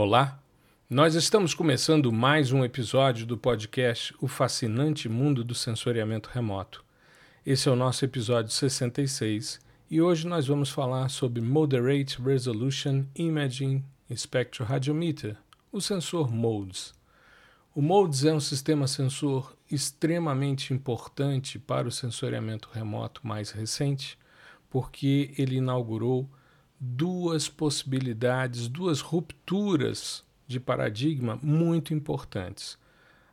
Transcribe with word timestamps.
Olá, 0.00 0.40
nós 0.88 1.16
estamos 1.16 1.54
começando 1.54 2.12
mais 2.12 2.52
um 2.52 2.64
episódio 2.64 3.26
do 3.26 3.36
podcast 3.36 4.14
O 4.20 4.28
Fascinante 4.28 5.08
Mundo 5.08 5.42
do 5.42 5.56
Sensoriamento 5.56 6.30
Remoto. 6.32 6.84
Esse 7.44 7.68
é 7.68 7.72
o 7.72 7.74
nosso 7.74 8.04
episódio 8.04 8.52
66 8.52 9.58
e 9.90 10.00
hoje 10.00 10.24
nós 10.24 10.46
vamos 10.46 10.70
falar 10.70 11.08
sobre 11.08 11.42
Moderate 11.42 12.22
Resolution 12.22 13.06
Imaging 13.12 13.84
Spectroradiometer, 14.14 15.36
o 15.72 15.80
sensor 15.80 16.32
MODES. 16.32 16.94
O 17.74 17.82
MODES 17.82 18.24
é 18.24 18.32
um 18.32 18.38
sistema 18.38 18.86
sensor 18.86 19.56
extremamente 19.68 20.72
importante 20.72 21.58
para 21.58 21.88
o 21.88 21.92
sensoriamento 21.92 22.68
remoto 22.72 23.26
mais 23.26 23.50
recente, 23.50 24.16
porque 24.70 25.34
ele 25.36 25.56
inaugurou 25.56 26.30
duas 26.80 27.48
possibilidades, 27.48 28.68
duas 28.68 29.00
rupturas 29.00 30.24
de 30.46 30.60
paradigma 30.60 31.38
muito 31.42 31.92
importantes. 31.92 32.78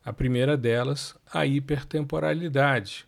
A 0.04 0.12
primeira 0.12 0.58
delas, 0.58 1.16
a 1.31 1.45
hipertemporalidade. 1.45 3.08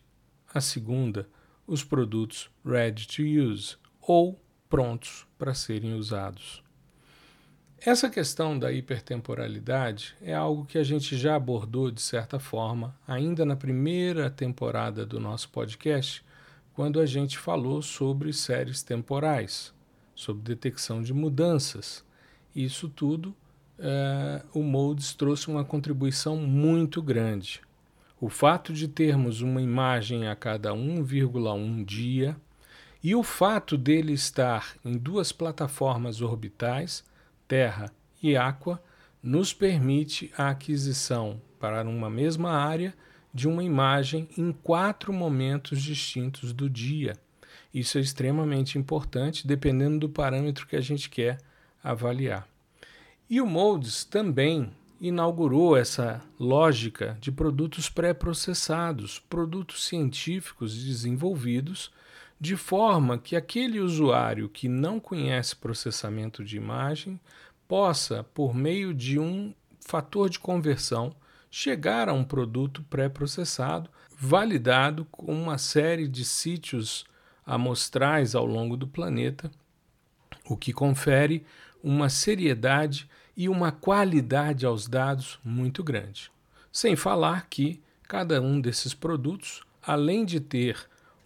A 0.52 0.60
segunda, 0.60 1.28
os 1.66 1.84
produtos 1.84 2.50
ready 2.64 3.06
to 3.06 3.22
use 3.22 3.76
ou 4.00 4.40
prontos 4.68 5.26
para 5.36 5.54
serem 5.54 5.94
usados. 5.94 6.62
Essa 7.80 8.10
questão 8.10 8.58
da 8.58 8.72
hipertemporalidade 8.72 10.16
é 10.20 10.34
algo 10.34 10.64
que 10.64 10.78
a 10.78 10.82
gente 10.82 11.16
já 11.16 11.36
abordou 11.36 11.90
de 11.90 12.00
certa 12.00 12.40
forma 12.40 12.96
ainda 13.06 13.44
na 13.44 13.54
primeira 13.54 14.30
temporada 14.30 15.06
do 15.06 15.20
nosso 15.20 15.48
podcast, 15.50 16.24
quando 16.74 17.00
a 17.00 17.06
gente 17.06 17.38
falou 17.38 17.82
sobre 17.82 18.32
séries 18.32 18.82
temporais 18.82 19.72
sobre 20.18 20.42
detecção 20.42 21.00
de 21.00 21.14
mudanças. 21.14 22.04
Isso 22.52 22.88
tudo, 22.88 23.32
é, 23.78 24.42
o 24.52 24.64
Modes 24.64 25.14
trouxe 25.14 25.46
uma 25.46 25.64
contribuição 25.64 26.36
muito 26.36 27.00
grande. 27.00 27.60
O 28.20 28.28
fato 28.28 28.72
de 28.72 28.88
termos 28.88 29.42
uma 29.42 29.62
imagem 29.62 30.26
a 30.26 30.34
cada 30.34 30.72
1,1 30.72 31.84
dia 31.84 32.36
e 33.00 33.14
o 33.14 33.22
fato 33.22 33.78
dele 33.78 34.12
estar 34.12 34.74
em 34.84 34.98
duas 34.98 35.30
plataformas 35.30 36.20
orbitais, 36.20 37.04
Terra 37.46 37.92
e 38.20 38.36
Aqua, 38.36 38.82
nos 39.22 39.52
permite 39.52 40.32
a 40.36 40.50
aquisição 40.50 41.40
para 41.60 41.88
uma 41.88 42.10
mesma 42.10 42.50
área 42.50 42.92
de 43.32 43.46
uma 43.46 43.62
imagem 43.62 44.28
em 44.36 44.50
quatro 44.50 45.12
momentos 45.12 45.80
distintos 45.80 46.52
do 46.52 46.68
dia 46.68 47.16
isso 47.78 47.98
é 47.98 48.00
extremamente 48.00 48.78
importante, 48.78 49.46
dependendo 49.46 50.00
do 50.00 50.08
parâmetro 50.08 50.66
que 50.66 50.76
a 50.76 50.80
gente 50.80 51.08
quer 51.08 51.38
avaliar. 51.82 52.46
E 53.28 53.40
o 53.40 53.46
Moldes 53.46 54.04
também 54.04 54.70
inaugurou 55.00 55.76
essa 55.76 56.20
lógica 56.38 57.16
de 57.20 57.30
produtos 57.30 57.88
pré-processados, 57.88 59.18
produtos 59.18 59.84
científicos 59.84 60.74
desenvolvidos 60.74 61.92
de 62.40 62.56
forma 62.56 63.18
que 63.18 63.36
aquele 63.36 63.80
usuário 63.80 64.48
que 64.48 64.68
não 64.68 65.00
conhece 65.00 65.56
processamento 65.56 66.44
de 66.44 66.56
imagem 66.56 67.20
possa, 67.66 68.24
por 68.32 68.54
meio 68.54 68.94
de 68.94 69.18
um 69.18 69.52
fator 69.80 70.28
de 70.30 70.38
conversão, 70.38 71.14
chegar 71.50 72.08
a 72.08 72.12
um 72.12 72.24
produto 72.24 72.82
pré-processado, 72.88 73.90
validado 74.16 75.04
com 75.06 75.32
uma 75.32 75.58
série 75.58 76.08
de 76.08 76.24
sítios 76.24 77.04
amostrais 77.48 78.34
ao 78.34 78.44
longo 78.44 78.76
do 78.76 78.86
planeta, 78.86 79.50
o 80.44 80.54
que 80.54 80.70
confere 80.70 81.46
uma 81.82 82.10
seriedade 82.10 83.08
e 83.34 83.48
uma 83.48 83.72
qualidade 83.72 84.66
aos 84.66 84.86
dados 84.86 85.40
muito 85.42 85.82
grande. 85.82 86.30
Sem 86.70 86.94
falar 86.94 87.46
que 87.48 87.80
cada 88.06 88.42
um 88.42 88.60
desses 88.60 88.92
produtos, 88.92 89.62
além 89.82 90.26
de 90.26 90.40
ter 90.40 90.76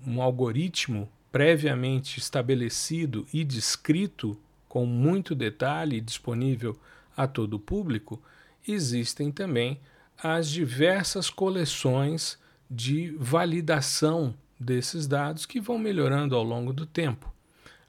um 0.06 0.22
algoritmo 0.22 1.08
previamente 1.32 2.20
estabelecido 2.20 3.27
e 3.32 3.42
descrito 3.42 4.38
com 4.68 4.86
muito 4.86 5.34
detalhe 5.34 6.00
disponível 6.00 6.78
a 7.16 7.27
todo 7.27 7.55
o 7.55 7.61
público, 7.61 8.22
existem 8.66 9.32
também 9.32 9.80
as 10.22 10.48
diversas 10.48 11.28
coleções 11.28 12.38
de 12.70 13.11
validação 13.18 14.34
desses 14.62 15.06
dados 15.06 15.45
que 15.45 15.61
vão 15.61 15.78
melhorando 15.78 16.34
ao 16.34 16.42
longo 16.42 16.73
do 16.73 16.86
tempo. 16.86 17.33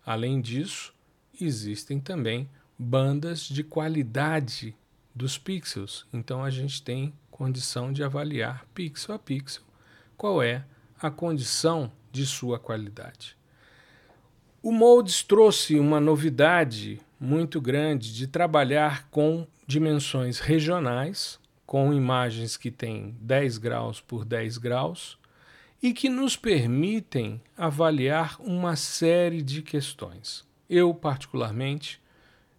Além 0.06 0.42
disso, 0.42 0.94
existem 1.40 2.00
também 2.00 2.50
bandas 2.78 3.42
de 3.42 3.64
qualidade 3.64 4.76
dos 5.16 5.38
pixels, 5.38 6.06
então 6.12 6.44
a 6.44 6.50
gente 6.50 6.82
tem 6.82 7.14
condição 7.30 7.94
de 7.94 8.04
avaliar 8.04 8.66
pixel 8.74 9.16
a 9.16 9.20
pixel 9.20 9.64
qual 10.18 10.42
é 10.42 10.66
a 11.02 11.12
condição 11.12 11.92
de 12.12 12.26
sua 12.26 12.58
qualidade. 12.58 13.36
O 14.62 14.72
Moldes 14.72 15.22
trouxe 15.22 15.78
uma 15.78 16.00
novidade 16.00 17.02
muito 17.20 17.60
grande 17.60 18.14
de 18.14 18.28
trabalhar 18.28 19.10
com 19.10 19.46
dimensões 19.68 20.40
regionais, 20.40 21.40
com 21.66 21.94
imagens 21.94 22.56
que 22.56 22.72
têm 22.72 23.16
10 23.20 23.58
graus 23.58 24.00
por 24.00 24.24
10 24.24 24.58
graus, 24.58 25.18
e 25.84 25.92
que 25.94 26.08
nos 26.08 26.38
permitem 26.38 27.42
avaliar 27.58 28.38
uma 28.40 28.74
série 28.78 29.42
de 29.42 29.62
questões. 29.62 30.48
Eu, 30.70 30.94
particularmente, 30.94 32.02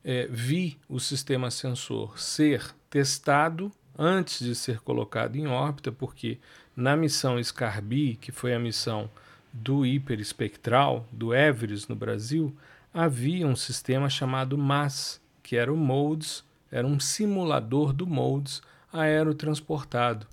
é, 0.04 0.28
vi 0.30 0.76
o 0.86 1.00
sistema 1.00 1.50
sensor 1.50 2.20
ser 2.20 2.74
testado 2.90 3.72
antes 3.98 4.44
de 4.44 4.54
ser 4.54 4.80
colocado 4.80 5.36
em 5.36 5.46
órbita, 5.46 5.90
porque 5.90 6.38
na 6.76 6.94
missão 6.94 7.42
SCARBI, 7.42 8.16
que 8.16 8.30
foi 8.30 8.52
a 8.52 8.58
missão 8.58 9.08
do 9.50 9.86
hiperespectral, 9.86 11.08
do 11.10 11.34
Everest 11.34 11.88
no 11.88 11.96
Brasil, 11.96 12.54
havia 12.92 13.46
um 13.46 13.56
sistema 13.56 14.10
chamado 14.10 14.58
MAS, 14.58 15.18
que 15.42 15.56
era 15.56 15.72
o 15.72 15.76
MODES, 15.78 16.44
era 16.70 16.86
um 16.86 17.00
simulador 17.00 17.94
do 17.94 18.06
MODES 18.06 18.60
aerotransportado. 18.92 20.26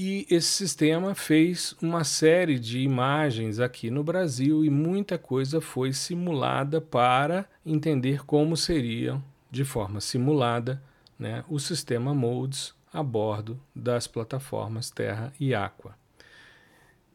E 0.00 0.28
esse 0.30 0.46
sistema 0.46 1.12
fez 1.12 1.74
uma 1.82 2.04
série 2.04 2.56
de 2.60 2.78
imagens 2.78 3.58
aqui 3.58 3.90
no 3.90 4.04
Brasil 4.04 4.64
e 4.64 4.70
muita 4.70 5.18
coisa 5.18 5.60
foi 5.60 5.92
simulada 5.92 6.80
para 6.80 7.48
entender 7.66 8.24
como 8.24 8.56
seria, 8.56 9.20
de 9.50 9.64
forma 9.64 10.00
simulada, 10.00 10.80
né, 11.18 11.44
o 11.48 11.58
sistema 11.58 12.14
MODES 12.14 12.72
a 12.92 13.02
bordo 13.02 13.60
das 13.74 14.06
plataformas 14.06 14.88
Terra 14.88 15.32
e 15.40 15.52
Aqua. 15.52 15.96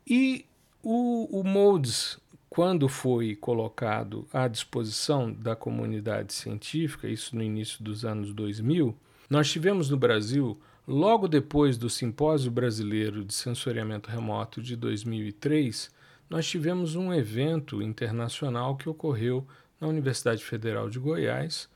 E 0.05 0.45
o, 0.83 1.39
o 1.39 1.41
MODES, 1.41 2.19
quando 2.49 2.89
foi 2.89 3.33
colocado 3.33 4.27
à 4.33 4.45
disposição 4.49 5.31
da 5.31 5.55
comunidade 5.55 6.33
científica, 6.33 7.07
isso 7.07 7.33
no 7.33 7.41
início 7.41 7.81
dos 7.81 8.03
anos 8.03 8.33
2000, 8.33 8.93
nós 9.29 9.49
tivemos 9.49 9.89
no 9.89 9.95
Brasil 9.95 10.59
Logo 10.85 11.29
depois 11.29 11.77
do 11.77 11.89
Simpósio 11.89 12.51
Brasileiro 12.51 13.23
de 13.23 13.33
Sensoriamento 13.33 14.09
Remoto 14.09 14.61
de 14.61 14.75
2003, 14.75 15.89
nós 16.29 16.45
tivemos 16.45 16.95
um 16.95 17.13
evento 17.13 17.81
internacional 17.81 18.75
que 18.75 18.89
ocorreu 18.89 19.47
na 19.79 19.87
Universidade 19.87 20.43
Federal 20.43 20.89
de 20.89 20.99
Goiás 20.99 21.69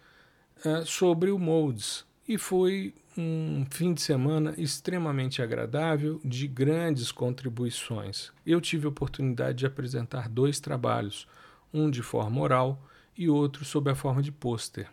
uh, 0.66 0.86
sobre 0.86 1.32
o 1.32 1.40
MODES. 1.40 2.06
E 2.28 2.38
foi 2.38 2.94
um 3.18 3.66
fim 3.72 3.94
de 3.94 4.02
semana 4.02 4.54
extremamente 4.58 5.42
agradável, 5.42 6.20
de 6.24 6.46
grandes 6.46 7.10
contribuições. 7.10 8.34
Eu 8.46 8.60
tive 8.60 8.88
a 8.88 8.90
oportunidade 8.90 9.60
de 9.60 9.66
apresentar 9.66 10.28
dois 10.28 10.60
trabalhos, 10.60 11.26
um 11.74 11.90
de 11.90 12.02
forma 12.02 12.42
oral 12.42 12.84
e 13.18 13.30
outro 13.30 13.64
sob 13.64 13.90
a 13.90 13.96
forma 13.96 14.22
de 14.22 14.34
pôster. 14.34 14.90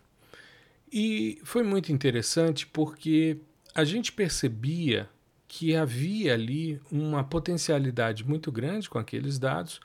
E 0.93 1.41
foi 1.43 1.65
muito 1.65 1.91
interessante 1.91 2.65
porque 2.65 3.41
a 3.75 3.85
gente 3.85 4.13
percebia 4.13 5.09
que 5.49 5.75
havia 5.75 6.35
ali 6.35 6.81
uma 6.91 7.25
potencialidade 7.25 8.27
muito 8.27 8.51
grande 8.53 8.89
com 8.89 8.99
aqueles 8.99 9.39
dados, 9.39 9.81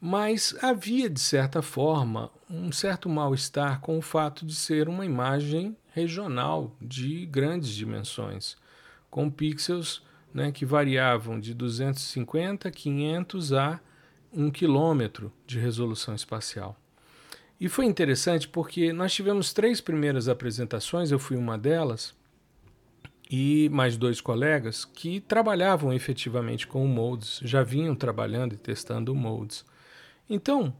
mas 0.00 0.56
havia, 0.62 1.08
de 1.08 1.20
certa 1.20 1.62
forma, 1.62 2.30
um 2.50 2.72
certo 2.72 3.08
mal-estar 3.08 3.80
com 3.80 3.98
o 3.98 4.02
fato 4.02 4.44
de 4.44 4.54
ser 4.54 4.88
uma 4.88 5.04
imagem 5.04 5.76
regional 5.94 6.74
de 6.80 7.26
grandes 7.26 7.70
dimensões, 7.70 8.56
com 9.10 9.30
pixels 9.30 10.02
né, 10.32 10.50
que 10.50 10.64
variavam 10.64 11.38
de 11.38 11.54
250, 11.54 12.70
500 12.70 13.52
a 13.52 13.80
1 14.32 14.50
quilômetro 14.50 15.32
de 15.46 15.58
resolução 15.58 16.14
espacial. 16.14 16.76
E 17.60 17.68
foi 17.68 17.84
interessante 17.84 18.48
porque 18.48 18.92
nós 18.92 19.12
tivemos 19.12 19.52
três 19.52 19.80
primeiras 19.80 20.28
apresentações, 20.28 21.12
eu 21.12 21.18
fui 21.18 21.36
uma 21.36 21.56
delas, 21.56 22.14
e 23.30 23.68
mais 23.70 23.96
dois 23.96 24.20
colegas 24.20 24.84
que 24.84 25.20
trabalhavam 25.20 25.92
efetivamente 25.92 26.66
com 26.66 26.84
o 26.84 26.88
Modes, 26.88 27.40
já 27.42 27.62
vinham 27.62 27.94
trabalhando 27.94 28.54
e 28.54 28.58
testando 28.58 29.12
o 29.12 29.16
Modes. 29.16 29.64
Então, 30.28 30.74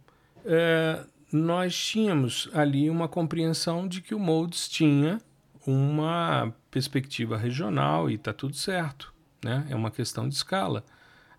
é, 0.44 1.04
nós 1.32 1.76
tínhamos 1.76 2.48
ali 2.52 2.90
uma 2.90 3.08
compreensão 3.08 3.88
de 3.88 4.00
que 4.00 4.14
o 4.14 4.18
Modes 4.18 4.68
tinha 4.68 5.20
uma 5.66 6.52
perspectiva 6.70 7.36
regional 7.36 8.10
e 8.10 8.14
está 8.14 8.32
tudo 8.32 8.54
certo. 8.54 9.12
Né? 9.42 9.66
É 9.70 9.74
uma 9.74 9.90
questão 9.90 10.28
de 10.28 10.34
escala. 10.34 10.84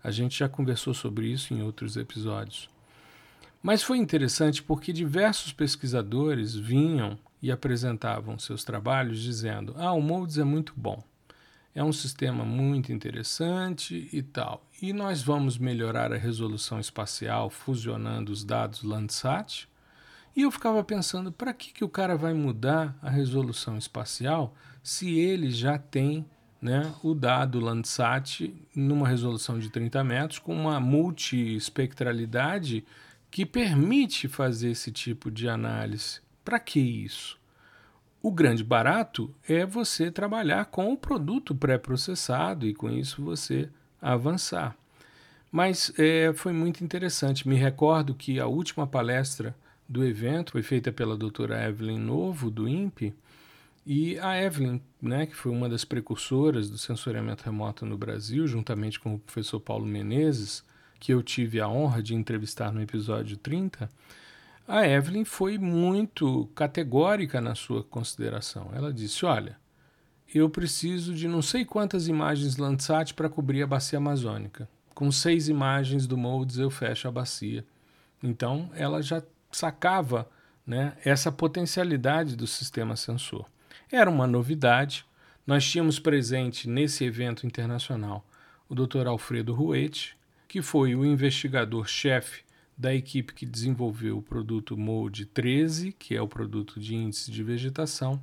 A 0.02 0.10
gente 0.10 0.38
já 0.38 0.48
conversou 0.48 0.92
sobre 0.92 1.28
isso 1.28 1.54
em 1.54 1.62
outros 1.62 1.96
episódios. 1.96 2.68
Mas 3.62 3.82
foi 3.82 3.96
interessante 3.96 4.62
porque 4.62 4.92
diversos 4.92 5.52
pesquisadores 5.52 6.54
vinham 6.54 7.18
e 7.44 7.52
apresentavam 7.52 8.38
seus 8.38 8.64
trabalhos 8.64 9.20
dizendo: 9.20 9.74
ah, 9.76 9.92
o 9.92 10.00
MODES 10.00 10.38
é 10.38 10.44
muito 10.44 10.72
bom, 10.74 11.04
é 11.74 11.84
um 11.84 11.92
sistema 11.92 12.42
muito 12.42 12.90
interessante 12.90 14.08
e 14.10 14.22
tal. 14.22 14.66
E 14.80 14.94
nós 14.94 15.22
vamos 15.22 15.58
melhorar 15.58 16.10
a 16.10 16.16
resolução 16.16 16.80
espacial 16.80 17.50
fusionando 17.50 18.32
os 18.32 18.44
dados 18.44 18.82
Landsat. 18.82 19.68
E 20.34 20.40
eu 20.40 20.50
ficava 20.50 20.82
pensando: 20.82 21.30
para 21.30 21.52
que, 21.52 21.70
que 21.70 21.84
o 21.84 21.88
cara 21.88 22.16
vai 22.16 22.32
mudar 22.32 22.96
a 23.02 23.10
resolução 23.10 23.76
espacial 23.76 24.54
se 24.82 25.18
ele 25.18 25.50
já 25.50 25.76
tem 25.76 26.24
né, 26.62 26.94
o 27.02 27.12
dado 27.12 27.60
Landsat 27.60 28.54
numa 28.74 29.06
resolução 29.06 29.58
de 29.58 29.68
30 29.68 30.02
metros 30.02 30.38
com 30.38 30.56
uma 30.56 30.80
multiespectralidade 30.80 32.86
que 33.30 33.44
permite 33.44 34.28
fazer 34.28 34.70
esse 34.70 34.90
tipo 34.90 35.30
de 35.30 35.46
análise. 35.46 36.23
Para 36.44 36.58
que 36.58 36.80
isso? 36.80 37.38
O 38.22 38.30
grande 38.30 38.64
barato 38.64 39.34
é 39.48 39.66
você 39.66 40.10
trabalhar 40.10 40.66
com 40.66 40.92
o 40.92 40.96
produto 40.96 41.54
pré-processado 41.54 42.66
e 42.66 42.74
com 42.74 42.90
isso 42.90 43.22
você 43.22 43.68
avançar. 44.00 44.76
Mas 45.50 45.92
é, 45.98 46.32
foi 46.34 46.52
muito 46.52 46.82
interessante. 46.82 47.48
Me 47.48 47.54
recordo 47.54 48.14
que 48.14 48.40
a 48.40 48.46
última 48.46 48.86
palestra 48.86 49.54
do 49.88 50.04
evento 50.04 50.52
foi 50.52 50.62
feita 50.62 50.90
pela 50.90 51.16
doutora 51.16 51.68
Evelyn 51.68 51.98
Novo, 51.98 52.50
do 52.50 52.66
INPE, 52.66 53.14
e 53.86 54.18
a 54.18 54.42
Evelyn, 54.42 54.80
né, 55.00 55.26
que 55.26 55.36
foi 55.36 55.52
uma 55.52 55.68
das 55.68 55.84
precursoras 55.84 56.70
do 56.70 56.78
sensoriamento 56.78 57.44
remoto 57.44 57.84
no 57.84 57.98
Brasil, 57.98 58.46
juntamente 58.46 58.98
com 58.98 59.14
o 59.14 59.18
professor 59.18 59.60
Paulo 59.60 59.84
Menezes, 59.84 60.64
que 60.98 61.12
eu 61.12 61.22
tive 61.22 61.60
a 61.60 61.68
honra 61.68 62.02
de 62.02 62.14
entrevistar 62.14 62.72
no 62.72 62.80
episódio 62.80 63.36
30, 63.36 63.90
a 64.66 64.86
Evelyn 64.86 65.24
foi 65.24 65.58
muito 65.58 66.46
categórica 66.54 67.40
na 67.40 67.54
sua 67.54 67.82
consideração. 67.82 68.70
Ela 68.72 68.92
disse: 68.92 69.26
Olha, 69.26 69.58
eu 70.34 70.48
preciso 70.48 71.14
de 71.14 71.28
não 71.28 71.42
sei 71.42 71.64
quantas 71.64 72.08
imagens 72.08 72.56
Landsat 72.56 73.14
para 73.14 73.28
cobrir 73.28 73.62
a 73.62 73.66
bacia 73.66 73.98
amazônica. 73.98 74.68
Com 74.94 75.10
seis 75.12 75.48
imagens 75.48 76.06
do 76.06 76.16
MODES 76.16 76.58
eu 76.58 76.70
fecho 76.70 77.06
a 77.08 77.12
bacia. 77.12 77.64
Então 78.22 78.70
ela 78.74 79.02
já 79.02 79.22
sacava 79.52 80.28
né, 80.66 80.96
essa 81.04 81.30
potencialidade 81.30 82.36
do 82.36 82.46
sistema 82.46 82.96
sensor. 82.96 83.46
Era 83.90 84.10
uma 84.10 84.26
novidade. 84.26 85.04
Nós 85.46 85.68
tínhamos 85.68 85.98
presente 85.98 86.68
nesse 86.68 87.04
evento 87.04 87.46
internacional 87.46 88.24
o 88.68 88.74
Dr. 88.74 89.06
Alfredo 89.06 89.52
Ruete, 89.52 90.16
que 90.48 90.62
foi 90.62 90.94
o 90.94 91.04
investigador-chefe 91.04 92.44
da 92.76 92.94
equipe 92.94 93.34
que 93.34 93.46
desenvolveu 93.46 94.18
o 94.18 94.22
produto 94.22 94.76
MODE 94.76 95.26
13, 95.26 95.92
que 95.92 96.14
é 96.14 96.20
o 96.20 96.28
produto 96.28 96.80
de 96.80 96.94
índice 96.94 97.30
de 97.30 97.42
vegetação, 97.42 98.20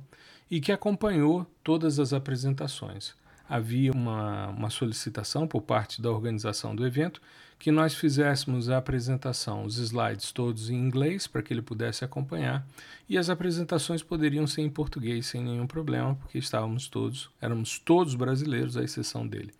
e 0.50 0.60
que 0.60 0.72
acompanhou 0.72 1.46
todas 1.64 1.98
as 1.98 2.12
apresentações. 2.12 3.14
Havia 3.48 3.92
uma, 3.92 4.48
uma 4.48 4.70
solicitação 4.70 5.46
por 5.46 5.62
parte 5.62 6.00
da 6.00 6.10
organização 6.10 6.76
do 6.76 6.86
evento 6.86 7.20
que 7.58 7.70
nós 7.70 7.94
fizéssemos 7.94 8.68
a 8.68 8.78
apresentação, 8.78 9.64
os 9.64 9.78
slides 9.78 10.32
todos 10.32 10.68
em 10.68 10.74
inglês, 10.74 11.28
para 11.28 11.42
que 11.42 11.54
ele 11.54 11.62
pudesse 11.62 12.04
acompanhar, 12.04 12.66
e 13.08 13.16
as 13.16 13.30
apresentações 13.30 14.02
poderiam 14.02 14.48
ser 14.48 14.62
em 14.62 14.68
português 14.68 15.26
sem 15.26 15.40
nenhum 15.44 15.66
problema, 15.66 16.16
porque 16.16 16.38
estávamos 16.38 16.88
todos, 16.88 17.30
éramos 17.40 17.78
todos 17.78 18.16
brasileiros, 18.16 18.76
à 18.76 18.82
exceção 18.82 19.24
dele. 19.24 19.52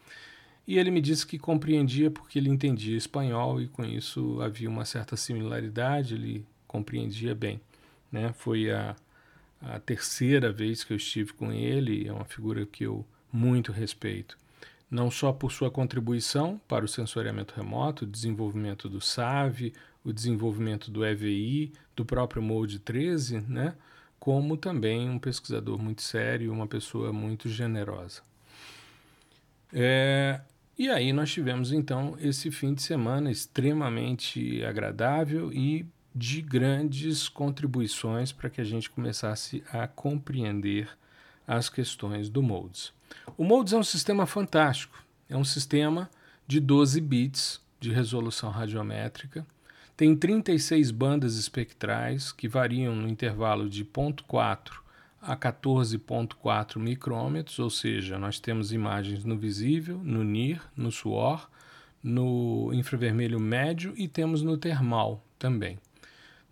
E 0.66 0.78
ele 0.78 0.90
me 0.90 1.00
disse 1.00 1.26
que 1.26 1.38
compreendia 1.38 2.10
porque 2.10 2.38
ele 2.38 2.48
entendia 2.48 2.96
espanhol 2.96 3.60
e 3.60 3.66
com 3.66 3.84
isso 3.84 4.40
havia 4.40 4.68
uma 4.68 4.84
certa 4.84 5.16
similaridade, 5.16 6.14
ele 6.14 6.46
compreendia 6.66 7.34
bem. 7.34 7.60
Né? 8.10 8.32
Foi 8.32 8.70
a, 8.70 8.94
a 9.60 9.80
terceira 9.80 10.52
vez 10.52 10.84
que 10.84 10.92
eu 10.92 10.96
estive 10.96 11.32
com 11.32 11.52
ele, 11.52 12.06
é 12.06 12.12
uma 12.12 12.24
figura 12.24 12.64
que 12.64 12.84
eu 12.84 13.04
muito 13.32 13.72
respeito. 13.72 14.38
Não 14.90 15.10
só 15.10 15.32
por 15.32 15.50
sua 15.50 15.70
contribuição 15.70 16.60
para 16.68 16.84
o 16.84 16.88
sensoriamento 16.88 17.54
remoto, 17.56 18.04
o 18.04 18.08
desenvolvimento 18.08 18.88
do 18.88 19.00
SAV, 19.00 19.72
o 20.04 20.12
desenvolvimento 20.12 20.90
do 20.90 21.04
EVI, 21.04 21.72
do 21.96 22.04
próprio 22.04 22.42
Mode 22.42 22.78
13, 22.78 23.40
né? 23.40 23.74
como 24.22 24.56
também 24.56 25.10
um 25.10 25.18
pesquisador 25.18 25.82
muito 25.82 26.02
sério, 26.02 26.52
uma 26.52 26.66
pessoa 26.68 27.12
muito 27.12 27.48
generosa. 27.48 28.22
É, 29.72 30.40
e 30.78 30.88
aí 30.88 31.12
nós 31.12 31.30
tivemos 31.30 31.72
então 31.72 32.16
esse 32.18 32.50
fim 32.50 32.74
de 32.74 32.82
semana 32.82 33.30
extremamente 33.30 34.64
agradável 34.64 35.52
e 35.52 35.86
de 36.14 36.42
grandes 36.42 37.28
contribuições 37.28 38.32
para 38.32 38.50
que 38.50 38.60
a 38.60 38.64
gente 38.64 38.90
começasse 38.90 39.62
a 39.72 39.86
compreender 39.86 40.88
as 41.46 41.68
questões 41.68 42.28
do 42.28 42.42
Modes. 42.42 42.92
O 43.36 43.44
Modes 43.44 43.72
é 43.72 43.76
um 43.76 43.82
sistema 43.82 44.26
fantástico, 44.26 45.02
é 45.28 45.36
um 45.36 45.44
sistema 45.44 46.10
de 46.46 46.60
12 46.60 47.00
bits 47.00 47.60
de 47.80 47.90
resolução 47.90 48.50
radiométrica, 48.50 49.46
tem 49.96 50.16
36 50.16 50.90
bandas 50.90 51.36
espectrais 51.36 52.32
que 52.32 52.48
variam 52.48 52.94
no 52.94 53.08
intervalo 53.08 53.68
de 53.68 53.84
0.4 53.84 54.81
a 55.22 55.36
14,4 55.36 56.78
micrômetros, 56.78 57.60
ou 57.60 57.70
seja, 57.70 58.18
nós 58.18 58.40
temos 58.40 58.72
imagens 58.72 59.24
no 59.24 59.38
visível, 59.38 59.98
no 60.02 60.24
NIR, 60.24 60.60
no 60.76 60.90
suor, 60.90 61.48
no 62.02 62.70
infravermelho 62.74 63.38
médio 63.38 63.94
e 63.96 64.08
temos 64.08 64.42
no 64.42 64.56
termal 64.56 65.24
também. 65.38 65.78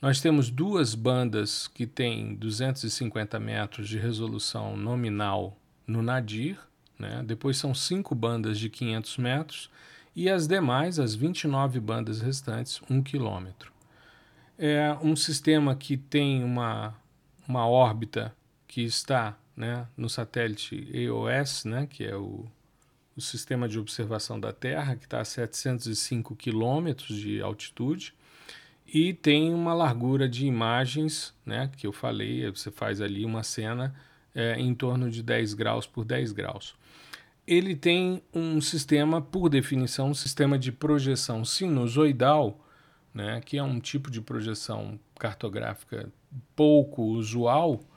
Nós 0.01 0.21
temos 0.21 0.49
duas 0.49 0.95
bandas 0.95 1.67
que 1.67 1.85
têm 1.85 2.35
250 2.37 3.41
metros 3.41 3.89
de 3.89 3.99
resolução 3.99 4.77
nominal 4.77 5.59
no 5.85 6.01
nadir, 6.01 6.57
né? 6.97 7.23
depois 7.27 7.59
são 7.59 7.75
cinco 7.75 8.15
bandas 8.15 8.59
de 8.59 8.71
500 8.71 9.19
metros 9.19 9.71
e 10.15 10.31
as 10.31 10.47
demais, 10.47 10.99
as 10.99 11.15
29 11.15 11.81
bandas 11.81 12.21
restantes, 12.21 12.81
1 12.89 13.03
quilômetro. 13.03 13.73
É 14.57 14.97
um 15.03 15.17
sistema 15.17 15.75
que 15.75 15.97
tem 15.97 16.45
uma, 16.45 16.95
uma 17.49 17.67
órbita 17.67 18.35
que 18.71 18.85
está 18.85 19.37
né, 19.57 19.85
no 19.97 20.09
satélite 20.09 20.89
EOS, 20.95 21.65
né, 21.65 21.89
que 21.91 22.05
é 22.05 22.15
o, 22.15 22.47
o 23.17 23.21
sistema 23.21 23.69
de 23.69 23.81
observação 23.81 24.39
da 24.39 24.53
Terra, 24.53 24.95
que 24.95 25.07
está 25.07 25.21
a 25.21 25.25
705 25.25 26.37
quilômetros 26.37 27.17
de 27.19 27.43
altitude, 27.43 28.15
e 28.87 29.13
tem 29.13 29.53
uma 29.53 29.75
largura 29.75 30.29
de 30.29 30.47
imagens, 30.47 31.35
né, 31.45 31.69
que 31.77 31.85
eu 31.85 31.93
falei, 31.93 32.49
você 32.49 32.71
faz 32.71 33.01
ali 33.01 33.25
uma 33.25 33.43
cena 33.43 33.93
é, 34.33 34.55
em 34.61 34.73
torno 34.73 35.11
de 35.11 35.21
10 35.21 35.55
graus 35.55 35.85
por 35.85 36.05
10 36.05 36.31
graus. 36.31 36.77
Ele 37.45 37.75
tem 37.75 38.23
um 38.33 38.61
sistema, 38.61 39.21
por 39.21 39.49
definição, 39.49 40.11
um 40.11 40.15
sistema 40.15 40.57
de 40.57 40.71
projeção 40.71 41.45
sinusoidal, 41.45 42.65
né, 43.13 43.41
que 43.45 43.59
é 43.59 43.63
um 43.65 43.81
tipo 43.81 44.13
de 44.13 44.21
projeção 44.21 44.97
cartográfica 45.19 46.09
pouco 46.55 47.03
usual, 47.03 47.90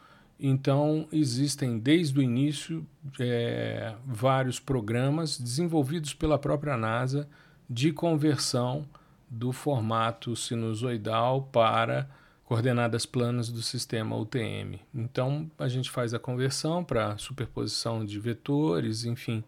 então, 0.45 1.07
existem 1.09 1.79
desde 1.79 2.19
o 2.19 2.21
início 2.21 2.85
é, 3.17 3.95
vários 4.05 4.59
programas 4.59 5.39
desenvolvidos 5.39 6.13
pela 6.13 6.37
própria 6.37 6.75
NASA 6.75 7.29
de 7.69 7.93
conversão 7.93 8.85
do 9.29 9.53
formato 9.53 10.35
sinusoidal 10.35 11.43
para 11.43 12.09
coordenadas 12.43 13.05
planas 13.05 13.47
do 13.47 13.61
sistema 13.61 14.17
UTM. 14.17 14.81
Então, 14.93 15.49
a 15.57 15.69
gente 15.69 15.89
faz 15.89 16.13
a 16.13 16.19
conversão 16.19 16.83
para 16.83 17.17
superposição 17.17 18.03
de 18.05 18.19
vetores, 18.19 19.05
enfim, 19.05 19.45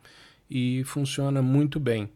e 0.50 0.82
funciona 0.86 1.42
muito 1.42 1.78
bem. 1.78 2.10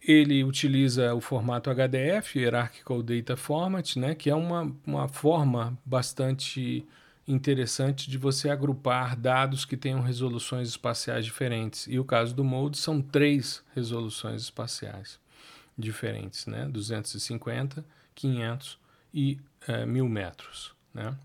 Ele 0.00 0.44
utiliza 0.44 1.12
o 1.16 1.20
formato 1.20 1.68
HDF, 1.68 2.38
Hierarchical 2.38 3.02
Data 3.02 3.36
Format, 3.36 3.96
né, 3.96 4.14
que 4.14 4.30
é 4.30 4.36
uma, 4.36 4.72
uma 4.86 5.08
forma 5.08 5.76
bastante 5.84 6.86
interessante 7.26 8.10
de 8.10 8.18
você 8.18 8.50
agrupar 8.50 9.16
dados 9.16 9.64
que 9.64 9.76
tenham 9.76 10.00
resoluções 10.00 10.68
espaciais 10.68 11.24
diferentes. 11.24 11.86
E 11.88 11.98
o 11.98 12.04
caso 12.04 12.34
do 12.34 12.44
MODE 12.44 12.76
são 12.76 13.00
três 13.00 13.62
resoluções 13.74 14.42
espaciais 14.42 15.18
diferentes, 15.76 16.46
né? 16.46 16.68
250, 16.68 17.84
500 18.14 18.78
e 19.12 19.38
é, 19.66 19.86
1000 19.86 20.08
metros, 20.08 20.74
né? 20.92 21.16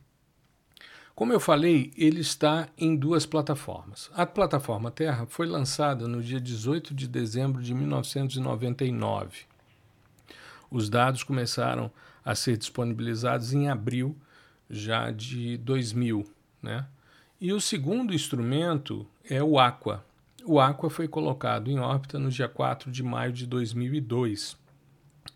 Como 1.14 1.34
eu 1.34 1.40
falei, 1.40 1.92
ele 1.98 2.22
está 2.22 2.70
em 2.78 2.96
duas 2.96 3.26
plataformas. 3.26 4.10
A 4.14 4.26
plataforma 4.26 4.90
Terra 4.90 5.26
foi 5.28 5.46
lançada 5.48 6.08
no 6.08 6.24
dia 6.24 6.40
18 6.40 6.94
de 6.94 7.10
dezembro 7.10 7.62
de 7.62 7.74
1999. 7.74 9.40
Os 10.72 10.90
dados 10.90 11.22
começaram 11.22 11.92
a 12.24 12.36
ser 12.36 12.56
disponibilizados 12.56 13.52
em 13.52 13.68
abril 13.68 14.16
já 14.70 15.12
de 15.12 15.58
2000, 15.58 16.26
né? 16.62 16.86
E 17.42 17.54
o 17.54 17.62
segundo 17.62 18.14
instrumento 18.14 19.08
é 19.30 19.42
o 19.42 19.58
Aqua. 19.58 20.04
O 20.46 20.60
Aqua 20.60 20.90
foi 20.90 21.08
colocado 21.08 21.72
em 21.72 21.80
órbita 21.80 22.20
no 22.20 22.30
dia 22.30 22.50
4 22.50 22.92
de 22.92 23.02
maio 23.02 23.32
de 23.32 23.46
2002. 23.46 24.58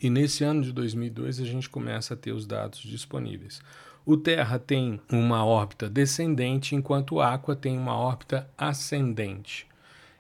E 0.02 0.10
nesse 0.10 0.44
ano 0.44 0.62
de 0.62 0.74
2002 0.74 1.40
a 1.40 1.46
gente 1.46 1.70
começa 1.70 2.14
a 2.14 2.18
ter 2.18 2.34
os 2.34 2.46
dados 2.46 2.80
disponíveis. 2.80 3.62
O 4.06 4.18
Terra 4.18 4.60
tem 4.60 5.00
uma 5.10 5.46
órbita 5.46 5.90
descendente, 5.90 6.76
enquanto 6.76 7.16
o 7.16 7.22
Aqua 7.22 7.56
tem 7.56 7.78
uma 7.78 7.96
órbita 7.96 8.50
ascendente. 8.58 9.66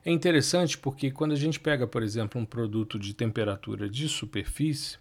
É 0.06 0.12
interessante 0.12 0.78
porque 0.78 1.12
quando 1.12 1.34
a 1.34 1.38
gente 1.38 1.60
pega, 1.60 1.86
por 1.86 2.02
exemplo, 2.02 2.40
um 2.40 2.46
produto 2.46 2.98
de 2.98 3.14
temperatura 3.14 3.90
de 3.90 4.08
superfície, 4.08 4.98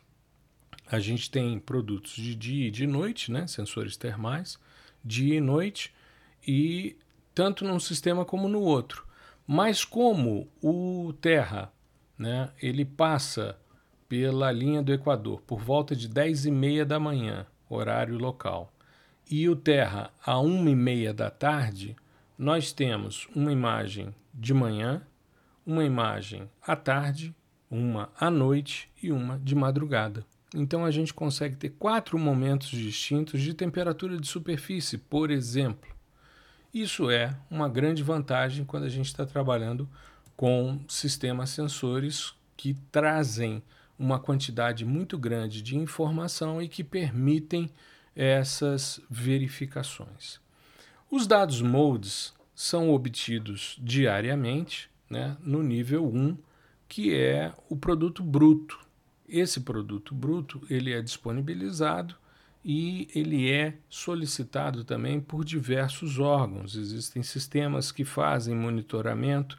a 0.92 1.00
gente 1.00 1.30
tem 1.30 1.58
produtos 1.58 2.12
de 2.12 2.34
dia 2.34 2.68
e 2.68 2.70
de 2.70 2.86
noite, 2.86 3.32
né, 3.32 3.46
sensores 3.46 3.96
termais, 3.96 4.58
dia 5.02 5.36
e 5.36 5.40
noite, 5.40 5.90
e 6.46 6.98
tanto 7.34 7.64
num 7.64 7.80
sistema 7.80 8.26
como 8.26 8.46
no 8.46 8.60
outro. 8.60 9.06
Mas 9.46 9.86
como 9.86 10.46
o 10.62 11.14
Terra, 11.18 11.72
né, 12.18 12.50
ele 12.60 12.84
passa 12.84 13.58
pela 14.06 14.52
linha 14.52 14.82
do 14.82 14.92
Equador 14.92 15.40
por 15.40 15.60
volta 15.62 15.96
de 15.96 16.06
10 16.06 16.44
e 16.44 16.50
meia 16.50 16.84
da 16.84 17.00
manhã, 17.00 17.46
horário 17.70 18.18
local, 18.18 18.70
e 19.30 19.48
o 19.48 19.56
Terra 19.56 20.12
a 20.22 20.38
1 20.38 20.68
e 20.68 20.76
meia 20.76 21.14
da 21.14 21.30
tarde, 21.30 21.96
nós 22.36 22.70
temos 22.70 23.26
uma 23.34 23.50
imagem 23.50 24.14
de 24.34 24.52
manhã, 24.52 25.00
uma 25.64 25.84
imagem 25.84 26.50
à 26.60 26.76
tarde, 26.76 27.34
uma 27.70 28.10
à 28.20 28.30
noite 28.30 28.90
e 29.02 29.10
uma 29.10 29.38
de 29.38 29.54
madrugada. 29.54 30.26
Então 30.54 30.84
a 30.84 30.90
gente 30.90 31.14
consegue 31.14 31.56
ter 31.56 31.70
quatro 31.70 32.18
momentos 32.18 32.68
distintos 32.68 33.40
de 33.40 33.54
temperatura 33.54 34.18
de 34.18 34.26
superfície, 34.26 34.98
por 34.98 35.30
exemplo. 35.30 35.90
Isso 36.72 37.10
é 37.10 37.36
uma 37.50 37.68
grande 37.68 38.02
vantagem 38.02 38.64
quando 38.64 38.84
a 38.84 38.88
gente 38.88 39.06
está 39.06 39.24
trabalhando 39.24 39.88
com 40.36 40.80
sistemas 40.88 41.50
sensores 41.50 42.34
que 42.56 42.74
trazem 42.90 43.62
uma 43.98 44.18
quantidade 44.18 44.84
muito 44.84 45.18
grande 45.18 45.62
de 45.62 45.76
informação 45.76 46.60
e 46.60 46.68
que 46.68 46.82
permitem 46.82 47.70
essas 48.16 49.00
verificações. 49.08 50.40
Os 51.10 51.26
dados 51.26 51.60
modes 51.60 52.32
são 52.54 52.90
obtidos 52.90 53.76
diariamente 53.80 54.90
né, 55.08 55.36
no 55.40 55.62
nível 55.62 56.06
1, 56.06 56.36
que 56.88 57.14
é 57.14 57.52
o 57.68 57.76
produto 57.76 58.22
bruto. 58.22 58.78
Esse 59.32 59.60
produto 59.60 60.14
bruto 60.14 60.60
ele 60.68 60.92
é 60.92 61.00
disponibilizado 61.00 62.14
e 62.62 63.08
ele 63.14 63.50
é 63.50 63.78
solicitado 63.88 64.84
também 64.84 65.18
por 65.18 65.42
diversos 65.42 66.18
órgãos. 66.18 66.76
Existem 66.76 67.22
sistemas 67.22 67.90
que 67.90 68.04
fazem 68.04 68.54
monitoramento 68.54 69.58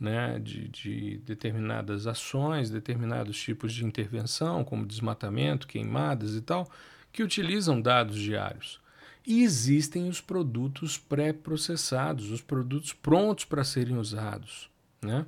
né, 0.00 0.38
de, 0.38 0.68
de 0.68 1.18
determinadas 1.18 2.06
ações, 2.06 2.70
determinados 2.70 3.38
tipos 3.38 3.74
de 3.74 3.84
intervenção, 3.84 4.64
como 4.64 4.86
desmatamento, 4.86 5.66
queimadas 5.66 6.34
e 6.34 6.40
tal, 6.40 6.66
que 7.12 7.22
utilizam 7.22 7.78
dados 7.78 8.16
diários. 8.16 8.80
E 9.26 9.42
existem 9.42 10.08
os 10.08 10.18
produtos 10.18 10.96
pré-processados, 10.96 12.30
os 12.30 12.40
produtos 12.40 12.94
prontos 12.94 13.44
para 13.44 13.64
serem 13.64 13.98
usados. 13.98 14.70
Né? 15.02 15.26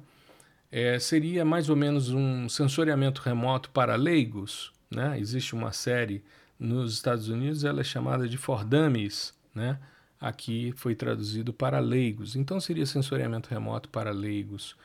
É, 0.75 0.99
seria 0.99 1.45
mais 1.45 1.69
ou 1.69 1.77
menos 1.77 2.09
um 2.09 2.49
sensoriamento 2.49 3.21
remoto 3.21 3.69
para 3.69 3.95
leigos. 3.95 4.73
Né? 4.91 5.21
Existe 5.21 5.55
uma 5.55 5.71
série 5.71 6.25
nos 6.59 6.95
Estados 6.95 7.29
Unidos, 7.29 7.63
ela 7.63 7.83
é 7.83 7.85
chamada 7.85 8.27
de 8.27 8.39
For 8.39 8.65
Dummies, 8.65 9.35
né? 9.55 9.79
Aqui 10.19 10.73
foi 10.77 10.95
traduzido 10.95 11.53
para 11.53 11.81
leigos. 11.81 12.37
Então 12.37 12.61
seria 12.61 12.87
sensoriamento 12.87 13.51
remoto 13.51 13.89
para 13.89 14.13
leigos. 14.13 14.77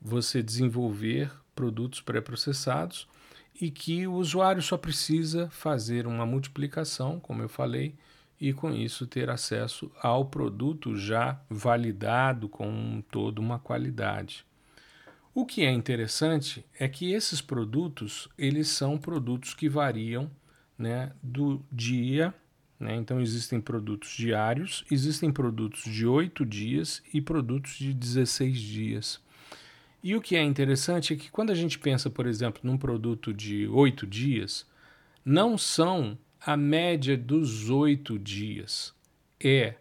Você 0.00 0.42
desenvolver 0.42 1.30
produtos 1.54 2.00
pré-processados 2.00 3.06
e 3.60 3.70
que 3.70 4.06
o 4.06 4.14
usuário 4.14 4.62
só 4.62 4.76
precisa 4.76 5.48
fazer 5.50 6.06
uma 6.06 6.26
multiplicação, 6.26 7.20
como 7.20 7.42
eu 7.42 7.48
falei, 7.48 7.94
e 8.40 8.52
com 8.52 8.72
isso 8.72 9.06
ter 9.06 9.30
acesso 9.30 9.90
ao 10.02 10.24
produto 10.24 10.96
já 10.96 11.38
validado 11.48 12.48
com 12.48 13.02
toda 13.10 13.40
uma 13.40 13.58
qualidade. 13.58 14.44
O 15.36 15.44
que 15.44 15.66
é 15.66 15.70
interessante 15.70 16.64
é 16.78 16.88
que 16.88 17.12
esses 17.12 17.42
produtos, 17.42 18.26
eles 18.38 18.68
são 18.68 18.96
produtos 18.96 19.52
que 19.52 19.68
variam 19.68 20.30
né, 20.78 21.12
do 21.22 21.62
dia. 21.70 22.34
Né? 22.80 22.96
Então, 22.96 23.20
existem 23.20 23.60
produtos 23.60 24.16
diários, 24.16 24.82
existem 24.90 25.30
produtos 25.30 25.82
de 25.84 26.06
8 26.06 26.42
dias 26.46 27.02
e 27.12 27.20
produtos 27.20 27.76
de 27.76 27.92
16 27.92 28.58
dias. 28.58 29.20
E 30.02 30.16
o 30.16 30.22
que 30.22 30.36
é 30.36 30.42
interessante 30.42 31.12
é 31.12 31.16
que 31.16 31.30
quando 31.30 31.50
a 31.50 31.54
gente 31.54 31.78
pensa, 31.78 32.08
por 32.08 32.26
exemplo, 32.26 32.62
num 32.64 32.78
produto 32.78 33.34
de 33.34 33.68
8 33.68 34.06
dias, 34.06 34.66
não 35.22 35.58
são 35.58 36.16
a 36.40 36.56
média 36.56 37.14
dos 37.14 37.68
8 37.68 38.18
dias. 38.18 38.94
É 39.38 39.74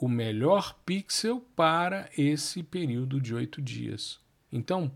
o 0.00 0.08
melhor 0.08 0.74
pixel 0.86 1.44
para 1.54 2.08
esse 2.16 2.62
período 2.62 3.20
de 3.20 3.34
8 3.34 3.60
dias. 3.60 4.22
Então, 4.52 4.92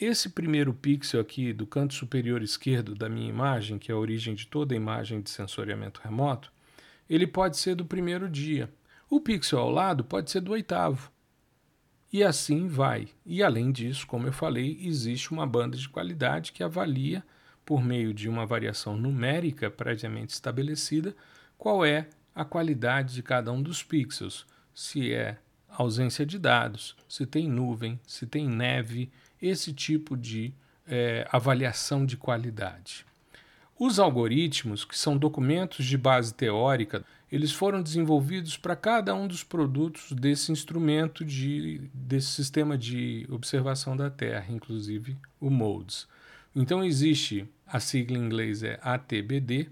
esse 0.00 0.30
primeiro 0.30 0.72
pixel 0.72 1.20
aqui 1.20 1.52
do 1.52 1.66
canto 1.66 1.92
superior 1.92 2.42
esquerdo 2.42 2.94
da 2.94 3.08
minha 3.08 3.28
imagem, 3.28 3.78
que 3.78 3.90
é 3.90 3.94
a 3.94 3.98
origem 3.98 4.34
de 4.34 4.46
toda 4.46 4.72
a 4.72 4.76
imagem 4.76 5.20
de 5.20 5.28
sensoriamento 5.28 6.00
remoto, 6.02 6.52
ele 7.08 7.26
pode 7.26 7.58
ser 7.58 7.74
do 7.74 7.84
primeiro 7.84 8.28
dia. 8.28 8.72
O 9.10 9.20
pixel 9.20 9.58
ao 9.58 9.70
lado 9.70 10.04
pode 10.04 10.30
ser 10.30 10.40
do 10.40 10.52
oitavo. 10.52 11.10
E 12.12 12.22
assim 12.24 12.66
vai. 12.66 13.08
E 13.26 13.42
além 13.42 13.70
disso, 13.70 14.06
como 14.06 14.26
eu 14.26 14.32
falei, 14.32 14.78
existe 14.82 15.32
uma 15.32 15.46
banda 15.46 15.76
de 15.76 15.88
qualidade 15.88 16.52
que 16.52 16.62
avalia, 16.62 17.22
por 17.64 17.84
meio 17.84 18.14
de 18.14 18.28
uma 18.28 18.46
variação 18.46 18.96
numérica 18.96 19.70
previamente 19.70 20.30
estabelecida, 20.30 21.14
qual 21.58 21.84
é 21.84 22.08
a 22.34 22.44
qualidade 22.44 23.14
de 23.14 23.22
cada 23.22 23.52
um 23.52 23.62
dos 23.62 23.82
pixels. 23.82 24.46
Se 24.72 25.12
é 25.12 25.38
ausência 25.72 26.24
de 26.26 26.38
dados, 26.38 26.96
se 27.08 27.26
tem 27.26 27.48
nuvem, 27.48 27.98
se 28.06 28.26
tem 28.26 28.48
neve, 28.48 29.10
esse 29.40 29.72
tipo 29.72 30.16
de 30.16 30.52
é, 30.86 31.26
avaliação 31.30 32.04
de 32.04 32.16
qualidade. 32.16 33.06
Os 33.78 33.98
algoritmos, 33.98 34.84
que 34.84 34.98
são 34.98 35.16
documentos 35.16 35.86
de 35.86 35.96
base 35.96 36.34
teórica, 36.34 37.02
eles 37.32 37.52
foram 37.52 37.82
desenvolvidos 37.82 38.56
para 38.56 38.76
cada 38.76 39.14
um 39.14 39.26
dos 39.26 39.42
produtos 39.42 40.12
desse 40.12 40.52
instrumento 40.52 41.24
de, 41.24 41.88
desse 41.94 42.28
sistema 42.28 42.76
de 42.76 43.26
observação 43.30 43.96
da 43.96 44.10
Terra, 44.10 44.46
inclusive 44.50 45.16
o 45.40 45.48
MODES. 45.48 46.06
Então 46.54 46.84
existe 46.84 47.48
a 47.66 47.78
sigla 47.78 48.18
em 48.18 48.22
inglês 48.22 48.62
é 48.62 48.78
ATBD. 48.82 49.68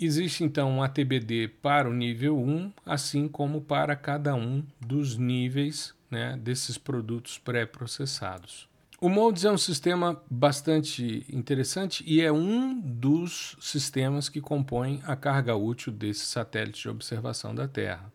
Existe 0.00 0.42
então 0.42 0.70
um 0.70 0.82
ATBD 0.82 1.48
para 1.48 1.88
o 1.88 1.92
nível 1.92 2.38
1, 2.38 2.72
assim 2.84 3.28
como 3.28 3.60
para 3.60 3.94
cada 3.94 4.34
um 4.34 4.64
dos 4.80 5.16
níveis 5.16 5.94
né, 6.10 6.36
desses 6.42 6.76
produtos 6.76 7.38
pré-processados. 7.38 8.68
O 9.00 9.08
MODES 9.08 9.44
é 9.44 9.50
um 9.50 9.58
sistema 9.58 10.22
bastante 10.30 11.26
interessante 11.28 12.04
e 12.06 12.20
é 12.20 12.30
um 12.30 12.80
dos 12.80 13.56
sistemas 13.60 14.28
que 14.28 14.40
compõem 14.40 15.02
a 15.04 15.16
carga 15.16 15.56
útil 15.56 15.92
desse 15.92 16.24
satélite 16.26 16.82
de 16.82 16.88
observação 16.88 17.52
da 17.52 17.66
Terra. 17.66 18.12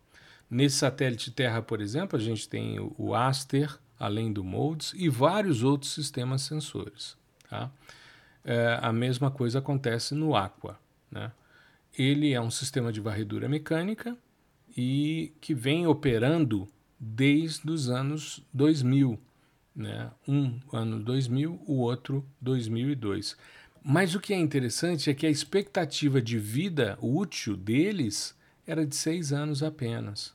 Nesse 0.49 0.77
satélite 0.77 1.31
Terra, 1.31 1.61
por 1.61 1.81
exemplo, 1.81 2.17
a 2.17 2.21
gente 2.21 2.47
tem 2.47 2.77
o 2.97 3.13
Aster, 3.13 3.77
além 3.99 4.31
do 4.31 4.45
MODES, 4.45 4.93
e 4.95 5.09
vários 5.09 5.61
outros 5.61 5.91
sistemas 5.91 6.43
sensores. 6.43 7.17
Tá? 7.49 7.69
É, 8.45 8.79
a 8.81 8.93
mesma 8.93 9.29
coisa 9.29 9.59
acontece 9.59 10.15
no 10.15 10.37
Aqua. 10.37 10.79
Né? 11.11 11.29
Ele 11.97 12.33
é 12.33 12.39
um 12.39 12.51
sistema 12.51 12.91
de 12.91 13.01
varredura 13.01 13.49
mecânica 13.49 14.17
e 14.75 15.33
que 15.41 15.53
vem 15.53 15.87
operando 15.87 16.67
desde 16.99 17.69
os 17.71 17.89
anos 17.89 18.45
2000 18.53 19.19
né? 19.77 20.09
Um 20.27 20.59
ano 20.73 20.99
2000, 20.99 21.61
o 21.67 21.75
outro 21.77 22.25
2002. 22.41 23.37
Mas 23.83 24.15
o 24.15 24.19
que 24.19 24.33
é 24.33 24.37
interessante 24.37 25.09
é 25.09 25.13
que 25.13 25.27
a 25.27 25.29
expectativa 25.29 26.19
de 26.19 26.39
vida 26.39 26.97
útil 26.99 27.55
deles 27.55 28.35
era 28.65 28.85
de 28.85 28.95
seis 28.95 29.31
anos 29.31 29.61
apenas. 29.61 30.33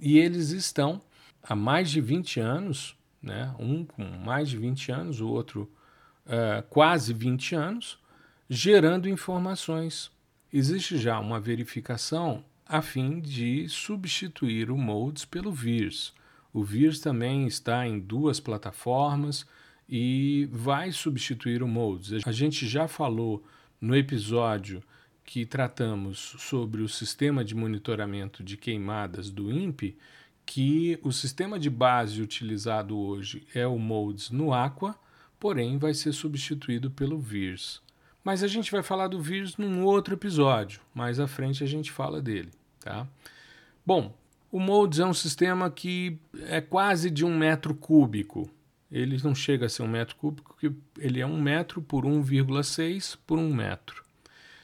E 0.00 0.18
eles 0.18 0.50
estão 0.50 1.02
há 1.42 1.56
mais 1.56 1.90
de 1.90 2.00
20 2.00 2.38
anos, 2.38 2.96
né? 3.20 3.52
um 3.58 3.84
com 3.84 4.04
mais 4.04 4.48
de 4.48 4.56
20 4.56 4.92
anos, 4.92 5.20
o 5.20 5.28
outro 5.28 5.70
uh, 6.26 6.62
quase 6.70 7.12
20 7.12 7.56
anos, 7.56 7.98
gerando 8.48 9.08
informações. 9.08 10.10
Existe 10.56 10.96
já 10.98 11.18
uma 11.18 11.40
verificação 11.40 12.44
a 12.64 12.80
fim 12.80 13.18
de 13.18 13.68
substituir 13.68 14.70
o 14.70 14.78
MODES 14.78 15.24
pelo 15.24 15.50
VIRS. 15.50 16.12
O 16.52 16.62
VIRS 16.62 17.00
também 17.00 17.44
está 17.44 17.84
em 17.88 17.98
duas 17.98 18.38
plataformas 18.38 19.44
e 19.88 20.48
vai 20.52 20.92
substituir 20.92 21.60
o 21.60 21.66
Modes. 21.66 22.24
A 22.24 22.30
gente 22.30 22.68
já 22.68 22.86
falou 22.86 23.44
no 23.80 23.96
episódio 23.96 24.80
que 25.24 25.44
tratamos 25.44 26.36
sobre 26.38 26.82
o 26.82 26.88
sistema 26.88 27.44
de 27.44 27.56
monitoramento 27.56 28.44
de 28.44 28.56
queimadas 28.56 29.30
do 29.30 29.50
INPE 29.50 29.98
que 30.46 31.00
o 31.02 31.10
sistema 31.10 31.58
de 31.58 31.68
base 31.68 32.22
utilizado 32.22 32.96
hoje 32.96 33.44
é 33.52 33.66
o 33.66 33.76
Modes 33.76 34.30
no 34.30 34.54
Aqua, 34.54 34.94
porém 35.40 35.78
vai 35.78 35.94
ser 35.94 36.12
substituído 36.12 36.92
pelo 36.92 37.18
VIRS. 37.18 37.82
Mas 38.24 38.42
a 38.42 38.48
gente 38.48 38.72
vai 38.72 38.82
falar 38.82 39.08
do 39.08 39.20
VIRS 39.20 39.58
num 39.58 39.84
outro 39.84 40.14
episódio, 40.14 40.80
mais 40.94 41.20
à 41.20 41.28
frente 41.28 41.62
a 41.62 41.66
gente 41.66 41.92
fala 41.92 42.22
dele. 42.22 42.48
Tá? 42.80 43.06
Bom, 43.84 44.16
o 44.50 44.58
Modes 44.58 44.98
é 44.98 45.04
um 45.04 45.12
sistema 45.12 45.70
que 45.70 46.18
é 46.46 46.62
quase 46.62 47.10
de 47.10 47.22
um 47.24 47.36
metro 47.36 47.74
cúbico. 47.74 48.50
Ele 48.90 49.20
não 49.22 49.34
chega 49.34 49.66
a 49.66 49.68
ser 49.68 49.82
um 49.82 49.88
metro 49.88 50.16
cúbico, 50.16 50.54
porque 50.54 50.72
ele 50.98 51.20
é 51.20 51.26
um 51.26 51.38
metro 51.40 51.80
por 51.82 52.04
1,6 52.04 53.18
por 53.26 53.38
um 53.38 53.52
metro. 53.52 54.02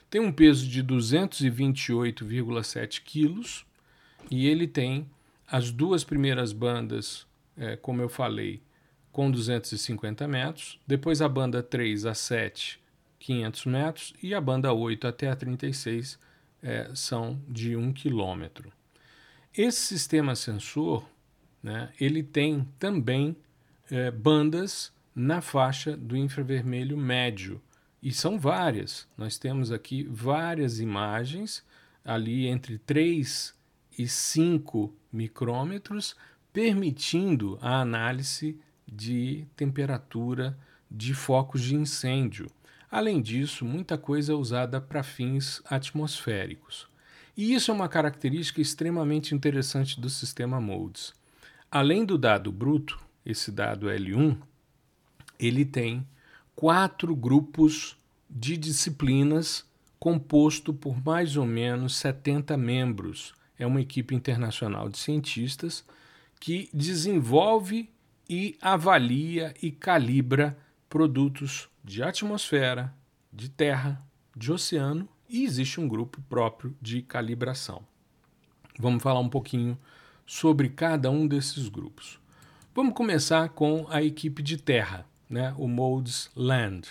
Tem 0.09 0.21
um 0.21 0.33
peso 0.33 0.67
de 0.67 0.83
228,7 0.83 3.03
quilos 3.03 3.67
e 4.31 4.47
ele 4.47 4.67
tem 4.67 5.07
as 5.47 5.71
duas 5.71 6.03
primeiras 6.03 6.53
bandas, 6.53 7.27
é, 7.57 7.77
como 7.77 8.01
eu 8.01 8.09
falei, 8.09 8.63
com 9.13 9.31
250 9.31 10.27
metros, 10.27 10.81
depois 10.87 11.21
a 11.21 11.29
banda 11.29 11.63
3 11.63 12.07
a 12.07 12.15
7, 12.15 12.80
500 13.21 13.67
metros, 13.67 14.15
e 14.21 14.35
a 14.35 14.41
banda 14.41 14.73
8 14.73 15.07
até 15.07 15.31
a 15.31 15.37
36 15.37 16.19
é, 16.63 16.91
são 16.95 17.41
de 17.49 17.77
1 17.77 17.93
quilômetro. 17.93 18.73
Esse 19.57 19.81
sistema 19.81 20.35
sensor, 20.35 21.09
né, 21.63 21.93
ele 22.01 22.23
tem 22.23 22.67
também 22.79 23.37
é, 23.91 24.11
bandas 24.11 24.93
na 25.15 25.41
faixa 25.41 25.97
do 25.97 26.17
infravermelho 26.17 26.97
médio, 26.97 27.61
e 28.03 28.13
são 28.13 28.39
várias. 28.39 29.07
Nós 29.17 29.37
temos 29.37 29.71
aqui 29.71 30.05
várias 30.05 30.81
imagens 30.81 31.63
ali 32.03 32.47
entre 32.47 32.79
3 32.79 33.55
e 33.99 34.09
5 34.09 34.95
micrômetros, 35.13 36.17
permitindo 36.53 37.59
a 37.61 37.81
análise 37.81 38.59
de 38.87 39.45
temperatura 39.55 40.59
de 40.91 41.13
focos 41.13 41.63
de 41.63 41.77
incêndio. 41.77 42.51
Além 42.91 43.23
disso, 43.23 43.65
muita 43.65 43.97
coisa 43.97 44.33
é 44.33 44.35
usada 44.35 44.81
para 44.81 45.03
fins 45.03 45.63
atmosféricos. 45.65 46.89
E 47.37 47.55
isso 47.55 47.71
é 47.71 47.75
uma 47.75 47.89
característica 47.89 48.61
extremamente 48.61 49.35
interessante 49.35 50.01
do 50.01 50.11
sistema 50.11 50.61
MODES. 50.61 51.15
Além 51.71 52.05
do 52.05 52.19
dado 52.19 52.51
bruto, 52.51 52.99
esse 53.25 53.53
dado 53.53 53.87
L1, 53.87 54.37
ele 55.39 55.65
tem 55.65 56.05
quatro 56.57 57.15
grupos 57.15 57.97
de 58.29 58.57
disciplinas 58.57 59.65
composto 59.99 60.73
por 60.75 61.03
mais 61.05 61.37
ou 61.37 61.47
menos 61.47 61.95
70 61.97 62.57
membros, 62.57 63.35
é 63.59 63.67
uma 63.67 63.81
equipe 63.81 64.15
internacional 64.15 64.89
de 64.89 64.99
cientistas 64.99 65.85
que 66.41 66.71
desenvolve 66.73 67.91
e 68.29 68.57
avalia 68.61 69.55
e 69.63 69.71
calibra 69.71 70.57
produtos 70.91 71.69
de 71.85 72.03
atmosfera, 72.03 72.93
de 73.33 73.49
terra, 73.49 74.05
de 74.37 74.51
oceano 74.51 75.09
e 75.29 75.45
existe 75.45 75.81
um 75.81 75.87
grupo 75.87 76.21
próprio 76.29 76.77
de 76.83 77.01
calibração. 77.01 77.87
Vamos 78.77 79.01
falar 79.01 79.21
um 79.21 79.29
pouquinho 79.29 79.79
sobre 80.27 80.69
cada 80.69 81.09
um 81.09 81.29
desses 81.29 81.69
grupos. 81.69 82.19
Vamos 82.75 82.95
começar 82.95 83.51
com 83.51 83.87
a 83.89 84.03
equipe 84.03 84.43
de 84.43 84.57
terra, 84.57 85.07
né? 85.29 85.55
o 85.57 85.69
Modes 85.69 86.29
Land. 86.35 86.89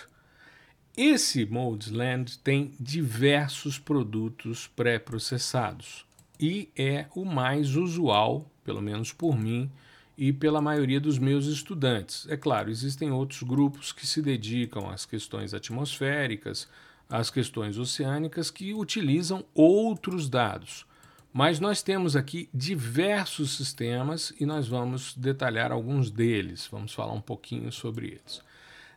Esse 0.96 1.44
Modes 1.44 1.90
Land 1.90 2.38
tem 2.38 2.72
diversos 2.80 3.78
produtos 3.78 4.66
pré-processados 4.66 6.06
e 6.38 6.70
é 6.74 7.06
o 7.14 7.26
mais 7.26 7.76
usual, 7.76 8.50
pelo 8.64 8.80
menos 8.80 9.12
por 9.12 9.36
mim 9.36 9.70
e 10.20 10.34
pela 10.34 10.60
maioria 10.60 11.00
dos 11.00 11.18
meus 11.18 11.46
estudantes. 11.46 12.26
É 12.28 12.36
claro, 12.36 12.68
existem 12.68 13.10
outros 13.10 13.42
grupos 13.42 13.90
que 13.90 14.06
se 14.06 14.20
dedicam 14.20 14.90
às 14.90 15.06
questões 15.06 15.54
atmosféricas, 15.54 16.68
às 17.08 17.30
questões 17.30 17.78
oceânicas, 17.78 18.50
que 18.50 18.74
utilizam 18.74 19.42
outros 19.54 20.28
dados. 20.28 20.84
Mas 21.32 21.58
nós 21.58 21.80
temos 21.82 22.16
aqui 22.16 22.50
diversos 22.52 23.56
sistemas 23.56 24.30
e 24.38 24.44
nós 24.44 24.68
vamos 24.68 25.16
detalhar 25.16 25.72
alguns 25.72 26.10
deles, 26.10 26.68
vamos 26.70 26.92
falar 26.92 27.14
um 27.14 27.20
pouquinho 27.22 27.72
sobre 27.72 28.08
eles. 28.08 28.42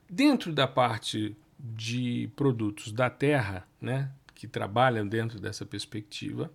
Dentro 0.09 0.51
da 0.51 0.67
parte 0.67 1.37
de 1.57 2.29
produtos 2.35 2.91
da 2.91 3.09
Terra, 3.09 3.65
né, 3.79 4.11
que 4.35 4.45
trabalham 4.45 5.07
dentro 5.07 5.39
dessa 5.39 5.65
perspectiva, 5.65 6.51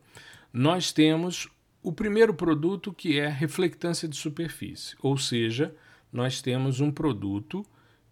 nós 0.53 0.93
temos 0.93 1.49
o 1.83 1.93
primeiro 1.93 2.35
produto 2.35 2.93
que 2.93 3.19
é 3.19 3.29
reflectância 3.29 4.09
de 4.09 4.17
superfície, 4.17 4.97
ou 5.01 5.17
seja, 5.17 5.75
nós 6.13 6.43
temos 6.43 6.81
um 6.81 6.91
produto 6.91 7.65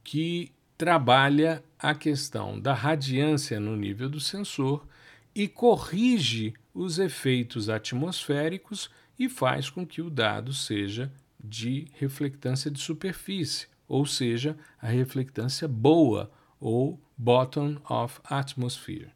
que 0.05 0.53
trabalha 0.79 1.65
a 1.79 1.95
questão 1.95 2.61
da 2.61 2.75
radiância 2.75 3.59
no 3.59 3.75
nível 3.75 4.09
do 4.09 4.21
sensor 4.21 4.87
e 5.35 5.49
corrige 5.49 6.55
os 6.73 6.99
efeitos 6.99 7.69
atmosféricos 7.69 8.91
e 9.19 9.29
faz 9.29 9.71
com 9.71 9.87
que 9.87 10.03
o 10.03 10.11
dado 10.11 10.53
seja 10.53 11.13
de 11.43 11.89
reflectância 11.95 12.71
de 12.71 12.81
superfície, 12.81 13.67
ou 13.89 14.05
seja, 14.05 14.57
a 14.81 14.89
reflectância 14.89 15.67
boa 15.67 16.31
ou 16.61 17.01
bottom 17.17 17.77
of 17.89 18.21
atmosphere. 18.25 19.11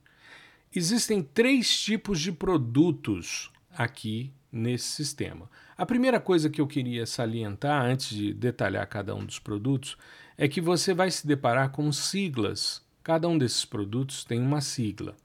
Existem 0.75 1.23
três 1.23 1.79
tipos 1.81 2.21
de 2.21 2.33
produtos 2.33 3.51
aqui 3.71 4.33
nesse 4.53 4.87
sistema. 4.87 5.51
A 5.77 5.87
primeira 5.87 6.21
coisa 6.21 6.51
que 6.51 6.61
eu 6.61 6.67
queria 6.67 7.07
salientar 7.07 7.85
antes 7.85 8.11
de 8.11 8.35
detalhar 8.35 8.87
cada 8.87 9.15
um 9.15 9.25
dos 9.25 9.39
produtos 9.39 9.97
é 10.37 10.49
que 10.49 10.61
você 10.61 10.93
vai 10.93 11.11
se 11.11 11.27
deparar 11.27 11.71
com 11.71 11.91
siglas. 11.93 12.83
Cada 13.03 13.29
um 13.29 13.39
desses 13.39 13.65
produtos 13.65 14.25
tem 14.25 14.41
uma 14.41 14.61
sigla. 14.61 15.17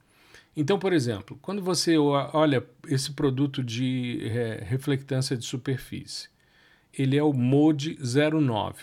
Então, 0.56 0.80
por 0.80 0.94
exemplo, 0.94 1.38
quando 1.42 1.62
você 1.62 1.98
olha 1.98 2.66
esse 2.88 3.12
produto 3.12 3.62
de 3.62 4.20
é, 4.24 4.64
reflectância 4.64 5.36
de 5.36 5.44
superfície, 5.44 6.30
ele 6.94 7.18
é 7.18 7.24
o 7.24 7.34
MODE 7.34 7.98
09, 8.00 8.82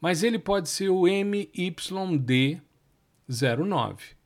mas 0.00 0.22
ele 0.22 0.38
pode 0.38 0.68
ser 0.68 0.90
o 0.90 1.06
MYD 1.08 2.62
09 3.28 4.22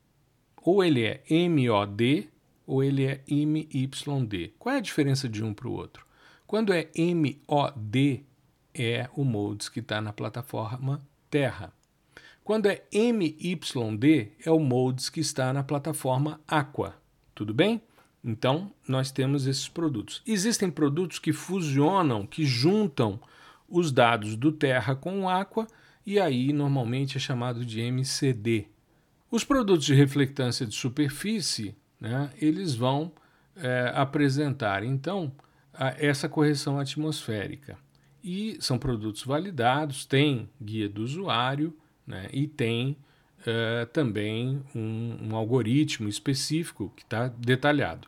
ou 0.67 0.83
ele 0.83 1.03
é 1.03 1.23
MOD 1.47 2.29
ou 2.67 2.83
ele 2.83 3.05
é 3.05 3.23
MYD. 3.27 4.53
Qual 4.59 4.75
é 4.75 4.77
a 4.77 4.81
diferença 4.81 5.29
de 5.29 5.43
um 5.43 5.53
para 5.53 5.69
o 5.69 5.71
outro? 5.71 6.05
Quando 6.45 6.73
é 6.73 6.89
MOD, 6.95 8.25
é 8.73 9.09
o 9.15 9.23
modes 9.23 9.69
que 9.69 9.79
está 9.79 10.01
na 10.01 10.11
plataforma 10.11 11.01
Terra. 11.29 11.73
Quando 12.43 12.67
é 12.67 12.83
MYD, 12.91 14.33
é 14.45 14.51
o 14.51 14.59
modes 14.59 15.09
que 15.09 15.21
está 15.21 15.51
na 15.51 15.63
plataforma 15.63 16.39
Aqua. 16.47 16.95
Tudo 17.33 17.53
bem? 17.53 17.81
Então, 18.23 18.71
nós 18.87 19.11
temos 19.11 19.47
esses 19.47 19.69
produtos. 19.69 20.21
Existem 20.25 20.69
produtos 20.69 21.19
que 21.19 21.31
fusionam, 21.31 22.25
que 22.25 22.45
juntam 22.45 23.19
os 23.69 23.91
dados 23.91 24.35
do 24.35 24.51
Terra 24.51 24.95
com 24.95 25.23
o 25.23 25.29
Aqua, 25.29 25.67
e 26.05 26.19
aí 26.19 26.53
normalmente 26.53 27.17
é 27.17 27.19
chamado 27.19 27.65
de 27.65 27.81
MCD, 27.81 28.67
os 29.29 29.43
produtos 29.43 29.85
de 29.85 29.93
reflectância 29.93 30.65
de 30.65 30.73
superfície, 30.73 31.75
né, 31.99 32.31
eles 32.39 32.75
vão 32.75 33.11
é, 33.55 33.91
apresentar, 33.95 34.83
então, 34.83 35.31
a, 35.73 35.89
essa 35.97 36.29
correção 36.29 36.79
atmosférica. 36.79 37.77
E 38.23 38.57
são 38.59 38.77
produtos 38.77 39.23
validados, 39.23 40.05
tem 40.05 40.49
guia 40.61 40.89
do 40.89 41.03
usuário 41.03 41.75
né, 42.05 42.27
e 42.33 42.47
tem 42.47 42.97
é, 43.45 43.85
também 43.85 44.63
um, 44.75 45.29
um 45.29 45.35
algoritmo 45.35 46.09
específico 46.09 46.91
que 46.95 47.03
está 47.03 47.27
detalhado. 47.27 48.07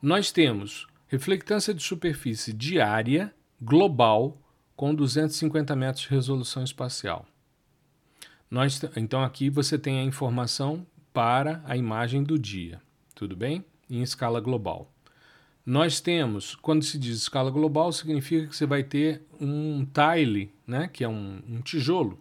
Nós 0.00 0.32
temos 0.32 0.86
reflectância 1.08 1.74
de 1.74 1.82
superfície 1.82 2.52
diária, 2.52 3.34
global, 3.60 4.38
com 4.74 4.94
250 4.94 5.76
metros 5.76 6.04
de 6.04 6.08
resolução 6.08 6.64
espacial. 6.64 7.26
Nós, 8.50 8.80
então 8.96 9.22
aqui 9.22 9.50
você 9.50 9.78
tem 9.78 10.00
a 10.00 10.04
informação 10.04 10.86
para 11.12 11.62
a 11.66 11.76
imagem 11.76 12.22
do 12.22 12.38
dia, 12.38 12.80
tudo 13.20 13.36
bem? 13.36 13.62
Em 13.90 14.00
escala 14.00 14.40
global. 14.40 14.90
Nós 15.66 16.00
temos, 16.00 16.54
quando 16.54 16.82
se 16.82 16.98
diz 16.98 17.18
escala 17.18 17.50
global, 17.50 17.92
significa 17.92 18.46
que 18.46 18.56
você 18.56 18.64
vai 18.64 18.82
ter 18.82 19.20
um 19.38 19.84
tile, 19.84 20.50
né, 20.66 20.88
que 20.88 21.04
é 21.04 21.08
um, 21.08 21.38
um 21.46 21.60
tijolo, 21.60 22.18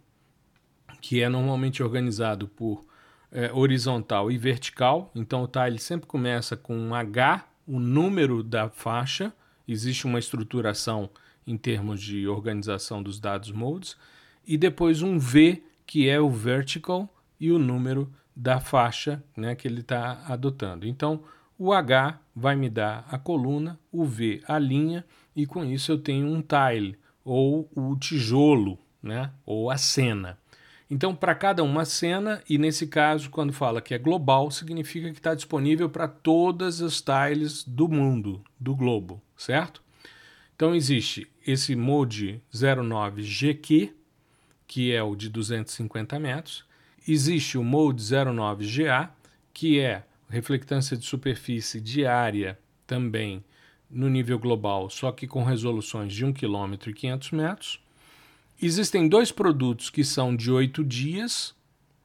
que 1.00 1.22
é 1.22 1.30
normalmente 1.30 1.82
organizado 1.82 2.50
por 2.50 2.86
é, 3.32 3.50
horizontal 3.54 4.30
e 4.30 4.38
vertical. 4.38 5.10
Então 5.16 5.42
o 5.42 5.48
tile 5.48 5.80
sempre 5.80 6.06
começa 6.06 6.58
com 6.58 6.78
um 6.78 6.94
H, 6.94 7.48
o 7.66 7.80
número 7.80 8.44
da 8.44 8.68
faixa, 8.68 9.32
existe 9.66 10.06
uma 10.06 10.20
estruturação 10.20 11.10
em 11.48 11.56
termos 11.56 12.02
de 12.02 12.28
organização 12.28 13.02
dos 13.02 13.22
dados 13.22 13.54
modes, 13.54 13.96
e 14.46 14.58
depois 14.58 15.02
um 15.02 15.18
V 15.18 15.64
que 15.88 16.10
é 16.10 16.20
o 16.20 16.30
vertical 16.30 17.08
e 17.40 17.54
o 17.54 17.58
número 17.58 18.12
da 18.40 18.62
faixa 18.62 19.22
né, 19.36 19.54
que 19.54 19.68
ele 19.68 19.82
está 19.82 20.24
adotando. 20.26 20.88
Então, 20.88 21.22
o 21.58 21.74
H 21.74 22.22
vai 22.34 22.56
me 22.56 22.70
dar 22.70 23.06
a 23.12 23.18
coluna, 23.18 23.78
o 23.92 24.06
V 24.06 24.42
a 24.48 24.58
linha 24.58 25.06
e 25.36 25.46
com 25.46 25.66
isso 25.66 25.92
eu 25.92 25.98
tenho 25.98 26.26
um 26.26 26.42
tile 26.42 26.98
ou 27.24 27.70
o 27.76 27.98
tijolo, 27.98 28.80
né? 29.04 29.32
ou 29.46 29.70
a 29.70 29.78
cena. 29.78 30.38
Então, 30.90 31.14
para 31.14 31.36
cada 31.36 31.64
uma 31.64 31.86
cena, 31.86 32.42
e 32.50 32.58
nesse 32.58 32.88
caso, 32.88 33.30
quando 33.30 33.54
fala 33.54 33.82
que 33.82 33.94
é 33.94 33.98
global, 33.98 34.50
significa 34.50 35.12
que 35.12 35.20
está 35.20 35.36
disponível 35.36 35.88
para 35.88 36.08
todas 36.08 36.82
as 36.82 37.00
tiles 37.00 37.64
do 37.64 37.88
mundo, 37.88 38.42
do 38.60 38.76
globo, 38.76 39.22
certo? 39.38 39.84
Então, 40.56 40.74
existe 40.74 41.30
esse 41.46 41.76
Mode 41.76 42.42
09GQ, 42.52 43.92
que 44.66 44.92
é 44.92 45.04
o 45.04 45.16
de 45.16 45.30
250 45.30 46.20
metros. 46.20 46.69
Existe 47.12 47.58
o 47.58 47.64
Mode 47.64 48.04
09GA, 48.04 49.10
que 49.52 49.80
é 49.80 50.04
reflectância 50.30 50.96
de 50.96 51.04
superfície 51.04 51.82
diária 51.82 52.60
também 52.86 53.44
no 53.90 54.08
nível 54.08 54.38
global, 54.38 54.92
só 54.92 55.12
que 55.12 55.26
com 55.26 55.44
resoluções 55.44 56.14
de 56.14 56.24
1 56.24 56.34
km 56.34 56.76
e 56.86 56.94
500 56.94 57.32
metros. 57.32 57.84
Existem 58.62 59.10
dois 59.10 59.32
produtos 59.32 59.90
que 59.90 60.04
são 60.04 60.36
de 60.36 60.52
8 60.52 60.84
dias, 60.84 61.56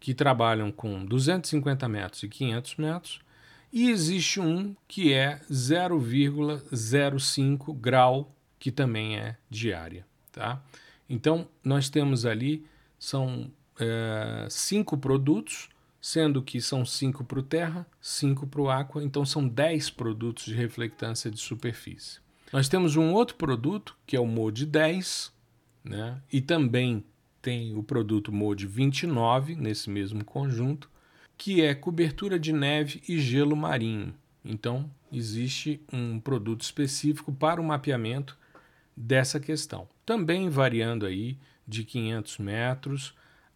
que 0.01 0.15
trabalham 0.15 0.73
com 0.73 1.05
250 1.05 1.87
metros 1.87 2.23
e 2.23 2.29
500 2.29 2.77
metros, 2.77 3.21
e 3.71 3.91
existe 3.91 4.41
um 4.41 4.75
que 4.89 5.13
é 5.13 5.39
0,05 5.51 7.79
grau, 7.79 8.35
que 8.59 8.73
também 8.73 9.19
é 9.19 9.37
diária. 9.51 10.07
Tá? 10.33 10.63
Então, 11.11 11.47
nós 11.63 11.91
temos 11.91 12.25
ali, 12.25 12.65
são 12.99 13.53
é, 13.79 14.47
cinco 14.51 14.97
produtos, 14.97 15.69
sendo 16.01 16.43
que 16.43 16.61
são 16.61 16.85
cinco 16.85 17.25
para 17.25 17.39
o 17.39 17.43
terra, 17.43 17.87
cinco 18.01 18.47
para 18.47 18.61
o 18.61 18.71
aqua, 18.71 19.03
então 19.03 19.25
são 19.25 19.47
10 19.47 19.91
produtos 19.91 20.45
de 20.45 20.55
reflectância 20.55 21.31
de 21.31 21.39
superfície. 21.39 22.21
Nós 22.53 22.69
temos 22.69 22.95
um 22.97 23.13
outro 23.13 23.37
produto, 23.37 23.97
que 24.07 24.17
é 24.17 24.21
o 24.21 24.27
MOD 24.27 24.67
10, 24.67 25.33
né? 25.83 26.21
E 26.33 26.41
também 26.41 27.05
tem 27.45 27.77
o 27.77 27.83
produto 27.83 28.33
Mode 28.33 28.67
29 28.67 29.55
nesse 29.55 29.91
mesmo 29.91 30.25
conjunto, 30.25 30.89
que 31.37 31.61
é 31.61 31.75
cobertura 31.75 32.39
de 32.39 32.55
neve 32.55 33.03
e 33.07 33.19
gelo 33.19 33.55
marinho. 33.55 34.15
Então, 34.43 34.91
existe 35.13 35.79
um 35.93 36.19
produto 36.19 36.63
específico 36.63 37.33
para 37.33 37.61
o 37.61 37.65
mapeamento 37.65 38.39
dessa 38.97 39.39
questão. 39.39 39.87
Também 40.07 40.49
variando 40.49 41.05
aí 41.05 41.37
de 41.69 41.85
500 41.85 42.39
metros 42.39 43.15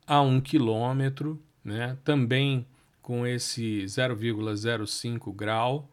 a 0.09 0.23
1 0.23 0.41
quilômetro, 0.41 1.39
né? 1.63 1.99
também 2.03 2.67
com 3.03 3.27
esse 3.27 3.85
0,05 3.85 5.35
grau 5.35 5.87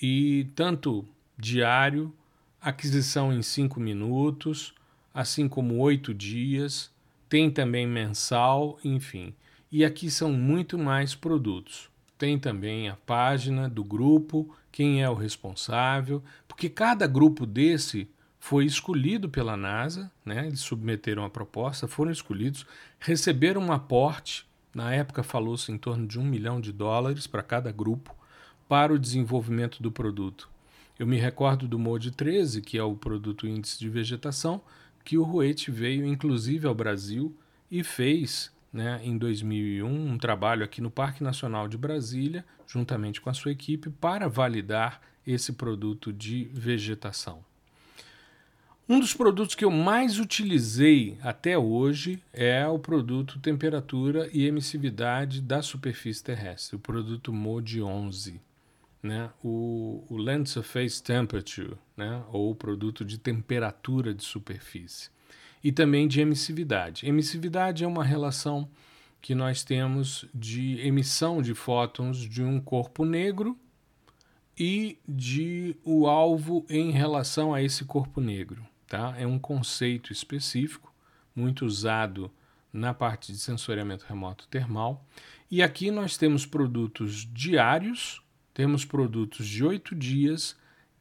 e 0.00 0.48
tanto 0.54 1.06
diário, 1.36 2.10
aquisição 2.58 3.30
em 3.30 3.42
5 3.42 3.78
minutos, 3.78 4.74
assim 5.12 5.46
como 5.46 5.76
oito 5.76 6.14
dias, 6.14 6.90
tem 7.28 7.50
também 7.50 7.86
mensal, 7.86 8.78
enfim. 8.82 9.34
E 9.70 9.84
aqui 9.84 10.10
são 10.10 10.32
muito 10.32 10.78
mais 10.78 11.14
produtos. 11.14 11.90
Tem 12.16 12.38
também 12.38 12.88
a 12.88 12.96
página 12.96 13.68
do 13.68 13.84
grupo, 13.84 14.54
quem 14.72 15.02
é 15.02 15.08
o 15.08 15.14
responsável, 15.14 16.22
porque 16.48 16.68
cada 16.70 17.06
grupo 17.06 17.44
desse 17.44 18.08
foi 18.40 18.64
escolhido 18.64 19.28
pela 19.28 19.54
NASA, 19.54 20.10
né? 20.24 20.46
eles 20.46 20.60
submeteram 20.60 21.24
a 21.24 21.30
proposta, 21.30 21.86
foram 21.86 22.10
escolhidos, 22.10 22.66
receberam 22.98 23.60
um 23.60 23.70
aporte, 23.70 24.46
na 24.74 24.92
época 24.94 25.22
falou-se 25.22 25.70
em 25.70 25.76
torno 25.76 26.06
de 26.06 26.18
um 26.18 26.24
milhão 26.24 26.58
de 26.58 26.72
dólares 26.72 27.26
para 27.26 27.42
cada 27.42 27.70
grupo, 27.70 28.16
para 28.66 28.94
o 28.94 28.98
desenvolvimento 28.98 29.82
do 29.82 29.92
produto. 29.92 30.48
Eu 30.98 31.06
me 31.06 31.18
recordo 31.18 31.68
do 31.68 31.78
MODE 31.78 32.12
13, 32.12 32.62
que 32.62 32.78
é 32.78 32.82
o 32.82 32.96
produto 32.96 33.46
índice 33.46 33.78
de 33.78 33.90
vegetação, 33.90 34.62
que 35.04 35.18
o 35.18 35.22
Ruete 35.22 35.70
veio 35.70 36.06
inclusive 36.06 36.66
ao 36.66 36.74
Brasil 36.74 37.36
e 37.70 37.84
fez, 37.84 38.50
né, 38.72 39.00
em 39.04 39.18
2001, 39.18 39.86
um 39.86 40.18
trabalho 40.18 40.64
aqui 40.64 40.80
no 40.80 40.90
Parque 40.90 41.22
Nacional 41.22 41.68
de 41.68 41.76
Brasília, 41.76 42.44
juntamente 42.66 43.20
com 43.20 43.28
a 43.28 43.34
sua 43.34 43.52
equipe, 43.52 43.90
para 43.90 44.28
validar 44.28 45.00
esse 45.26 45.52
produto 45.52 46.12
de 46.12 46.44
vegetação. 46.52 47.49
Um 48.88 48.98
dos 48.98 49.14
produtos 49.14 49.54
que 49.54 49.64
eu 49.64 49.70
mais 49.70 50.18
utilizei 50.18 51.16
até 51.22 51.56
hoje 51.56 52.20
é 52.32 52.66
o 52.66 52.78
produto 52.78 53.38
temperatura 53.38 54.28
e 54.32 54.46
emissividade 54.46 55.40
da 55.40 55.62
superfície 55.62 56.24
terrestre, 56.24 56.76
o 56.76 56.80
produto 56.80 57.32
MODE 57.32 57.80
11 57.80 58.40
né, 59.02 59.30
o, 59.42 60.04
o 60.08 60.16
Land 60.16 60.48
Surface 60.48 61.02
Temperature, 61.02 61.76
né, 61.96 62.22
ou 62.32 62.54
produto 62.54 63.04
de 63.04 63.18
temperatura 63.18 64.14
de 64.14 64.24
superfície, 64.24 65.10
e 65.62 65.72
também 65.72 66.06
de 66.06 66.20
emissividade. 66.20 67.06
Emissividade 67.06 67.84
é 67.84 67.86
uma 67.86 68.04
relação 68.04 68.68
que 69.20 69.34
nós 69.34 69.62
temos 69.62 70.24
de 70.34 70.80
emissão 70.80 71.42
de 71.42 71.54
fótons 71.54 72.18
de 72.18 72.42
um 72.42 72.60
corpo 72.60 73.04
negro 73.04 73.56
e 74.58 74.98
de 75.06 75.76
o 75.84 76.06
alvo 76.06 76.64
em 76.68 76.90
relação 76.90 77.52
a 77.52 77.62
esse 77.62 77.84
corpo 77.84 78.20
negro. 78.20 78.66
Tá? 78.90 79.14
É 79.16 79.26
um 79.26 79.38
conceito 79.38 80.12
específico, 80.12 80.92
muito 81.34 81.64
usado 81.64 82.30
na 82.70 82.92
parte 82.92 83.32
de 83.32 83.38
sensoriamento 83.38 84.04
remoto 84.06 84.46
termal. 84.48 85.02
E 85.50 85.62
aqui 85.62 85.90
nós 85.90 86.18
temos 86.18 86.44
produtos 86.44 87.26
diários 87.32 88.20
temos 88.60 88.84
produtos 88.84 89.46
de 89.46 89.64
oito 89.64 89.94
dias 89.94 90.56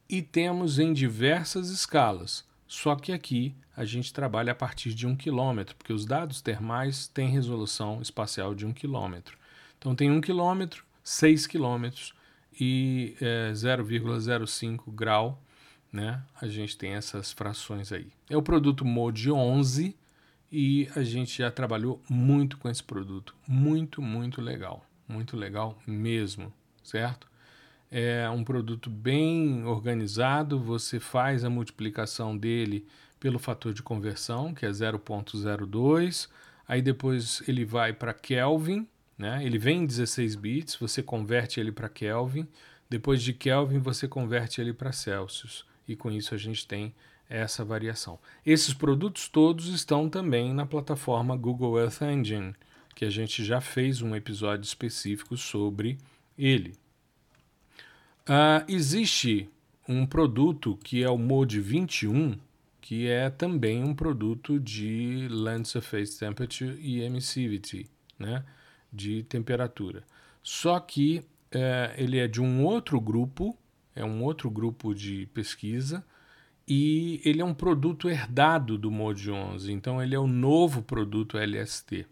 e 0.07 0.21
temos 0.21 0.79
em 0.79 0.93
diversas 0.93 1.69
escalas. 1.69 2.45
Só 2.67 2.95
que 2.95 3.11
aqui 3.11 3.53
a 3.75 3.83
gente 3.83 4.13
trabalha 4.13 4.53
a 4.53 4.55
partir 4.55 4.93
de 4.93 5.07
um 5.07 5.13
quilômetro, 5.13 5.75
porque 5.75 5.91
os 5.91 6.05
dados 6.05 6.41
termais 6.41 7.07
têm 7.07 7.29
resolução 7.29 8.01
espacial 8.01 8.53
de 8.53 8.65
um 8.65 8.71
quilômetro. 8.71 9.37
Então 9.77 9.93
tem 9.93 10.11
um 10.11 10.21
quilômetro, 10.21 10.85
seis 11.03 11.47
quilômetros 11.47 12.13
e 12.59 13.15
é, 13.19 13.51
0,05 13.51 14.91
grau, 14.93 15.41
né? 15.91 16.21
A 16.39 16.47
gente 16.47 16.77
tem 16.77 16.91
essas 16.91 17.31
frações 17.31 17.91
aí. 17.91 18.07
É 18.29 18.37
o 18.37 18.41
produto 18.41 18.85
MODE 18.85 19.31
11 19.31 19.95
e 20.51 20.89
a 20.95 21.03
gente 21.03 21.37
já 21.37 21.51
trabalhou 21.51 22.01
muito 22.09 22.57
com 22.57 22.69
esse 22.69 22.83
produto. 22.83 23.35
Muito, 23.47 24.01
muito 24.01 24.41
legal. 24.41 24.85
Muito 25.07 25.35
legal 25.35 25.77
mesmo, 25.87 26.53
certo? 26.83 27.29
é 27.91 28.29
um 28.29 28.43
produto 28.43 28.89
bem 28.89 29.65
organizado, 29.65 30.59
você 30.59 30.99
faz 30.99 31.43
a 31.43 31.49
multiplicação 31.49 32.37
dele 32.37 32.85
pelo 33.19 33.39
fator 33.39 33.73
de 33.73 33.81
conversão, 33.81 34.53
que 34.53 34.65
é 34.65 34.69
0.02, 34.69 36.29
aí 36.67 36.81
depois 36.81 37.41
ele 37.47 37.65
vai 37.65 37.91
para 37.91 38.13
Kelvin, 38.13 38.87
né? 39.17 39.43
ele 39.43 39.57
vem 39.57 39.83
em 39.83 39.85
16 39.85 40.35
bits, 40.35 40.75
você 40.75 41.01
converte 41.01 41.59
ele 41.59 41.71
para 41.71 41.89
Kelvin, 41.89 42.47
depois 42.89 43.21
de 43.21 43.33
Kelvin 43.33 43.79
você 43.79 44.07
converte 44.07 44.61
ele 44.61 44.71
para 44.71 44.91
Celsius, 44.91 45.65
e 45.89 45.95
com 45.95 46.11
isso 46.11 46.35
a 46.35 46.37
gente 46.37 46.67
tem 46.67 46.93
essa 47.27 47.65
variação. 47.65 48.19
Esses 48.45 48.73
produtos 48.73 49.27
todos 49.27 49.67
estão 49.67 50.07
também 50.07 50.53
na 50.53 50.65
plataforma 50.65 51.35
Google 51.35 51.79
Earth 51.79 52.01
Engine, 52.03 52.53
que 52.95 53.05
a 53.05 53.09
gente 53.09 53.43
já 53.43 53.59
fez 53.59 54.01
um 54.01 54.15
episódio 54.15 54.63
específico 54.63 55.35
sobre 55.35 55.97
ele. 56.37 56.75
Uh, 58.21 58.63
existe 58.67 59.49
um 59.87 60.05
produto 60.05 60.77
que 60.83 61.03
é 61.03 61.09
o 61.09 61.17
Mode 61.17 61.59
21, 61.59 62.37
que 62.79 63.07
é 63.07 63.29
também 63.31 63.83
um 63.83 63.95
produto 63.95 64.59
de 64.59 65.27
Land 65.29 65.67
Surface 65.67 66.19
Temperature 66.19 66.79
e 66.79 67.01
Emissivity, 67.01 67.87
né? 68.17 68.45
de 68.93 69.23
temperatura. 69.23 70.03
Só 70.43 70.79
que 70.79 71.19
uh, 71.19 71.93
ele 71.97 72.19
é 72.19 72.27
de 72.27 72.41
um 72.41 72.63
outro 72.63 72.99
grupo, 72.99 73.57
é 73.95 74.03
um 74.03 74.23
outro 74.23 74.49
grupo 74.49 74.93
de 74.93 75.25
pesquisa, 75.33 76.05
e 76.67 77.19
ele 77.25 77.41
é 77.41 77.45
um 77.45 77.53
produto 77.53 78.07
herdado 78.09 78.77
do 78.77 78.91
Mode 78.91 79.31
11, 79.31 79.71
então 79.71 80.01
ele 80.01 80.13
é 80.13 80.19
o 80.19 80.27
novo 80.27 80.83
produto 80.83 81.37
LST. 81.37 82.05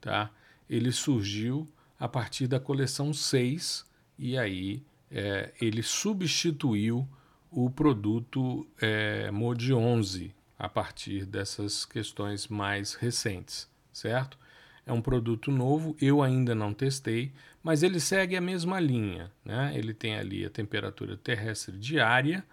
Tá? 0.00 0.30
Ele 0.68 0.90
surgiu 0.90 1.68
a 1.98 2.08
partir 2.08 2.48
da 2.48 2.58
coleção 2.58 3.12
6, 3.12 3.86
e 4.18 4.36
aí 4.36 4.82
é, 5.10 5.52
ele 5.60 5.82
substituiu 5.82 7.08
o 7.50 7.70
produto 7.70 8.66
é, 8.80 9.30
Mode 9.30 9.72
11 9.72 10.34
a 10.58 10.68
partir 10.68 11.26
dessas 11.26 11.84
questões 11.84 12.48
mais 12.48 12.94
recentes, 12.94 13.68
certo? 13.92 14.38
É 14.84 14.92
um 14.92 15.00
produto 15.00 15.50
novo, 15.50 15.96
eu 16.00 16.22
ainda 16.22 16.54
não 16.54 16.74
testei, 16.74 17.32
mas 17.62 17.82
ele 17.82 18.00
segue 18.00 18.36
a 18.36 18.40
mesma 18.40 18.80
linha. 18.80 19.30
Né? 19.44 19.72
Ele 19.76 19.94
tem 19.94 20.16
ali 20.16 20.44
a 20.44 20.50
temperatura 20.50 21.16
terrestre 21.16 21.78
diária 21.78 22.44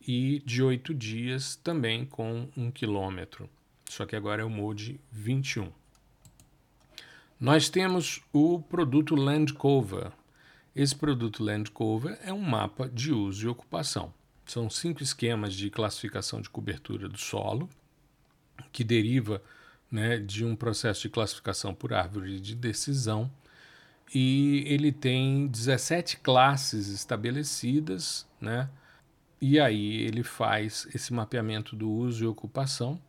e 0.00 0.42
de 0.44 0.62
8 0.62 0.94
dias 0.94 1.56
também 1.56 2.06
com 2.06 2.48
1 2.56 2.70
quilômetro. 2.70 3.48
Só 3.86 4.06
que 4.06 4.16
agora 4.16 4.42
é 4.42 4.44
o 4.44 4.50
Mode 4.50 4.98
21. 5.12 5.70
Nós 7.38 7.68
temos 7.68 8.22
o 8.32 8.60
produto 8.60 9.14
Land 9.14 9.52
Cover, 9.52 10.12
esse 10.74 10.96
produto 10.96 11.44
Land 11.44 11.70
Cover 11.70 12.18
é 12.24 12.32
um 12.32 12.40
mapa 12.40 12.88
de 12.88 13.12
uso 13.12 13.46
e 13.46 13.48
ocupação. 13.48 14.12
São 14.44 14.68
cinco 14.68 15.04
esquemas 15.04 15.54
de 15.54 15.70
classificação 15.70 16.40
de 16.40 16.50
cobertura 16.50 17.08
do 17.08 17.16
solo, 17.16 17.70
que 18.72 18.82
deriva 18.82 19.40
né, 19.94 20.18
de 20.18 20.44
um 20.44 20.56
processo 20.56 21.02
de 21.02 21.08
classificação 21.08 21.72
por 21.72 21.94
árvore 21.94 22.40
de 22.40 22.56
decisão. 22.56 23.30
E 24.12 24.64
ele 24.66 24.90
tem 24.90 25.46
17 25.46 26.16
classes 26.16 26.88
estabelecidas, 26.88 28.26
né? 28.40 28.68
E 29.40 29.60
aí 29.60 30.02
ele 30.02 30.24
faz 30.24 30.88
esse 30.92 31.12
mapeamento 31.12 31.76
do 31.76 31.88
uso 31.88 32.24
e 32.24 32.26
ocupação, 32.26 33.00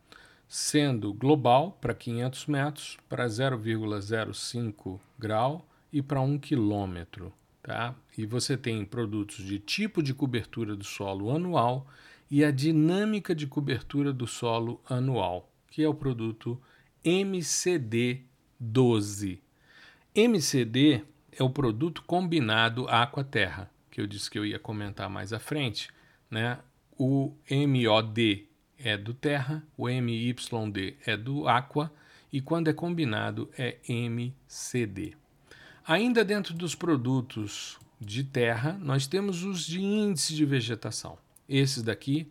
sendo 0.46 1.12
global 1.12 1.76
para 1.80 1.92
500 1.92 2.46
metros, 2.46 2.98
para 3.08 3.26
0,05 3.26 5.00
grau 5.18 5.68
e 5.92 6.00
para 6.00 6.20
1 6.20 6.38
quilômetro. 6.38 7.32
Tá? 7.64 7.96
E 8.16 8.24
você 8.24 8.56
tem 8.56 8.84
produtos 8.84 9.44
de 9.44 9.58
tipo 9.58 10.00
de 10.00 10.14
cobertura 10.14 10.76
do 10.76 10.84
solo 10.84 11.34
anual 11.34 11.84
e 12.30 12.44
a 12.44 12.52
dinâmica 12.52 13.34
de 13.34 13.48
cobertura 13.48 14.12
do 14.12 14.26
solo 14.26 14.80
anual, 14.88 15.50
que 15.68 15.82
é 15.82 15.88
o 15.88 15.94
produto 15.94 16.60
MCD12. 17.06 19.38
MCD 20.12 21.04
é 21.30 21.44
o 21.44 21.48
produto 21.48 22.02
combinado 22.02 22.88
água-terra, 22.88 23.70
que 23.88 24.00
eu 24.00 24.08
disse 24.08 24.28
que 24.28 24.36
eu 24.36 24.44
ia 24.44 24.58
comentar 24.58 25.08
mais 25.08 25.32
à 25.32 25.38
frente. 25.38 25.88
Né? 26.28 26.58
O 26.98 27.32
MOD 27.48 28.48
é 28.76 28.96
do 28.96 29.14
terra, 29.14 29.62
o 29.76 29.88
MYD 29.88 30.96
é 31.06 31.16
do 31.16 31.46
aqua 31.46 31.92
e 32.32 32.40
quando 32.40 32.68
é 32.68 32.72
combinado 32.72 33.48
é 33.56 33.76
MCD. 33.88 35.14
Ainda 35.86 36.24
dentro 36.24 36.54
dos 36.54 36.74
produtos 36.74 37.78
de 38.00 38.24
terra, 38.24 38.76
nós 38.80 39.06
temos 39.06 39.44
os 39.44 39.64
de 39.64 39.80
índice 39.80 40.34
de 40.34 40.44
vegetação. 40.44 41.16
Esses 41.48 41.84
daqui 41.84 42.28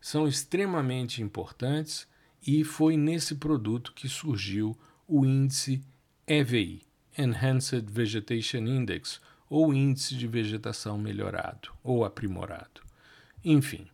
são 0.00 0.26
extremamente 0.26 1.22
importantes 1.22 2.08
e 2.48 2.64
foi 2.64 2.96
nesse 2.96 3.34
produto 3.34 3.92
que 3.92 4.08
surgiu 4.08 4.74
o 5.06 5.26
índice 5.26 5.82
EVI, 6.26 6.80
Enhanced 7.18 7.90
Vegetation 7.90 8.60
Index, 8.66 9.20
ou 9.50 9.74
índice 9.74 10.14
de 10.14 10.26
vegetação 10.26 10.96
melhorado 10.96 11.70
ou 11.84 12.06
aprimorado. 12.06 12.80
Enfim, 13.44 13.86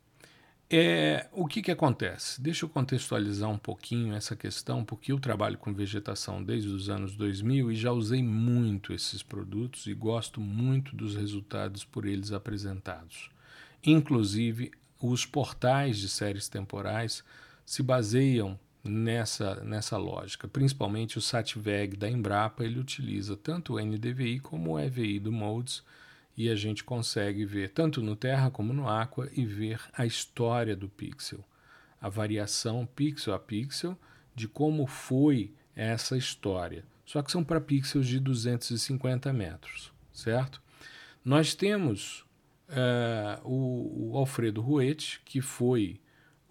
é, 0.71 1.27
o 1.33 1.49
que, 1.49 1.63
que 1.63 1.73
acontece? 1.73 2.41
Deixa 2.41 2.65
eu 2.65 2.69
contextualizar 2.69 3.51
um 3.51 3.59
pouquinho 3.59 4.15
essa 4.15 4.37
questão, 4.37 4.85
porque 4.85 5.11
eu 5.11 5.19
trabalho 5.19 5.59
com 5.59 5.75
vegetação 5.75 6.41
desde 6.41 6.69
os 6.69 6.89
anos 6.89 7.17
2000 7.17 7.73
e 7.73 7.75
já 7.75 7.91
usei 7.91 8.23
muito 8.23 8.93
esses 8.93 9.21
produtos 9.21 9.89
e 9.89 9.95
gosto 9.95 10.41
muito 10.41 10.95
dos 10.95 11.17
resultados 11.17 11.85
por 11.85 12.07
eles 12.07 12.31
apresentados. 12.31 13.31
Inclusive, 13.85 14.71
os 15.01 15.27
portais 15.27 15.99
de 15.99 16.09
séries 16.09 16.49
temporais 16.49 17.25
se 17.65 17.83
baseiam 17.83 18.59
nessa, 18.83 19.57
nessa 19.65 19.97
lógica, 19.97 20.47
principalmente 20.47 21.19
o 21.19 21.21
SATVEG 21.21 21.97
da 21.97 22.09
Embrapa, 22.09 22.65
ele 22.65 22.79
utiliza 22.79 23.37
tanto 23.37 23.75
o 23.75 23.81
NDVI 23.81 24.41
como 24.41 24.73
o 24.73 24.79
EVI 24.79 25.19
do 25.19 25.33
Modes 25.33 25.83
e 26.37 26.51
a 26.51 26.57
gente 26.57 26.85
consegue 26.85 27.45
ver 27.45 27.71
tanto 27.71 28.03
no 28.03 28.17
Terra 28.17 28.51
como 28.51 28.73
no 28.73 28.89
Aqua 28.89 29.29
e 29.33 29.45
ver 29.45 29.81
a 29.97 30.05
história 30.05 30.77
do 30.77 30.89
pixel, 30.89 31.45
a 32.01 32.09
variação 32.09 32.87
pixel 32.87 33.35
a 33.35 33.39
pixel 33.39 33.97
de 34.35 34.49
como 34.49 34.87
foi 34.87 35.53
essa 35.75 36.17
história. 36.17 36.85
Só 37.07 37.23
que 37.23 37.31
são 37.31 37.45
para 37.45 37.61
pixels 37.61 38.07
de 38.07 38.19
250 38.19 39.33
metros, 39.33 39.93
certo? 40.13 40.61
Nós 41.25 41.55
temos 41.55 42.25
uh, 42.69 43.41
o, 43.45 44.11
o, 44.13 44.19
Alfredo 44.19 44.61
Ruete, 44.61 45.21
que 45.25 45.41
foi 45.41 46.01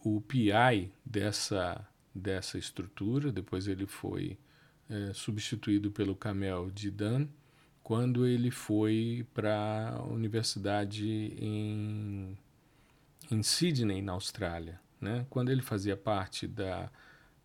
o 0.04 0.20
PI 0.22 0.92
dessa, 1.06 1.88
dessa 2.14 2.58
estrutura, 2.58 3.32
depois 3.32 3.68
ele 3.68 3.86
foi 3.86 4.38
uh, 4.90 5.14
substituído 5.14 5.92
pelo 5.92 6.16
Camel 6.16 6.70
Didan, 6.70 7.28
quando 7.82 8.26
ele 8.26 8.52
foi 8.52 9.26
para 9.34 9.96
a 9.96 10.04
universidade 10.04 11.08
em, 11.38 12.38
em 13.30 13.44
Sydney, 13.44 14.02
na 14.02 14.14
Austrália. 14.14 14.80
Né? 15.00 15.26
Quando 15.30 15.52
ele 15.52 15.62
fazia 15.62 15.98
parte 15.98 16.48
da, 16.48 16.90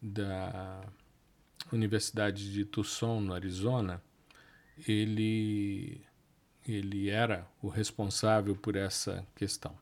da 0.00 0.80
Universidade 1.72 2.52
de 2.52 2.64
Tucson, 2.64 3.20
no 3.20 3.34
Arizona, 3.34 4.00
ele, 4.86 6.00
ele 6.66 7.08
era 7.08 7.46
o 7.60 7.68
responsável 7.68 8.54
por 8.54 8.76
essa 8.76 9.26
questão. 9.34 9.76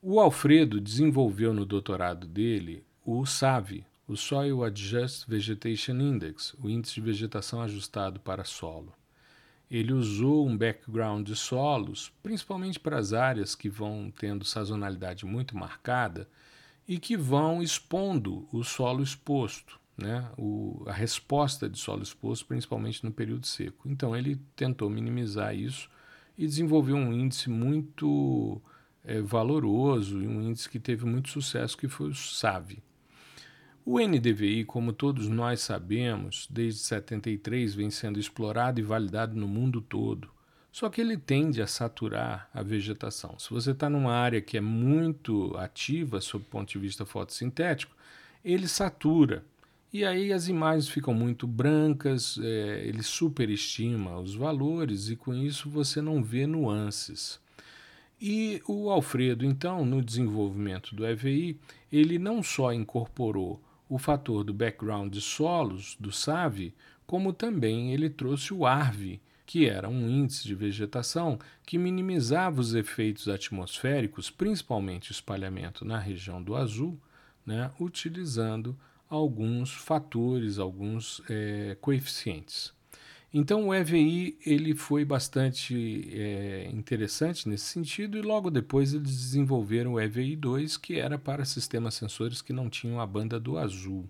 O 0.00 0.20
Alfredo 0.20 0.80
desenvolveu 0.80 1.52
no 1.52 1.64
doutorado 1.64 2.26
dele 2.26 2.84
o 3.04 3.24
SAVE, 3.26 3.84
o 4.06 4.16
Soil 4.16 4.62
Adjust 4.62 5.28
Vegetation 5.28 5.94
Index, 6.00 6.54
o 6.62 6.68
índice 6.68 6.94
de 6.94 7.00
vegetação 7.00 7.60
ajustado 7.60 8.20
para 8.20 8.44
solo 8.44 8.92
ele 9.70 9.92
usou 9.92 10.46
um 10.46 10.56
background 10.56 11.26
de 11.26 11.34
solos, 11.34 12.12
principalmente 12.22 12.78
para 12.78 12.98
as 12.98 13.12
áreas 13.12 13.54
que 13.54 13.68
vão 13.68 14.12
tendo 14.16 14.44
sazonalidade 14.44 15.26
muito 15.26 15.56
marcada 15.56 16.28
e 16.86 16.98
que 16.98 17.16
vão 17.16 17.62
expondo 17.62 18.48
o 18.52 18.62
solo 18.62 19.02
exposto, 19.02 19.80
né? 19.96 20.28
o, 20.38 20.84
a 20.86 20.92
resposta 20.92 21.68
de 21.68 21.78
solo 21.78 22.02
exposto, 22.02 22.46
principalmente 22.46 23.04
no 23.04 23.10
período 23.10 23.46
seco. 23.46 23.88
Então 23.88 24.16
ele 24.16 24.40
tentou 24.54 24.88
minimizar 24.88 25.54
isso 25.54 25.90
e 26.38 26.46
desenvolveu 26.46 26.96
um 26.96 27.12
índice 27.12 27.50
muito 27.50 28.62
é, 29.06 29.20
valoroso 29.20 30.20
e 30.22 30.26
um 30.26 30.42
índice 30.42 30.68
que 30.68 30.78
teve 30.78 31.06
muito 31.06 31.30
sucesso, 31.30 31.78
que 31.78 31.88
foi 31.88 32.08
o 32.08 32.14
SAVE. 32.14 32.82
O 33.84 34.00
NDVI, 34.00 34.64
como 34.64 34.92
todos 34.92 35.28
nós 35.28 35.60
sabemos, 35.60 36.48
desde 36.50 36.80
73 36.80 37.72
vem 37.72 37.88
sendo 37.88 38.18
explorado 38.18 38.80
e 38.80 38.82
validado 38.82 39.36
no 39.36 39.46
mundo 39.46 39.80
todo. 39.80 40.28
Só 40.72 40.90
que 40.90 41.00
ele 41.00 41.16
tende 41.16 41.62
a 41.62 41.66
saturar 41.66 42.50
a 42.52 42.62
vegetação. 42.62 43.38
Se 43.38 43.48
você 43.48 43.70
está 43.70 43.88
numa 43.88 44.12
área 44.12 44.42
que 44.42 44.58
é 44.58 44.60
muito 44.60 45.56
ativa 45.56 46.20
sob 46.20 46.44
o 46.44 46.48
ponto 46.48 46.70
de 46.70 46.78
vista 46.78 47.06
fotossintético, 47.06 47.94
ele 48.44 48.66
satura. 48.68 49.44
E 49.92 50.04
aí 50.04 50.32
as 50.32 50.48
imagens 50.48 50.88
ficam 50.88 51.14
muito 51.14 51.46
brancas, 51.46 52.38
é, 52.42 52.82
ele 52.84 53.02
superestima 53.02 54.18
os 54.18 54.34
valores 54.34 55.08
e 55.08 55.16
com 55.16 55.32
isso 55.32 55.70
você 55.70 56.02
não 56.02 56.22
vê 56.22 56.46
nuances. 56.46 57.40
E 58.20 58.62
o 58.66 58.90
Alfredo, 58.90 59.44
então, 59.44 59.84
no 59.84 60.02
desenvolvimento 60.02 60.94
do 60.94 61.06
EVI, 61.06 61.60
ele 61.92 62.18
não 62.18 62.42
só 62.42 62.72
incorporou 62.72 63.62
o 63.88 63.98
fator 63.98 64.42
do 64.42 64.54
background 64.54 65.12
de 65.12 65.20
solos 65.20 65.96
do 66.00 66.10
SAVE, 66.10 66.74
como 67.06 67.32
também 67.32 67.92
ele 67.92 68.08
trouxe 68.08 68.52
o 68.52 68.66
ARVE, 68.66 69.20
que 69.44 69.66
era 69.68 69.88
um 69.88 70.08
índice 70.08 70.44
de 70.44 70.54
vegetação 70.54 71.38
que 71.64 71.78
minimizava 71.78 72.60
os 72.60 72.74
efeitos 72.74 73.28
atmosféricos, 73.28 74.28
principalmente 74.28 75.12
espalhamento 75.12 75.84
na 75.84 75.98
região 75.98 76.42
do 76.42 76.56
azul, 76.56 76.98
né, 77.44 77.70
utilizando 77.78 78.76
alguns 79.08 79.72
fatores, 79.72 80.58
alguns 80.58 81.22
é, 81.30 81.76
coeficientes. 81.80 82.74
Então 83.32 83.68
o 83.68 83.74
EVI 83.74 84.38
ele 84.46 84.74
foi 84.74 85.04
bastante 85.04 86.08
é, 86.12 86.70
interessante 86.72 87.48
nesse 87.48 87.64
sentido 87.64 88.16
e 88.16 88.22
logo 88.22 88.50
depois 88.50 88.94
eles 88.94 89.10
desenvolveram 89.10 89.94
o 89.94 89.96
EVI2 89.96 90.80
que 90.80 90.98
era 90.98 91.18
para 91.18 91.44
sistemas 91.44 91.94
sensores 91.94 92.40
que 92.40 92.52
não 92.52 92.70
tinham 92.70 93.00
a 93.00 93.06
banda 93.06 93.38
do 93.38 93.58
azul 93.58 94.08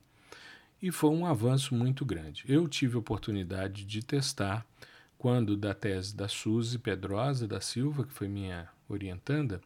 e 0.80 0.90
foi 0.90 1.10
um 1.10 1.26
avanço 1.26 1.74
muito 1.74 2.04
grande. 2.04 2.44
Eu 2.46 2.68
tive 2.68 2.96
oportunidade 2.96 3.84
de 3.84 4.04
testar 4.04 4.66
quando 5.18 5.56
da 5.56 5.74
tese 5.74 6.14
da 6.14 6.28
Suzy 6.28 6.78
Pedrosa 6.78 7.48
da 7.48 7.60
Silva 7.60 8.04
que 8.04 8.12
foi 8.12 8.28
minha 8.28 8.68
orientanda, 8.88 9.60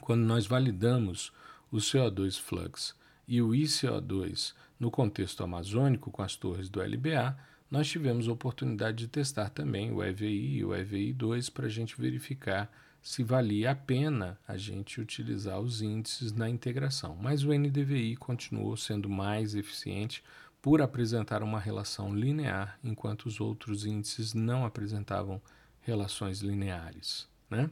quando 0.00 0.22
nós 0.22 0.46
validamos 0.46 1.32
o 1.70 1.76
CO2 1.76 2.38
flux 2.38 2.94
e 3.26 3.40
o 3.40 3.50
ICO2 3.50 4.52
no 4.78 4.90
contexto 4.90 5.42
amazônico 5.42 6.10
com 6.10 6.22
as 6.22 6.36
torres 6.36 6.68
do 6.68 6.82
LBA 6.82 7.36
nós 7.74 7.88
tivemos 7.88 8.28
a 8.28 8.32
oportunidade 8.32 8.98
de 8.98 9.08
testar 9.08 9.48
também 9.48 9.90
o 9.90 10.00
EVI 10.00 10.58
e 10.58 10.64
o 10.64 10.68
EVI2 10.68 11.50
para 11.50 11.66
a 11.66 11.68
gente 11.68 12.00
verificar 12.00 12.70
se 13.02 13.24
valia 13.24 13.72
a 13.72 13.74
pena 13.74 14.38
a 14.46 14.56
gente 14.56 15.00
utilizar 15.00 15.58
os 15.58 15.82
índices 15.82 16.32
na 16.32 16.48
integração. 16.48 17.18
Mas 17.20 17.42
o 17.42 17.52
NDVI 17.52 18.14
continuou 18.14 18.76
sendo 18.76 19.08
mais 19.08 19.56
eficiente 19.56 20.22
por 20.62 20.80
apresentar 20.80 21.42
uma 21.42 21.58
relação 21.58 22.14
linear, 22.14 22.78
enquanto 22.84 23.26
os 23.26 23.40
outros 23.40 23.84
índices 23.84 24.34
não 24.34 24.64
apresentavam 24.64 25.42
relações 25.80 26.42
lineares. 26.42 27.26
Né? 27.50 27.68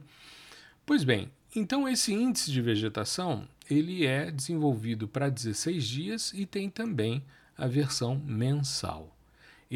Pois 0.85 1.05
bem, 1.05 1.31
então 1.55 1.87
esse 1.87 2.13
índice 2.13 2.51
de 2.51 2.61
vegetação 2.61 3.47
ele 3.69 4.05
é 4.05 4.29
desenvolvido 4.29 5.07
para 5.07 5.29
16 5.29 5.87
dias 5.87 6.33
e 6.33 6.45
tem 6.45 6.69
também 6.69 7.23
a 7.57 7.67
versão 7.67 8.17
mensal 8.17 9.13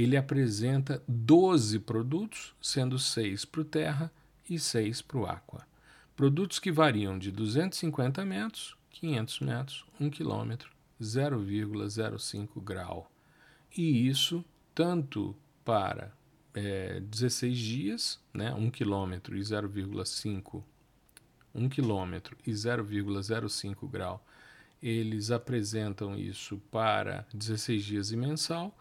ele 0.02 0.16
apresenta 0.16 1.02
12 1.08 1.80
produtos, 1.80 2.54
sendo 2.62 3.00
6 3.00 3.46
para 3.46 3.62
o 3.62 3.66
terra 3.66 4.12
e 4.48 4.60
6 4.60 5.02
para 5.02 5.18
o 5.18 5.26
aqua. 5.26 5.66
Produtos 6.16 6.60
que 6.60 6.72
variam 6.72 7.18
de 7.18 7.32
250 7.32 8.24
metros, 8.24 8.78
500 8.92 9.40
metros, 9.40 9.86
1 10.00 10.10
quilômetro, 10.10 10.70
0,05 11.02 12.62
grau. 12.62 13.12
E 13.76 14.08
isso 14.08 14.46
tanto 14.74 15.36
para 15.66 16.14
é, 16.54 17.00
16 17.00 17.58
dias, 17.58 18.20
né, 18.34 18.54
1 18.54 18.70
quilômetro 18.70 19.36
e 19.36 19.42
0,5 19.42 20.64
1 21.56 21.70
quilômetro 21.70 22.38
e 22.46 22.52
0,05 22.52 23.90
grau, 23.90 24.24
eles 24.82 25.32
apresentam 25.32 26.16
isso 26.16 26.62
para 26.72 27.26
16 27.34 27.84
dias 27.84 28.12
e 28.12 28.16
mensal, 28.16 28.78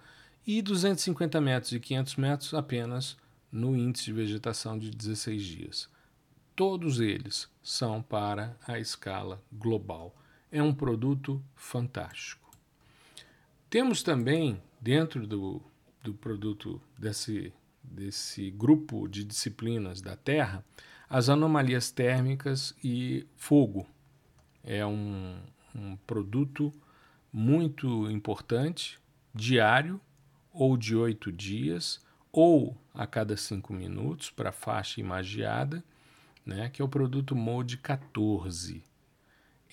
e 0.47 0.63
250 0.63 1.41
metros 1.41 1.73
e 1.73 1.81
500 1.81 2.17
metros 2.17 2.55
apenas 2.55 3.17
no 3.51 3.77
índice 3.77 4.05
de 4.05 4.13
vegetação 4.13 4.79
de 4.79 4.91
16 4.91 5.43
dias. 5.43 5.89
Todos 6.55 7.01
eles 7.01 7.49
são 7.63 8.01
para 8.01 8.57
a 8.67 8.79
escala 8.79 9.43
global. 9.53 10.15
É 10.51 10.63
um 10.63 10.73
produto 10.73 11.43
fantástico. 11.55 12.51
Temos 13.69 14.03
também, 14.03 14.63
dentro 14.81 15.27
do, 15.27 15.61
do 16.03 16.15
produto 16.15 16.81
desse, 16.97 17.53
desse 17.83 18.51
grupo 18.51 19.09
de 19.09 19.25
disciplinas 19.25 20.01
da 20.01 20.17
Terra, 20.17 20.65
as 21.11 21.29
anomalias 21.29 21.91
térmicas 21.91 22.75
e 22.83 23.27
fogo. 23.37 23.87
É 24.63 24.87
um, 24.87 25.37
um 25.75 25.97
produto 26.07 26.73
muito 27.33 28.11
importante, 28.11 28.99
diário 29.35 30.01
ou 30.57 30.77
de 30.77 30.97
oito 30.97 31.31
dias, 31.31 32.01
ou 32.33 32.77
a 32.95 33.07
cada 33.07 33.37
cinco 33.37 33.73
minutos 33.73 34.31
para 34.31 34.53
faixa 34.53 35.01
imagiada, 35.01 35.85
né, 36.45 36.69
que 36.69 36.81
é 36.81 36.85
o 36.85 36.89
produto 36.89 37.35
MODE 37.35 37.77
14. 37.77 38.83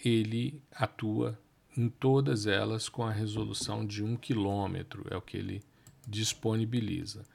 Ele 0.04 0.62
atua 0.72 1.40
em 1.76 1.90
todas 1.90 2.46
elas 2.46 2.90
com 2.90 3.04
a 3.04 3.12
resolução 3.12 3.86
de 3.86 4.04
um 4.04 4.16
quilômetro, 4.16 5.06
é 5.10 5.16
o 5.16 5.22
que 5.22 5.38
ele 5.38 5.64
disponibiliza 6.08 7.26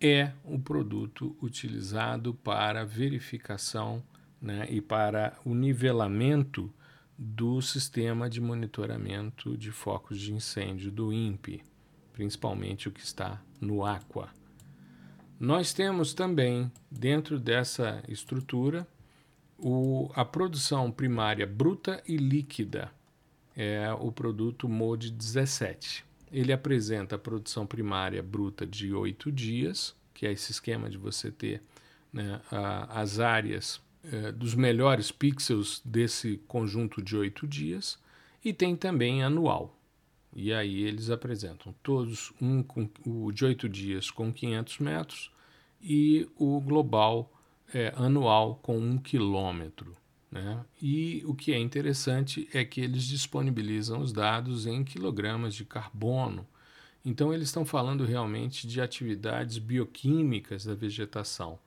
é 0.00 0.32
o 0.44 0.58
produto 0.58 1.36
utilizado 1.42 2.34
para 2.34 2.84
verificação 2.84 4.02
né, 4.40 4.66
e 4.68 4.80
para 4.80 5.34
o 5.44 5.54
nivelamento 5.54 6.72
do 7.16 7.62
sistema 7.62 8.28
de 8.28 8.40
monitoramento 8.40 9.56
de 9.56 9.70
focos 9.70 10.18
de 10.18 10.32
incêndio 10.32 10.90
do 10.90 11.12
INPE, 11.12 11.62
principalmente 12.14 12.88
o 12.88 12.92
que 12.92 13.00
está 13.00 13.42
no 13.60 13.84
Aqua. 13.84 14.30
Nós 15.38 15.74
temos 15.74 16.14
também, 16.14 16.72
dentro 16.90 17.38
dessa 17.38 18.02
estrutura, 18.08 18.88
o, 19.58 20.10
a 20.14 20.24
produção 20.24 20.90
primária 20.90 21.46
bruta 21.46 22.02
e 22.08 22.16
líquida, 22.16 22.90
é 23.54 23.92
o 23.92 24.10
produto 24.10 24.66
MODE 24.68 25.10
17 25.10 26.14
ele 26.34 26.52
apresenta 26.52 27.14
a 27.14 27.18
produção 27.18 27.64
primária 27.64 28.20
bruta 28.20 28.66
de 28.66 28.92
oito 28.92 29.30
dias, 29.30 29.94
que 30.12 30.26
é 30.26 30.32
esse 30.32 30.50
esquema 30.50 30.90
de 30.90 30.98
você 30.98 31.30
ter 31.30 31.62
né, 32.12 32.40
a, 32.50 33.00
as 33.00 33.20
áreas 33.20 33.80
é, 34.02 34.32
dos 34.32 34.52
melhores 34.56 35.12
pixels 35.12 35.80
desse 35.84 36.38
conjunto 36.48 37.00
de 37.00 37.16
oito 37.16 37.46
dias, 37.46 37.96
e 38.44 38.52
tem 38.52 38.74
também 38.74 39.22
anual. 39.22 39.78
E 40.34 40.52
aí 40.52 40.82
eles 40.82 41.10
apresentam 41.10 41.74
todos 41.82 42.32
um 42.40 42.62
com, 42.62 42.88
o 43.06 43.30
de 43.30 43.44
oito 43.44 43.68
dias 43.68 44.10
com 44.10 44.32
500 44.32 44.78
metros 44.80 45.30
e 45.80 46.28
o 46.36 46.60
global 46.60 47.32
é, 47.72 47.92
anual 47.96 48.56
com 48.56 48.76
um 48.76 48.98
quilômetro. 48.98 49.96
Né? 50.30 50.64
E 50.82 51.22
o 51.26 51.34
que 51.34 51.52
é 51.52 51.58
interessante 51.58 52.48
é 52.52 52.64
que 52.64 52.80
eles 52.80 53.04
disponibilizam 53.04 54.00
os 54.00 54.12
dados 54.12 54.66
em 54.66 54.82
quilogramas 54.82 55.54
de 55.54 55.64
carbono. 55.64 56.44
Então, 57.04 57.32
eles 57.32 57.48
estão 57.48 57.64
falando 57.64 58.04
realmente 58.04 58.66
de 58.66 58.80
atividades 58.80 59.58
bioquímicas 59.58 60.64
da 60.64 60.74
vegetação. 60.74 61.58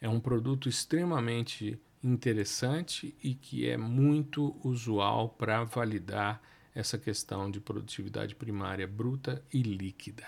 É 0.00 0.08
um 0.08 0.20
produto 0.20 0.68
extremamente 0.68 1.80
interessante 2.04 3.14
e 3.22 3.34
que 3.34 3.66
é 3.66 3.76
muito 3.76 4.54
usual 4.62 5.30
para 5.30 5.64
validar 5.64 6.42
essa 6.74 6.98
questão 6.98 7.50
de 7.50 7.60
produtividade 7.60 8.34
primária 8.34 8.86
bruta 8.86 9.42
e 9.52 9.62
líquida. 9.62 10.26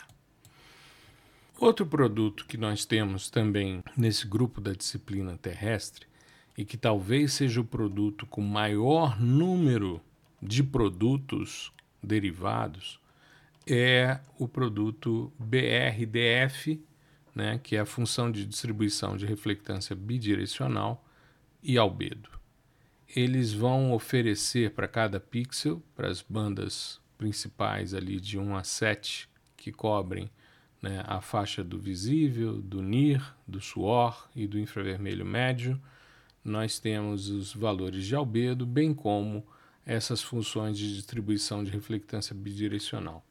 Outro 1.58 1.86
produto 1.86 2.46
que 2.46 2.56
nós 2.56 2.84
temos 2.84 3.30
também 3.30 3.82
nesse 3.96 4.26
grupo 4.26 4.60
da 4.60 4.72
disciplina 4.72 5.38
terrestre 5.38 6.06
e 6.58 6.64
que 6.64 6.76
talvez 6.76 7.32
seja 7.32 7.60
o 7.60 7.64
produto 7.64 8.26
com 8.26 8.40
maior 8.40 9.20
número 9.20 10.00
de 10.42 10.62
produtos 10.62 11.72
derivados 12.02 13.00
é 13.66 14.20
o 14.38 14.46
produto 14.46 15.32
BRDF, 15.38 16.80
né, 17.34 17.58
que 17.62 17.76
é 17.76 17.80
a 17.80 17.86
função 17.86 18.30
de 18.30 18.44
distribuição 18.44 19.16
de 19.16 19.24
reflectância 19.24 19.96
bidirecional 19.96 21.04
e 21.62 21.78
albedo. 21.78 22.28
Eles 23.14 23.52
vão 23.52 23.92
oferecer 23.92 24.72
para 24.72 24.88
cada 24.88 25.20
pixel, 25.20 25.82
para 25.94 26.08
as 26.08 26.20
bandas 26.20 27.00
principais 27.16 27.94
ali 27.94 28.20
de 28.20 28.38
1 28.38 28.56
a 28.56 28.64
7 28.64 29.28
que 29.56 29.70
cobrem 29.70 30.30
né, 30.82 31.02
a 31.06 31.20
faixa 31.20 31.64
do 31.64 31.78
visível, 31.78 32.60
do 32.60 32.82
NIR, 32.82 33.22
do 33.46 33.60
suor 33.60 34.28
e 34.34 34.46
do 34.46 34.58
infravermelho 34.58 35.24
médio, 35.24 35.80
nós 36.44 36.78
temos 36.78 37.30
os 37.30 37.54
valores 37.54 38.04
de 38.04 38.14
albedo, 38.14 38.66
bem 38.66 38.92
como 38.92 39.46
essas 39.86 40.20
funções 40.22 40.76
de 40.76 40.94
distribuição 40.94 41.64
de 41.64 41.70
reflectância 41.70 42.34
bidirecional. 42.34 43.24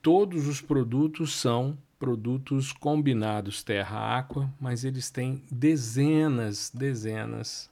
Todos 0.00 0.48
os 0.48 0.62
produtos 0.62 1.34
são 1.34 1.76
produtos 1.98 2.72
combinados 2.72 3.62
terra-água, 3.62 4.50
mas 4.58 4.84
eles 4.84 5.10
têm 5.10 5.42
dezenas, 5.50 6.70
dezenas 6.74 7.68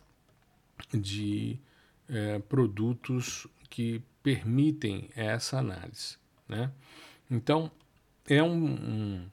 de 0.92 1.58
é, 2.08 2.38
produtos 2.40 3.46
que 3.68 4.02
permitem 4.22 5.10
essa 5.14 5.58
análise. 5.58 6.16
Né? 6.48 6.70
Então, 7.30 7.70
é 8.26 8.42
um, 8.42 8.64
um, 8.64 9.30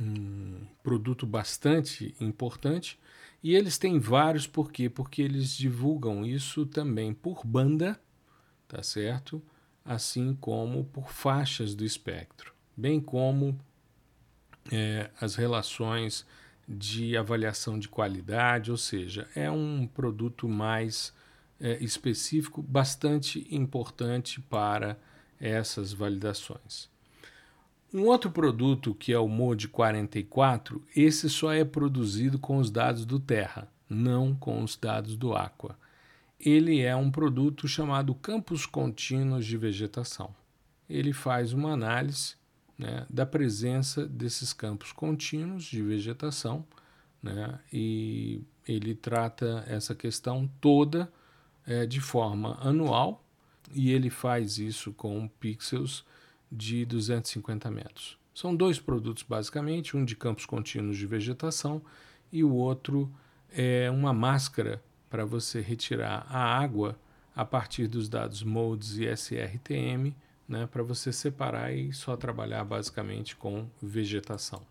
um 0.00 0.66
produto 0.82 1.26
bastante 1.26 2.14
importante 2.20 2.98
e 3.42 3.54
eles 3.54 3.76
têm 3.76 3.98
vários 3.98 4.46
por 4.46 4.72
quê? 4.72 4.88
Porque 4.88 5.20
eles 5.20 5.54
divulgam 5.56 6.24
isso 6.24 6.64
também 6.64 7.12
por 7.12 7.46
banda, 7.46 8.00
tá 8.66 8.82
certo? 8.82 9.42
Assim 9.84 10.34
como 10.40 10.84
por 10.84 11.10
faixas 11.10 11.74
do 11.74 11.84
espectro, 11.84 12.54
bem 12.74 13.00
como 13.00 13.58
é, 14.72 15.10
as 15.20 15.34
relações 15.34 16.26
de 16.68 17.16
avaliação 17.16 17.78
de 17.78 17.88
qualidade, 17.88 18.70
ou 18.70 18.76
seja, 18.76 19.28
é 19.34 19.50
um 19.50 19.86
produto 19.86 20.48
mais 20.48 21.12
é, 21.60 21.82
específico, 21.82 22.62
bastante 22.62 23.46
importante 23.50 24.40
para 24.40 24.98
essas 25.40 25.92
validações. 25.92 26.88
Um 27.92 28.06
outro 28.06 28.30
produto 28.30 28.94
que 28.94 29.12
é 29.12 29.18
o 29.18 29.28
MODE 29.28 29.68
44, 29.68 30.82
esse 30.96 31.30
só 31.30 31.52
é 31.52 31.64
produzido 31.64 32.38
com 32.38 32.56
os 32.56 32.70
dados 32.70 33.04
do 33.04 33.20
Terra, 33.20 33.68
não 33.88 34.34
com 34.34 34.62
os 34.62 34.76
dados 34.76 35.16
do 35.16 35.34
Aqua. 35.34 35.78
Ele 36.40 36.80
é 36.80 36.96
um 36.96 37.10
produto 37.10 37.68
chamado 37.68 38.14
campos 38.14 38.66
contínuos 38.66 39.46
de 39.46 39.56
vegetação. 39.56 40.34
Ele 40.88 41.12
faz 41.12 41.52
uma 41.52 41.72
análise 41.72 42.34
né, 42.78 43.06
da 43.08 43.24
presença 43.24 44.06
desses 44.06 44.52
campos 44.52 44.92
contínuos 44.92 45.64
de 45.64 45.82
vegetação 45.82 46.64
né, 47.22 47.58
e 47.72 48.42
ele 48.66 48.94
trata 48.94 49.64
essa 49.66 49.94
questão 49.94 50.50
toda 50.60 51.10
é, 51.66 51.86
de 51.86 52.00
forma 52.00 52.58
anual 52.60 53.24
e 53.72 53.90
ele 53.90 54.10
faz 54.10 54.58
isso 54.58 54.92
com 54.92 55.28
pixels 55.40 56.04
de 56.50 56.84
250 56.84 57.70
metros. 57.70 58.18
São 58.34 58.54
dois 58.54 58.78
produtos 58.78 59.22
basicamente, 59.22 59.96
um 59.96 60.04
de 60.04 60.16
campos 60.16 60.44
contínuos 60.44 60.96
de 60.96 61.06
vegetação 61.06 61.80
e 62.32 62.42
o 62.42 62.52
outro 62.52 63.10
é 63.50 63.90
uma 63.90 64.12
máscara 64.12 64.82
para 65.08 65.24
você 65.24 65.60
retirar 65.60 66.26
a 66.28 66.58
água 66.58 66.98
a 67.34 67.44
partir 67.44 67.86
dos 67.86 68.08
dados 68.08 68.42
MODES 68.42 68.98
e 68.98 69.04
SRTM, 69.06 70.14
né, 70.48 70.66
para 70.66 70.82
você 70.82 71.12
separar 71.12 71.72
e 71.72 71.92
só 71.92 72.16
trabalhar 72.16 72.64
basicamente 72.64 73.36
com 73.36 73.66
vegetação. 73.82 74.62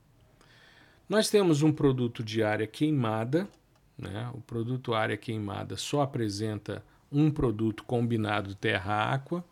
Nós 1.08 1.30
temos 1.30 1.62
um 1.62 1.72
produto 1.72 2.24
de 2.24 2.44
área 2.44 2.68
queimada, 2.68 3.48
né, 3.98 4.30
o 4.34 4.42
produto 4.42 4.94
área 4.94 5.18
queimada 5.18 5.76
só 5.78 6.02
apresenta 6.02 6.84
um 7.12 7.30
produto 7.30 7.84
combinado 7.84 8.56
terra-água, 8.56 9.44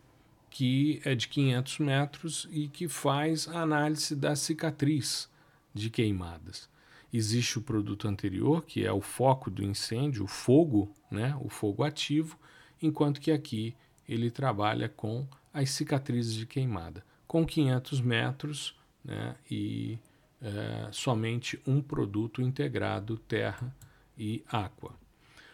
que 0.49 1.01
é 1.05 1.15
de 1.15 1.27
500 1.27 1.79
metros 1.79 2.47
e 2.51 2.67
que 2.67 2.87
faz 2.87 3.47
a 3.47 3.61
análise 3.61 4.15
da 4.15 4.35
cicatriz 4.35 5.29
de 5.73 5.89
queimadas. 5.89 6.69
Existe 7.13 7.57
o 7.57 7.61
produto 7.61 8.07
anterior, 8.07 8.63
que 8.63 8.85
é 8.85 8.91
o 8.91 9.01
foco 9.01 9.49
do 9.51 9.63
incêndio, 9.63 10.23
o 10.23 10.27
fogo, 10.27 10.93
né, 11.09 11.37
o 11.41 11.49
fogo 11.49 11.83
ativo, 11.83 12.37
enquanto 12.81 13.21
que 13.21 13.31
aqui 13.31 13.75
ele 14.07 14.31
trabalha 14.31 14.89
com 14.89 15.27
as 15.53 15.71
cicatrizes 15.71 16.33
de 16.33 16.45
queimada, 16.45 17.03
com 17.27 17.45
500 17.45 18.01
metros 18.01 18.75
né, 19.03 19.35
e 19.49 19.97
é, 20.41 20.89
somente 20.91 21.61
um 21.65 21.81
produto 21.81 22.41
integrado 22.41 23.17
terra 23.17 23.75
e 24.17 24.43
água. 24.47 24.93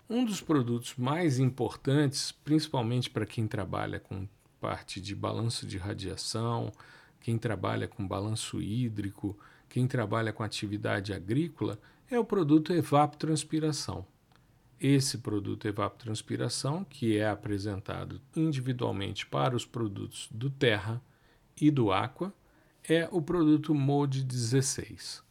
Um 0.10 0.24
dos 0.24 0.40
produtos 0.40 0.96
mais 0.96 1.38
importantes, 1.38 2.32
principalmente 2.32 3.10
para 3.10 3.26
quem 3.26 3.48
trabalha 3.48 4.00
com 4.00 4.28
parte 4.60 5.02
de 5.02 5.14
balanço 5.14 5.68
de 5.68 5.78
radiação, 5.78 6.72
quem 7.20 7.38
trabalha 7.38 7.88
com 7.88 8.08
balanço 8.08 8.62
hídrico, 8.62 9.38
quem 9.68 9.86
trabalha 9.86 10.32
com 10.32 10.44
atividade 10.44 11.14
agrícola, 11.14 11.78
é 12.10 12.18
o 12.18 12.24
produto 12.24 12.72
evapotranspiração. 12.72 14.06
Esse 14.80 15.18
produto 15.18 15.68
evapotranspiração, 15.68 16.84
que 16.84 17.18
é 17.18 17.28
apresentado 17.28 18.22
individualmente 18.36 19.26
para 19.26 19.56
os 19.56 19.66
produtos 19.66 20.30
do 20.32 20.50
terra 20.50 21.02
e 21.60 21.72
do 21.72 21.92
aqua, 21.92 22.32
é 22.88 23.10
o 23.12 23.22
produto 23.22 23.74
MODE 23.74 24.24
16, 24.24 25.24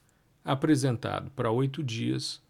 apresentado 0.44 1.30
para 1.30 1.50
oito 1.50 1.82
dias, 1.82 2.42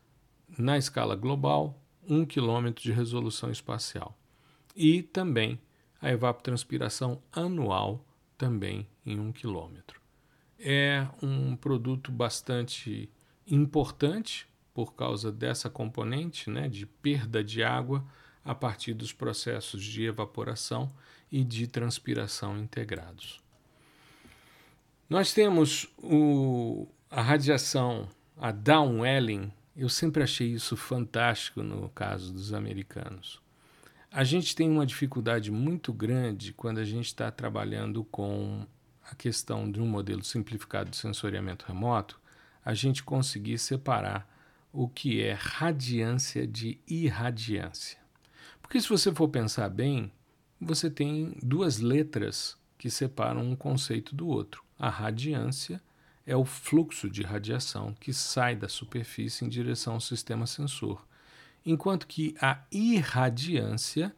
na 0.58 0.78
escala 0.78 1.14
global, 1.14 1.78
1 2.08 2.24
km 2.24 2.72
de 2.74 2.92
resolução 2.92 3.50
espacial. 3.50 4.18
E 4.74 5.02
também 5.02 5.60
a 6.00 6.10
evapotranspiração 6.10 7.20
anual, 7.30 8.06
também 8.38 8.86
em 9.04 9.18
1 9.20 9.32
km. 9.32 9.76
É 10.58 11.06
um 11.22 11.54
produto 11.56 12.10
bastante 12.10 13.10
importante 13.46 14.48
por 14.76 14.92
causa 14.92 15.32
dessa 15.32 15.70
componente 15.70 16.50
né, 16.50 16.68
de 16.68 16.84
perda 16.84 17.42
de 17.42 17.62
água 17.62 18.04
a 18.44 18.54
partir 18.54 18.92
dos 18.92 19.10
processos 19.10 19.82
de 19.82 20.04
evaporação 20.04 20.92
e 21.32 21.42
de 21.42 21.66
transpiração 21.66 22.58
integrados. 22.58 23.40
Nós 25.08 25.32
temos 25.32 25.88
o, 25.96 26.86
a 27.10 27.22
radiação, 27.22 28.06
a 28.36 28.52
downwelling, 28.52 29.50
eu 29.74 29.88
sempre 29.88 30.22
achei 30.22 30.48
isso 30.48 30.76
fantástico 30.76 31.62
no 31.62 31.88
caso 31.88 32.30
dos 32.30 32.52
americanos. 32.52 33.40
A 34.12 34.24
gente 34.24 34.54
tem 34.54 34.68
uma 34.68 34.84
dificuldade 34.84 35.50
muito 35.50 35.90
grande 35.90 36.52
quando 36.52 36.80
a 36.80 36.84
gente 36.84 37.06
está 37.06 37.30
trabalhando 37.30 38.04
com 38.04 38.66
a 39.10 39.14
questão 39.14 39.72
de 39.72 39.80
um 39.80 39.86
modelo 39.86 40.22
simplificado 40.22 40.90
de 40.90 40.98
sensoriamento 40.98 41.64
remoto, 41.66 42.20
a 42.62 42.74
gente 42.74 43.02
conseguir 43.02 43.56
separar 43.56 44.35
o 44.72 44.88
que 44.88 45.22
é 45.22 45.32
radiância 45.32 46.46
de 46.46 46.78
irradiância. 46.86 47.98
Porque 48.60 48.80
se 48.80 48.88
você 48.88 49.12
for 49.12 49.28
pensar 49.28 49.68
bem, 49.68 50.12
você 50.60 50.90
tem 50.90 51.36
duas 51.42 51.78
letras 51.78 52.56
que 52.78 52.90
separam 52.90 53.42
um 53.42 53.56
conceito 53.56 54.14
do 54.14 54.26
outro. 54.26 54.62
A 54.78 54.88
radiância 54.88 55.80
é 56.26 56.36
o 56.36 56.44
fluxo 56.44 57.08
de 57.08 57.22
radiação 57.22 57.94
que 57.94 58.12
sai 58.12 58.56
da 58.56 58.68
superfície 58.68 59.44
em 59.44 59.48
direção 59.48 59.94
ao 59.94 60.00
sistema 60.00 60.46
sensor, 60.46 61.06
enquanto 61.64 62.06
que 62.06 62.34
a 62.40 62.62
irradiância 62.70 64.14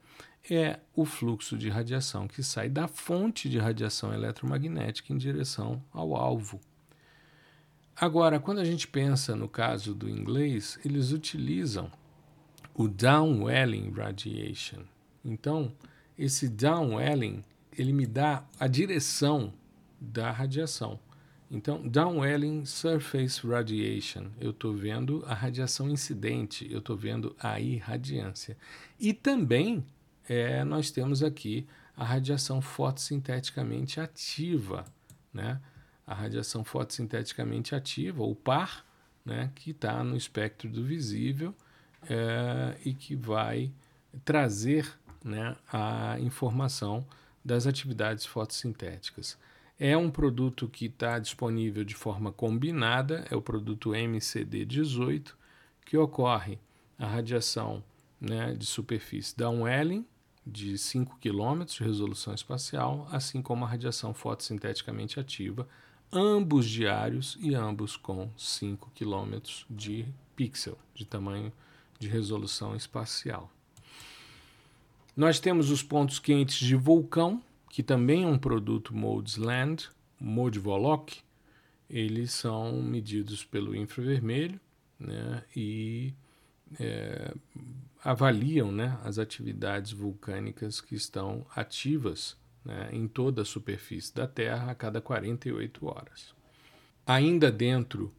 é 0.51 0.81
o 0.95 1.05
fluxo 1.05 1.59
de 1.59 1.69
radiação 1.69 2.27
que 2.27 2.43
sai 2.43 2.69
da 2.69 2.89
fonte 2.89 3.49
de 3.49 3.59
radiação 3.59 4.13
eletromagnética 4.13 5.13
em 5.13 5.19
direção 5.19 5.83
ao 5.93 6.17
alvo. 6.17 6.61
Agora, 8.01 8.39
quando 8.39 8.61
a 8.61 8.65
gente 8.65 8.87
pensa 8.87 9.35
no 9.35 9.49
caso 9.49 9.93
do 9.93 10.09
inglês, 10.09 10.79
eles 10.85 11.11
utilizam 11.11 11.91
o 12.73 12.87
downwelling 12.87 13.91
radiation. 13.91 14.83
Então, 15.25 15.73
esse 16.17 16.49
downwelling 16.49 17.43
ele 17.77 17.93
me 17.93 18.07
dá 18.07 18.45
a 18.59 18.69
direção 18.69 19.53
da 20.01 20.31
radiação. 20.31 21.01
Então, 21.51 21.89
downwelling 21.89 22.65
surface 22.65 23.45
radiation, 23.45 24.27
eu 24.39 24.51
estou 24.51 24.75
vendo 24.75 25.25
a 25.27 25.35
radiação 25.35 25.89
incidente, 25.89 26.71
eu 26.71 26.79
estou 26.79 26.97
vendo 26.97 27.35
a 27.41 27.59
irradiância. 27.59 28.57
E 29.01 29.13
também 29.13 29.85
é, 30.29 30.63
nós 30.63 30.91
temos 30.93 31.23
aqui 31.23 31.67
a 31.97 32.05
radiação 32.05 32.61
fotossinteticamente 32.61 33.99
ativa, 33.99 34.85
né? 35.33 35.61
A 36.09 36.15
radiação 36.15 36.65
fotossinteticamente 36.65 37.75
ativa, 37.75 38.23
ou 38.23 38.35
PAR, 38.35 38.85
né, 39.25 39.53
que 39.55 39.73
está 39.73 40.03
no 40.03 40.17
espectro 40.17 40.71
do 40.71 40.83
visível 40.83 41.55
é, 42.09 42.79
e 42.83 42.95
que 42.95 43.15
vai 43.15 43.71
trazer 44.25 44.91
né, 45.23 45.55
a 45.71 46.19
informação 46.19 47.07
das 47.45 47.67
atividades 47.67 48.25
fotossintéticas. 48.25 49.39
É 49.79 49.97
um 49.97 50.11
produto 50.11 50.67
que 50.67 50.87
está 50.87 51.19
disponível 51.19 51.85
de 51.85 51.95
forma 51.95 52.33
combinada, 52.33 53.27
é 53.31 53.37
o 53.37 53.43
produto 53.43 53.91
MCD18, 53.91 55.35
que 55.85 55.97
ocorre 55.97 56.59
a 56.99 57.07
radiação 57.07 57.85
né, 58.19 58.55
de 58.55 58.65
superfície 58.65 59.37
downwelling, 59.37 60.07
de 60.45 60.79
5 60.79 61.19
km 61.19 61.65
de 61.67 61.85
resolução 61.85 62.33
espacial, 62.33 63.07
assim 63.13 63.43
como 63.43 63.67
a 63.67 63.69
radiação 63.69 64.15
fotossinteticamente 64.15 65.21
ativa, 65.21 65.69
ambos 66.13 66.69
diários 66.69 67.37
e 67.41 67.55
ambos 67.55 67.97
com 67.97 68.31
5 68.37 68.91
km 68.95 69.39
de 69.69 70.07
pixel, 70.35 70.79
de 70.95 71.05
tamanho 71.05 71.53
de 71.99 72.09
resolução 72.09 72.75
espacial. 72.75 73.51
Nós 75.17 75.41
temos 75.41 75.71
os 75.71 75.83
pontos 75.83 76.19
quentes 76.19 76.59
de 76.59 76.77
vulcão, 76.77 77.43
que 77.71 77.83
também 77.83 78.23
é 78.23 78.27
um 78.27 78.39
produto 78.39 78.95
Modes 78.95 79.37
Land, 79.37 79.91
Mode 80.19 80.59
Volok. 80.59 81.21
Eles 81.91 82.33
são 82.33 82.81
medidos 82.81 83.45
pelo 83.45 83.75
infravermelho 83.75 84.61
né, 84.99 85.43
e 85.57 86.15
é, 86.79 87.35
avaliam 88.05 88.71
né, 88.71 88.99
as 89.03 89.19
atividades 89.19 89.91
vulcânicas 89.91 90.81
que 90.81 90.95
estão 90.95 91.45
ativas 91.55 92.37
né, 92.65 92.89
em 92.93 93.07
toda 93.07 93.43
a 93.43 93.45
superfície 93.45 94.15
da 94.15 94.27
Terra 94.27 94.71
a 94.71 94.75
cada 94.75 95.01
48 95.01 95.87
horas. 95.87 96.35
Ainda 97.07 97.51
dentro 97.51 98.13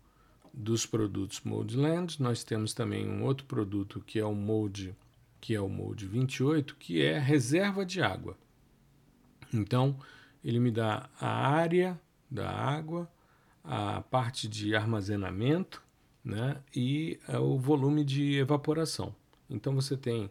dos 0.54 0.86
produtos 0.86 1.42
Modeland, 1.42 2.22
nós 2.22 2.44
temos 2.44 2.74
também 2.74 3.08
um 3.08 3.24
outro 3.24 3.46
produto 3.46 4.02
que 4.02 4.20
é 4.20 4.26
o 4.26 4.34
Mode, 4.34 4.96
que 5.40 5.54
é 5.54 5.62
o 5.62 5.70
Mode 5.70 6.08
28, 6.08 6.76
que 6.76 7.02
é 7.02 7.18
reserva 7.20 7.86
de 7.86 8.02
água. 8.02 8.38
Então, 9.54 9.98
ele 10.44 10.60
me 10.60 10.72
dá 10.72 11.10
a 11.20 11.48
área 11.48 12.00
da 12.30 12.50
água, 12.50 13.10
a 13.64 14.02
parte 14.02 14.48
de 14.48 14.76
armazenamento 14.76 15.82
né, 16.24 16.58
e 16.76 17.20
é, 17.28 17.38
o 17.38 17.58
volume 17.58 18.04
de 18.04 18.38
evaporação. 18.38 19.16
Então, 19.50 19.74
você 19.74 19.98
tem 19.98 20.30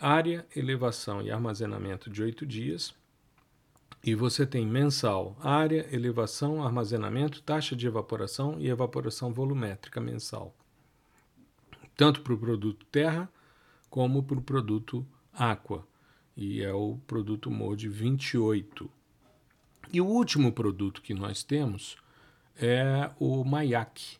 área, 0.00 0.46
elevação 0.56 1.20
e 1.22 1.30
armazenamento 1.30 2.08
de 2.08 2.22
8 2.22 2.46
dias, 2.46 2.94
e 4.02 4.14
você 4.14 4.46
tem 4.46 4.66
mensal, 4.66 5.36
área, 5.40 5.86
elevação, 5.94 6.62
armazenamento, 6.64 7.42
taxa 7.42 7.76
de 7.76 7.86
evaporação 7.86 8.58
e 8.58 8.68
evaporação 8.68 9.32
volumétrica 9.32 10.00
mensal. 10.00 10.54
Tanto 11.96 12.22
para 12.22 12.32
o 12.32 12.38
produto 12.38 12.86
terra 12.86 13.30
como 13.90 14.22
para 14.22 14.38
o 14.38 14.42
produto 14.42 15.06
aqua. 15.32 15.86
E 16.34 16.62
é 16.62 16.72
o 16.72 16.98
produto 17.06 17.50
MODE 17.50 17.88
28. 17.88 18.90
E 19.92 20.00
o 20.00 20.06
último 20.06 20.50
produto 20.50 21.02
que 21.02 21.12
nós 21.12 21.42
temos 21.42 21.96
é 22.56 23.10
o 23.18 23.44
MAIAC. 23.44 24.16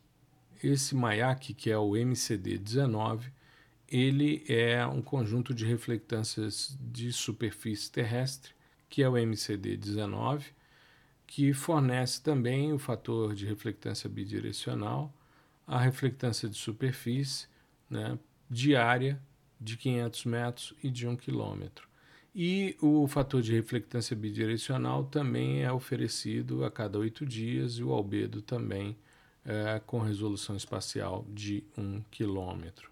Esse 0.63 0.95
MAIAC, 0.95 1.55
que 1.55 1.71
é 1.71 1.79
o 1.79 1.93
MCD19, 1.93 3.31
ele 3.89 4.45
é 4.47 4.87
um 4.87 5.01
conjunto 5.01 5.55
de 5.55 5.65
reflectâncias 5.65 6.77
de 6.81 7.11
superfície 7.15 7.91
terrestre 7.91 8.53
que 8.91 9.03
é 9.03 9.09
o 9.09 9.13
MCD19, 9.13 10.47
que 11.27 11.53
fornece 11.55 12.21
também 12.21 12.73
o 12.73 12.79
fator 12.79 13.35
de 13.35 13.47
reflectância 13.47 14.11
bidirecional, 14.11 15.15
a 15.65 15.79
reflectância 15.79 16.49
de 16.49 16.57
superfície 16.57 17.47
né, 17.89 18.19
diária 18.51 19.23
de 19.61 19.77
500 19.77 20.25
metros 20.25 20.75
e 20.83 20.91
de 20.91 21.07
1 21.07 21.17
quilômetro. 21.17 21.89
E 22.35 22.77
o 22.81 23.07
fator 23.07 23.41
de 23.41 23.53
reflectância 23.53 24.17
bidirecional 24.17 25.05
também 25.05 25.63
é 25.63 25.73
oferecido 25.73 26.65
a 26.65 26.71
cada 26.71 26.99
oito 26.99 27.25
dias 27.25 27.75
e 27.75 27.85
o 27.85 27.93
albedo 27.93 28.43
também 28.43 28.97
é, 29.45 29.81
com 29.87 30.01
resolução 30.01 30.57
espacial 30.57 31.25
de 31.29 31.65
1 31.79 32.03
quilômetro. 32.11 32.91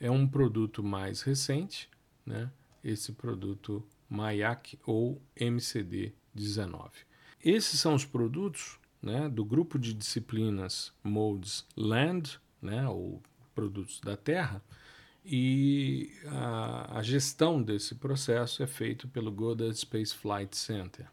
É 0.00 0.10
um 0.10 0.26
produto 0.26 0.82
mais 0.82 1.22
recente, 1.22 1.88
né? 2.24 2.50
esse 2.82 3.12
produto 3.12 3.82
MAIAC 4.08 4.78
ou 4.86 5.20
MCD19. 5.36 6.90
Esses 7.44 7.80
são 7.80 7.94
os 7.94 8.04
produtos 8.04 8.78
né, 9.00 9.28
do 9.28 9.44
grupo 9.44 9.78
de 9.78 9.94
disciplinas 9.94 10.92
MODES 11.02 11.64
Land, 11.76 12.40
né, 12.60 12.88
ou 12.88 13.22
produtos 13.54 14.00
da 14.00 14.16
terra, 14.16 14.62
e 15.24 16.12
a, 16.26 16.98
a 16.98 17.02
gestão 17.02 17.62
desse 17.62 17.96
processo 17.96 18.62
é 18.62 18.66
feito 18.66 19.08
pelo 19.08 19.32
Goddard 19.32 19.76
Space 19.76 20.14
Flight 20.14 20.56
Center. 20.56 21.06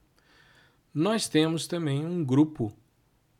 Nós 0.93 1.27
temos 1.27 1.65
também 1.65 2.05
um 2.05 2.23
grupo 2.23 2.71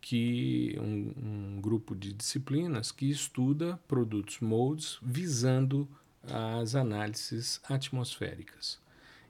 que 0.02 0.76
um, 0.80 1.14
um, 1.56 1.62
grupo 1.62 1.96
de 1.96 2.12
disciplinas 2.12 2.92
que 2.92 3.10
estuda 3.10 3.80
produtos 3.88 4.40
moldes 4.42 4.98
visando 5.02 5.88
as 6.24 6.76
análises 6.76 7.62
atmosféricas. 7.70 8.83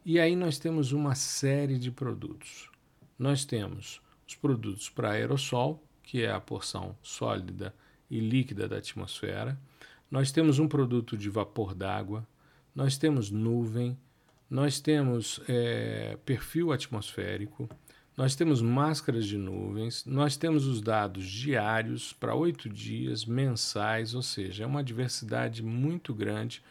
E 0.05 0.19
aí 0.19 0.35
nós 0.35 0.59
temos 0.59 0.91
uma 0.91 1.15
série 1.15 1.79
de 1.79 1.89
produtos. 1.89 2.69
Nós 3.17 3.45
temos 3.45 4.01
os 4.27 4.35
produtos 4.35 4.89
para 4.89 5.11
aerossol, 5.11 5.81
que 6.03 6.23
é 6.23 6.29
a 6.29 6.41
porção 6.41 6.93
sólida 7.01 7.73
e 8.09 8.19
líquida 8.19 8.67
da 8.67 8.79
atmosfera. 8.79 9.57
Nós 10.11 10.29
temos 10.29 10.59
um 10.59 10.67
produto 10.67 11.17
de 11.17 11.29
vapor 11.29 11.73
d'água, 11.73 12.27
nós 12.75 12.97
temos 12.97 13.31
nuvem, 13.31 13.97
nós 14.49 14.81
temos 14.81 15.39
é, 15.47 16.17
perfil 16.25 16.73
atmosférico, 16.73 17.69
nós 18.17 18.35
temos 18.35 18.61
máscaras 18.61 19.25
de 19.25 19.37
nuvens, 19.37 20.03
nós 20.05 20.35
temos 20.35 20.67
os 20.67 20.81
dados 20.81 21.25
diários 21.25 22.11
para 22.11 22.35
oito 22.35 22.67
dias, 22.67 23.23
mensais, 23.25 24.13
ou 24.13 24.21
seja, 24.21 24.65
é 24.65 24.67
uma 24.67 24.83
diversidade 24.83 25.63
muito 25.63 26.13
grande 26.13 26.61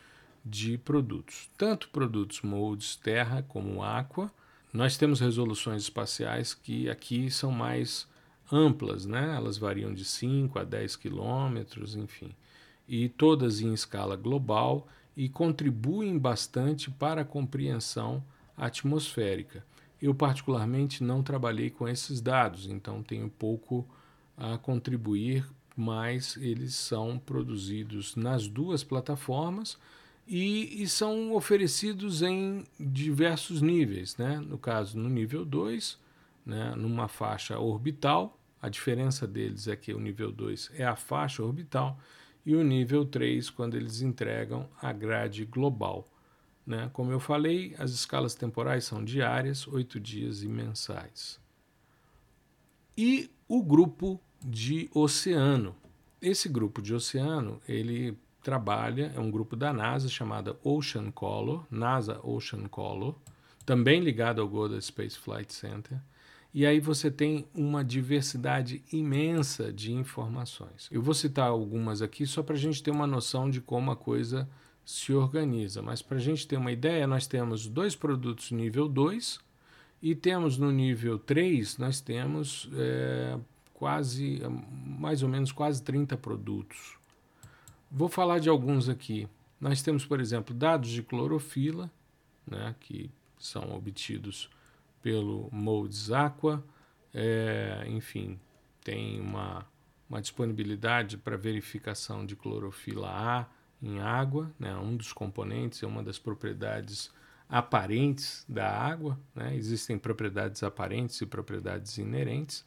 de 0.45 0.77
produtos, 0.77 1.49
tanto 1.57 1.89
produtos 1.89 2.43
moldes 2.43 2.97
terra 2.97 3.45
como 3.47 3.83
aqua. 3.83 4.31
Nós 4.73 4.97
temos 4.97 5.21
resoluções 5.21 5.83
espaciais 5.83 6.55
que 6.55 6.89
aqui 6.91 7.31
são 7.31 7.53
mais 7.53 8.09
amplas, 8.51 9.07
né? 9.07 9.35
elas 9.37 9.57
variam 9.57 9.95
de 9.95 10.05
5 10.05 10.59
a 10.59 10.65
10 10.65 10.97
quilômetros, 10.97 11.95
enfim, 11.95 12.35
e 12.89 13.09
todas 13.09 13.61
em 13.61 13.73
escala 13.73 14.17
global 14.17 14.87
e 15.17 15.29
contribuem 15.29 16.19
bastante 16.19 16.91
para 16.91 17.23
a 17.23 17.25
compreensão 17.25 18.23
atmosférica. 18.57 19.65
Eu, 20.01 20.15
particularmente, 20.15 21.05
não 21.05 21.23
trabalhei 21.23 21.71
com 21.71 21.89
esses 21.89 22.21
dados, 22.21 22.67
então 22.67 23.03
tenho 23.03 23.31
pouco 23.31 23.87
a 24.37 24.59
contribuir, 24.59 25.47
mas 25.77 26.37
eles 26.39 26.75
são 26.75 27.19
produzidos 27.19 28.17
nas 28.17 28.49
duas 28.49 28.83
plataformas 28.83 29.79
e, 30.27 30.83
e 30.83 30.89
são 30.89 31.33
oferecidos 31.35 32.23
em 32.23 32.65
diversos 32.79 33.61
níveis. 33.61 34.17
Né? 34.17 34.39
No 34.39 34.59
caso, 34.59 34.99
no 34.99 35.09
nível 35.09 35.45
2, 35.45 35.99
né, 36.45 36.75
numa 36.77 37.09
faixa 37.09 37.59
orbital, 37.59 38.39
a 38.61 38.69
diferença 38.69 39.27
deles 39.27 39.67
é 39.67 39.77
que 39.77 39.93
o 39.93 39.99
nível 39.99 40.31
2 40.31 40.71
é 40.75 40.85
a 40.85 40.97
faixa 40.97 41.43
orbital 41.43 41.99
e 42.47 42.55
o 42.55 42.63
nível 42.63 43.05
3 43.05 43.51
quando 43.51 43.77
eles 43.77 44.03
entregam 44.03 44.69
a 44.81 44.93
grade 44.93 45.45
global. 45.45 46.09
Né? 46.67 46.89
Como 46.93 47.11
eu 47.11 47.19
falei, 47.19 47.75
as 47.79 47.91
escalas 47.91 48.35
temporais 48.35 48.85
são 48.85 49.05
diárias, 49.05 49.67
oito 49.67 49.99
dias 49.99 50.43
e 50.43 50.49
mensais. 50.49 51.41
E 52.97 53.31
o 53.49 53.63
grupo 53.63 54.21
de 54.41 54.89
oceano. 54.95 55.75
Esse 56.21 56.49
grupo 56.49 56.81
de 56.81 56.95
oceano, 56.95 57.61
ele 57.67 58.17
trabalha, 58.43 59.13
é 59.15 59.21
um 59.21 59.31
grupo 59.31 59.57
da 59.57 59.73
NASA 59.73 60.09
chamado 60.09 60.57
Ocean 60.63 61.11
Color, 61.11 61.65
NASA 61.71 62.21
Ocean 62.23 62.69
Color, 62.69 63.15
também 63.65 64.01
ligado 64.01 64.41
ao 64.41 64.49
Goddard 64.49 64.85
Space 64.85 65.19
Flight 65.19 65.53
Center. 65.53 65.99
E 66.55 66.67
aí 66.67 66.81
você 66.81 67.11
tem 67.11 67.47
uma 67.55 67.83
diversidade 67.83 68.83
imensa 68.93 69.73
de 69.73 69.93
informações. 69.93 70.89
Eu 70.91 71.01
vou 71.01 71.15
citar 71.15 71.49
algumas 71.49 72.03
aqui 72.03 72.27
só 72.27 72.43
para 72.43 72.55
a 72.55 72.59
gente 72.59 72.83
ter 72.83 72.91
uma 72.91 73.07
noção 73.07 73.49
de 73.49 73.61
como 73.61 73.91
a 73.91 73.97
coisa 73.97 74.47
se 74.85 75.13
organiza. 75.13 75.81
Mas 75.81 76.03
para 76.03 76.19
a 76.19 76.21
gente 76.21 76.47
ter 76.47 76.57
uma 76.57 76.73
ideia, 76.73 77.07
nós 77.07 77.27
temos 77.27 77.67
dois 77.67 77.97
produtos 77.97 78.51
nível 78.51 78.87
2 78.87 79.41
e 80.03 80.15
temos 80.15 80.59
no 80.59 80.71
nível 80.71 81.19
3, 81.19 81.79
nós 81.79 82.01
temos 82.01 82.69
é, 82.75 83.39
quase, 83.73 84.43
mais 84.85 85.23
ou 85.23 85.29
menos 85.29 85.53
quase 85.53 85.83
30 85.83 86.17
produtos. 86.17 86.99
Vou 87.95 88.09
falar 88.09 88.39
de 88.39 88.49
alguns 88.49 88.89
aqui. 88.89 89.29
Nós 89.61 89.83
temos, 89.83 90.07
por 90.07 90.19
exemplo, 90.19 90.55
dados 90.55 90.89
de 90.89 91.03
clorofila, 91.03 91.91
né, 92.47 92.75
que 92.81 93.11
são 93.39 93.77
obtidos 93.77 94.49
pelo 95.03 95.51
Modes 95.53 96.11
Aqua, 96.11 96.65
é, 97.13 97.85
enfim, 97.89 98.41
tem 98.83 99.21
uma, 99.21 99.67
uma 100.09 100.23
disponibilidade 100.23 101.19
para 101.19 101.37
verificação 101.37 102.25
de 102.25 102.35
clorofila 102.35 103.11
A, 103.11 103.47
em 103.83 104.01
água, 104.01 104.51
né? 104.59 104.75
um 104.77 104.97
dos 104.97 105.13
componentes, 105.13 105.83
é 105.83 105.87
uma 105.87 106.03
das 106.03 106.19
propriedades 106.19 107.11
aparentes 107.47 108.47
da 108.49 108.71
água, 108.71 109.19
né? 109.35 109.55
existem 109.55 109.99
propriedades 109.99 110.63
aparentes 110.63 111.21
e 111.21 111.27
propriedades 111.27 111.99
inerentes, 111.99 112.65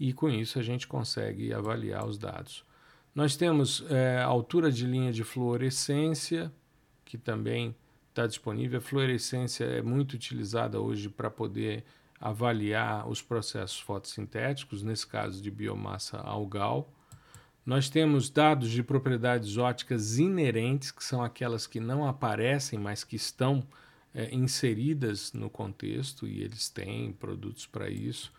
e 0.00 0.14
com 0.14 0.30
isso 0.30 0.58
a 0.58 0.62
gente 0.62 0.88
consegue 0.88 1.52
avaliar 1.52 2.06
os 2.06 2.16
dados. 2.16 2.64
Nós 3.14 3.36
temos 3.36 3.84
é, 3.90 4.22
altura 4.22 4.72
de 4.72 4.86
linha 4.86 5.12
de 5.12 5.22
fluorescência, 5.22 6.50
que 7.04 7.18
também 7.18 7.74
está 8.08 8.26
disponível. 8.26 8.78
A 8.78 8.82
fluorescência 8.82 9.64
é 9.64 9.82
muito 9.82 10.14
utilizada 10.14 10.80
hoje 10.80 11.10
para 11.10 11.30
poder 11.30 11.84
avaliar 12.18 13.06
os 13.08 13.20
processos 13.20 13.78
fotossintéticos, 13.80 14.82
nesse 14.82 15.06
caso 15.06 15.42
de 15.42 15.50
biomassa 15.50 16.18
algal. 16.18 16.90
Nós 17.66 17.90
temos 17.90 18.30
dados 18.30 18.70
de 18.70 18.82
propriedades 18.82 19.56
óticas 19.56 20.18
inerentes, 20.18 20.90
que 20.90 21.04
são 21.04 21.22
aquelas 21.22 21.66
que 21.66 21.80
não 21.80 22.08
aparecem, 22.08 22.78
mas 22.78 23.04
que 23.04 23.16
estão 23.16 23.62
é, 24.14 24.34
inseridas 24.34 25.32
no 25.32 25.50
contexto, 25.50 26.26
e 26.26 26.42
eles 26.42 26.68
têm 26.70 27.12
produtos 27.12 27.66
para 27.66 27.90
isso. 27.90 28.32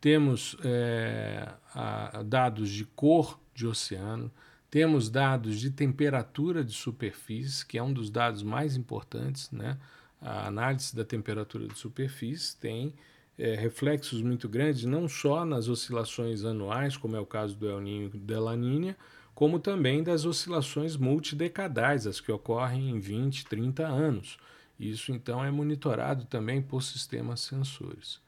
Temos 0.00 0.56
é, 0.64 1.48
a, 1.74 2.22
dados 2.22 2.70
de 2.70 2.84
cor 2.84 3.38
de 3.54 3.66
oceano, 3.66 4.30
temos 4.70 5.08
dados 5.08 5.58
de 5.58 5.70
temperatura 5.70 6.62
de 6.62 6.72
superfície, 6.72 7.64
que 7.64 7.78
é 7.78 7.82
um 7.82 7.92
dos 7.92 8.10
dados 8.10 8.42
mais 8.42 8.76
importantes. 8.76 9.50
Né? 9.50 9.78
A 10.20 10.46
análise 10.46 10.94
da 10.94 11.04
temperatura 11.04 11.66
de 11.66 11.78
superfície 11.78 12.56
tem 12.56 12.94
é, 13.38 13.54
reflexos 13.54 14.20
muito 14.20 14.48
grandes, 14.48 14.84
não 14.84 15.08
só 15.08 15.44
nas 15.44 15.68
oscilações 15.68 16.44
anuais, 16.44 16.96
como 16.96 17.16
é 17.16 17.20
o 17.20 17.26
caso 17.26 17.56
do 17.56 17.68
El 17.68 17.80
Niño 17.80 18.10
e 18.12 18.18
da 18.18 18.40
La 18.40 18.56
Niña, 18.56 18.96
como 19.34 19.60
também 19.60 20.02
das 20.02 20.24
oscilações 20.24 20.96
multidecadais, 20.96 22.06
as 22.06 22.20
que 22.20 22.32
ocorrem 22.32 22.90
em 22.90 22.98
20, 22.98 23.46
30 23.46 23.86
anos. 23.86 24.36
Isso 24.78 25.12
então 25.12 25.44
é 25.44 25.50
monitorado 25.50 26.24
também 26.24 26.60
por 26.60 26.82
sistemas 26.82 27.40
sensores. 27.40 28.20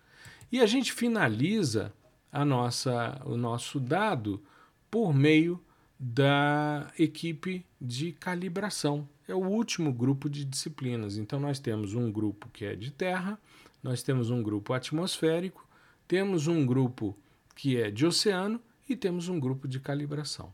E 0.51 0.61
a 0.61 0.67
gente 0.67 0.93
finaliza 0.93 1.93
a 2.33 2.45
nossa, 2.45 3.21
o 3.25 3.37
nosso 3.37 3.79
dado 3.79 4.43
por 4.91 5.15
meio 5.15 5.61
da 5.99 6.91
equipe 6.99 7.65
de 7.81 8.13
calibração. 8.13 9.09
É 9.29 9.35
o 9.35 9.47
último 9.47 9.93
grupo 9.93 10.29
de 10.29 10.45
disciplinas. 10.45 11.17
Então 11.17 11.39
nós 11.39 11.59
temos 11.59 11.95
um 11.95 12.11
grupo 12.11 12.49
que 12.53 12.65
é 12.65 12.75
de 12.75 12.91
terra, 12.91 13.39
nós 13.83 14.03
temos 14.03 14.31
um 14.31 14.43
grupo 14.43 14.73
atmosférico, 14.73 15.67
temos 16.09 16.47
um 16.47 16.67
grupo 16.67 17.17
que 17.55 17.81
é 17.81 17.91
de 17.91 18.07
oceano 18.07 18.61
e 18.89 18.97
temos 18.97 19.29
um 19.29 19.39
grupo 19.39 19.69
de 19.69 19.79
calibração. 19.79 20.53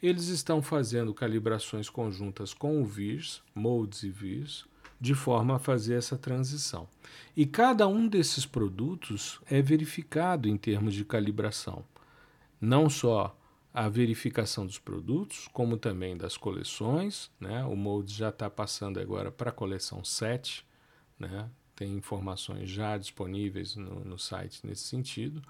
Eles 0.00 0.28
estão 0.28 0.62
fazendo 0.62 1.12
calibrações 1.12 1.90
conjuntas 1.90 2.54
com 2.54 2.80
o 2.80 2.86
VIRS, 2.86 3.42
MODES 3.54 4.04
e 4.04 4.10
VIRS, 4.10 4.64
de 5.00 5.14
forma 5.14 5.56
a 5.56 5.58
fazer 5.58 5.94
essa 5.94 6.16
transição. 6.16 6.88
E 7.36 7.46
cada 7.46 7.86
um 7.86 8.08
desses 8.08 8.44
produtos 8.44 9.40
é 9.48 9.62
verificado 9.62 10.48
em 10.48 10.56
termos 10.56 10.94
de 10.94 11.04
calibração. 11.04 11.84
Não 12.60 12.90
só 12.90 13.36
a 13.72 13.88
verificação 13.88 14.66
dos 14.66 14.78
produtos, 14.78 15.48
como 15.52 15.76
também 15.76 16.16
das 16.16 16.36
coleções. 16.36 17.30
Né? 17.38 17.62
O 17.64 17.76
MODES 17.76 18.12
já 18.12 18.28
está 18.30 18.50
passando 18.50 18.98
agora 18.98 19.30
para 19.30 19.50
a 19.50 19.52
coleção 19.52 20.04
7, 20.04 20.66
né? 21.18 21.48
tem 21.76 21.92
informações 21.92 22.68
já 22.68 22.98
disponíveis 22.98 23.76
no, 23.76 24.04
no 24.04 24.18
site 24.18 24.66
nesse 24.66 24.82
sentido. 24.82 25.40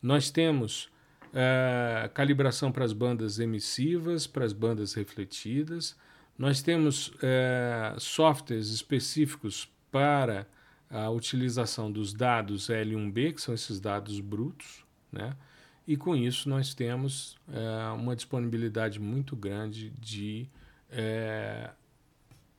Nós 0.00 0.30
temos 0.30 0.84
uh, 1.26 2.08
calibração 2.14 2.72
para 2.72 2.84
as 2.84 2.94
bandas 2.94 3.38
emissivas, 3.38 4.26
para 4.26 4.46
as 4.46 4.54
bandas 4.54 4.94
refletidas. 4.94 5.94
Nós 6.38 6.60
temos 6.62 7.08
uh, 7.08 7.98
softwares 7.98 8.68
específicos 8.68 9.70
para 9.90 10.46
a 10.90 11.08
utilização 11.10 11.90
dos 11.90 12.12
dados 12.12 12.68
L1B, 12.68 13.34
que 13.34 13.40
são 13.40 13.54
esses 13.54 13.80
dados 13.80 14.20
brutos, 14.20 14.84
né? 15.10 15.34
e 15.86 15.96
com 15.96 16.14
isso 16.14 16.48
nós 16.48 16.74
temos 16.74 17.36
uh, 17.48 17.94
uma 17.94 18.14
disponibilidade 18.14 19.00
muito 19.00 19.34
grande 19.34 19.90
de 19.98 20.48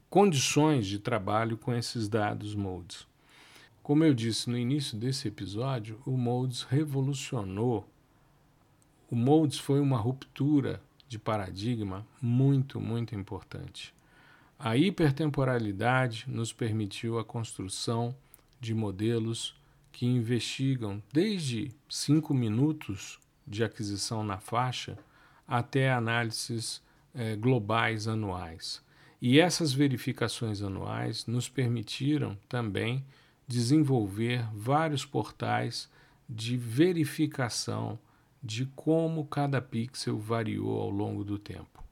condições 0.09 0.85
de 0.85 0.99
trabalho 0.99 1.57
com 1.57 1.73
esses 1.73 2.09
dados 2.09 2.53
modes. 2.53 3.07
Como 3.87 4.03
eu 4.03 4.13
disse 4.13 4.49
no 4.49 4.57
início 4.57 4.97
desse 4.97 5.29
episódio, 5.29 6.01
o 6.05 6.17
Modes 6.17 6.63
revolucionou. 6.63 7.89
O 9.09 9.15
Modes 9.15 9.59
foi 9.59 9.79
uma 9.79 9.97
ruptura 9.97 10.81
de 11.07 11.17
paradigma 11.17 12.05
muito, 12.21 12.79
muito 12.79 13.15
importante. 13.15 13.93
A 14.59 14.75
hipertemporalidade 14.75 16.25
nos 16.27 16.51
permitiu 16.51 17.19
a 17.19 17.23
construção 17.23 18.15
de 18.59 18.73
modelos 18.73 19.55
que 19.91 20.05
investigam 20.05 21.01
desde 21.13 21.71
cinco 21.87 22.33
minutos 22.33 23.19
de 23.45 23.63
aquisição 23.63 24.23
na 24.23 24.37
faixa 24.37 24.97
até 25.47 25.91
análises 25.91 26.81
eh, 27.13 27.35
globais 27.35 28.07
anuais. 28.07 28.81
E 29.21 29.39
essas 29.39 29.73
verificações 29.73 30.61
anuais 30.61 31.25
nos 31.25 31.47
permitiram 31.47 32.37
também 32.47 33.05
desenvolver 33.47 34.45
vários 34.53 35.05
portais 35.05 35.89
de 36.29 36.57
verificação 36.57 37.97
de 38.47 38.65
como 38.67 39.25
cada 39.25 39.61
pixel 39.61 40.17
variou 40.17 40.79
ao 40.79 40.89
longo 40.89 41.21
do 41.21 41.37
tempo. 41.37 41.83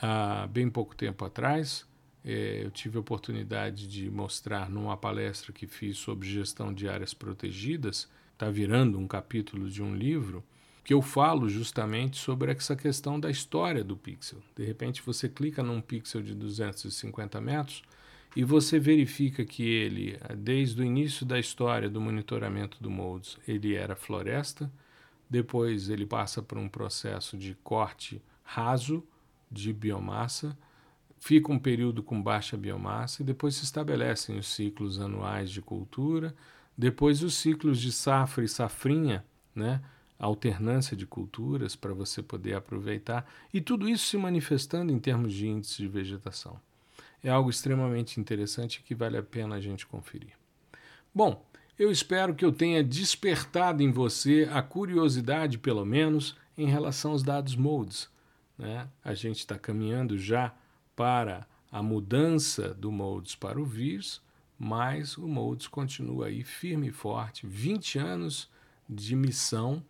Há 0.00 0.46
bem 0.46 0.70
pouco 0.70 0.96
tempo 0.96 1.26
atrás, 1.26 1.86
eh, 2.24 2.62
eu 2.64 2.70
tive 2.70 2.96
a 2.96 3.00
oportunidade 3.00 3.86
de 3.86 4.10
mostrar 4.10 4.70
numa 4.70 4.96
palestra 4.96 5.52
que 5.52 5.66
fiz 5.66 5.98
sobre 5.98 6.26
gestão 6.26 6.72
de 6.72 6.88
áreas 6.88 7.12
protegidas, 7.12 8.08
está 8.32 8.48
virando 8.48 8.98
um 8.98 9.06
capítulo 9.06 9.68
de 9.68 9.82
um 9.82 9.94
livro, 9.94 10.42
que 10.82 10.94
eu 10.94 11.02
falo 11.02 11.50
justamente 11.50 12.16
sobre 12.16 12.50
essa 12.50 12.74
questão 12.74 13.20
da 13.20 13.30
história 13.30 13.84
do 13.84 13.94
pixel. 13.94 14.42
De 14.56 14.64
repente 14.64 15.02
você 15.04 15.28
clica 15.28 15.62
num 15.62 15.82
pixel 15.82 16.22
de 16.22 16.34
250 16.34 17.38
metros 17.42 17.82
e 18.34 18.42
você 18.42 18.78
verifica 18.78 19.44
que 19.44 19.68
ele, 19.68 20.18
desde 20.38 20.80
o 20.80 20.84
início 20.84 21.26
da 21.26 21.38
história 21.38 21.90
do 21.90 22.00
monitoramento 22.00 22.82
do 22.82 22.90
Modes, 22.90 23.36
ele 23.46 23.74
era 23.74 23.94
floresta, 23.94 24.72
depois 25.28 25.88
ele 25.88 26.06
passa 26.06 26.42
por 26.42 26.58
um 26.58 26.68
processo 26.68 27.36
de 27.36 27.54
corte 27.62 28.22
raso 28.42 29.04
de 29.50 29.72
biomassa, 29.72 30.56
fica 31.20 31.52
um 31.52 31.58
período 31.58 32.02
com 32.02 32.22
baixa 32.22 32.56
biomassa 32.56 33.22
e 33.22 33.24
depois 33.24 33.56
se 33.56 33.64
estabelecem 33.64 34.38
os 34.38 34.48
ciclos 34.48 35.00
anuais 35.00 35.50
de 35.50 35.60
cultura, 35.60 36.34
depois 36.76 37.22
os 37.22 37.34
ciclos 37.34 37.80
de 37.80 37.90
safra 37.90 38.44
e 38.44 38.48
safrinha, 38.48 39.24
né? 39.54 39.82
alternância 40.18 40.96
de 40.96 41.06
culturas 41.06 41.76
para 41.76 41.94
você 41.94 42.22
poder 42.22 42.54
aproveitar 42.54 43.28
e 43.54 43.60
tudo 43.60 43.88
isso 43.88 44.06
se 44.06 44.16
manifestando 44.16 44.92
em 44.92 44.98
termos 44.98 45.32
de 45.32 45.46
índice 45.46 45.76
de 45.76 45.88
vegetação. 45.88 46.60
É 47.22 47.30
algo 47.30 47.50
extremamente 47.50 48.20
interessante 48.20 48.82
que 48.82 48.94
vale 48.94 49.16
a 49.16 49.22
pena 49.22 49.56
a 49.56 49.60
gente 49.60 49.86
conferir. 49.86 50.32
Bom, 51.14 51.44
eu 51.78 51.90
espero 51.90 52.34
que 52.34 52.44
eu 52.44 52.52
tenha 52.52 52.82
despertado 52.82 53.82
em 53.82 53.90
você 53.92 54.48
a 54.50 54.60
curiosidade, 54.60 55.58
pelo 55.58 55.84
menos, 55.84 56.36
em 56.56 56.66
relação 56.66 57.12
aos 57.12 57.22
dados 57.22 57.54
modes. 57.54 58.08
Né? 58.58 58.88
A 59.04 59.14
gente 59.14 59.38
está 59.38 59.56
caminhando 59.56 60.18
já 60.18 60.52
para 60.96 61.46
a 61.70 61.80
mudança 61.82 62.74
do 62.74 62.90
modes 62.90 63.36
para 63.36 63.60
o 63.60 63.64
vírus, 63.64 64.20
mas 64.58 65.16
o 65.16 65.28
modes 65.28 65.68
continua 65.68 66.26
aí 66.26 66.42
firme 66.42 66.88
e 66.88 66.92
forte, 66.92 67.46
20 67.46 67.98
anos 67.98 68.50
de 68.88 69.14
missão 69.14 69.80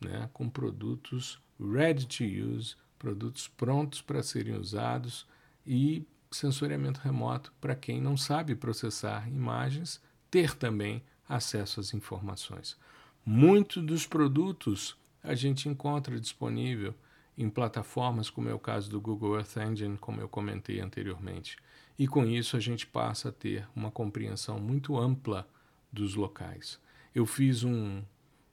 né, 0.00 0.28
com 0.32 0.48
produtos 0.48 1.40
ready 1.58 2.06
to 2.06 2.22
use, 2.22 2.76
produtos 2.98 3.48
prontos 3.48 4.00
para 4.00 4.22
serem 4.22 4.54
usados 4.54 5.26
e 5.66 6.06
sensoriamento 6.30 7.00
remoto 7.00 7.52
para 7.60 7.74
quem 7.74 8.00
não 8.00 8.16
sabe 8.16 8.54
processar 8.54 9.28
imagens, 9.28 10.00
ter 10.30 10.54
também 10.54 11.02
acesso 11.34 11.80
às 11.80 11.94
informações. 11.94 12.76
Muitos 13.24 13.84
dos 13.84 14.06
produtos 14.06 14.96
a 15.22 15.34
gente 15.34 15.68
encontra 15.68 16.18
disponível 16.18 16.94
em 17.36 17.48
plataformas, 17.48 18.28
como 18.28 18.48
é 18.48 18.54
o 18.54 18.58
caso 18.58 18.90
do 18.90 19.00
Google 19.00 19.36
Earth 19.36 19.56
Engine, 19.56 19.96
como 19.96 20.20
eu 20.20 20.28
comentei 20.28 20.80
anteriormente. 20.80 21.56
E 21.98 22.06
com 22.06 22.26
isso 22.26 22.56
a 22.56 22.60
gente 22.60 22.86
passa 22.86 23.28
a 23.28 23.32
ter 23.32 23.66
uma 23.74 23.90
compreensão 23.90 24.58
muito 24.58 24.98
ampla 24.98 25.48
dos 25.92 26.14
locais. 26.14 26.78
Eu 27.14 27.26
fiz 27.26 27.62
um, 27.62 28.02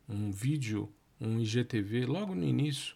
um 0.08 0.32
vídeo 0.32 0.90
um 1.20 1.40
IGTV 1.40 2.06
logo 2.06 2.34
no 2.34 2.46
início, 2.46 2.96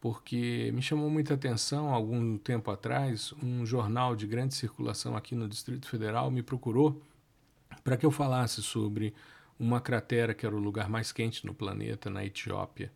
porque 0.00 0.70
me 0.72 0.82
chamou 0.82 1.10
muita 1.10 1.34
atenção 1.34 1.92
algum 1.92 2.36
tempo 2.38 2.70
atrás, 2.70 3.34
um 3.42 3.64
jornal 3.66 4.14
de 4.14 4.26
grande 4.26 4.54
circulação 4.54 5.16
aqui 5.16 5.34
no 5.34 5.48
Distrito 5.48 5.88
Federal 5.88 6.30
me 6.30 6.42
procurou 6.42 7.02
para 7.84 7.98
que 7.98 8.06
eu 8.06 8.10
falasse 8.10 8.62
sobre 8.62 9.14
uma 9.58 9.80
cratera 9.80 10.34
que 10.34 10.46
era 10.46 10.56
o 10.56 10.58
lugar 10.58 10.88
mais 10.88 11.12
quente 11.12 11.46
no 11.46 11.54
planeta, 11.54 12.08
na 12.08 12.24
Etiópia. 12.24 12.90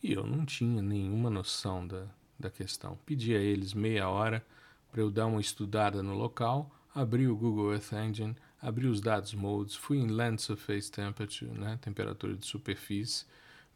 E 0.00 0.12
eu 0.12 0.24
não 0.24 0.46
tinha 0.46 0.80
nenhuma 0.80 1.28
noção 1.28 1.86
da, 1.86 2.06
da 2.38 2.48
questão. 2.48 2.96
Pedi 3.04 3.34
a 3.34 3.40
eles 3.40 3.74
meia 3.74 4.08
hora 4.08 4.46
para 4.92 5.02
eu 5.02 5.10
dar 5.10 5.26
uma 5.26 5.40
estudada 5.40 6.02
no 6.02 6.14
local, 6.14 6.70
abri 6.94 7.26
o 7.26 7.36
Google 7.36 7.72
Earth 7.72 7.92
Engine, 7.92 8.36
abri 8.62 8.86
os 8.86 9.00
dados 9.00 9.34
modes, 9.34 9.74
fui 9.74 9.98
em 9.98 10.06
Land 10.06 10.40
Surface 10.40 10.90
Temperature, 10.90 11.50
né, 11.50 11.78
temperatura 11.82 12.34
de 12.34 12.46
superfície, 12.46 13.26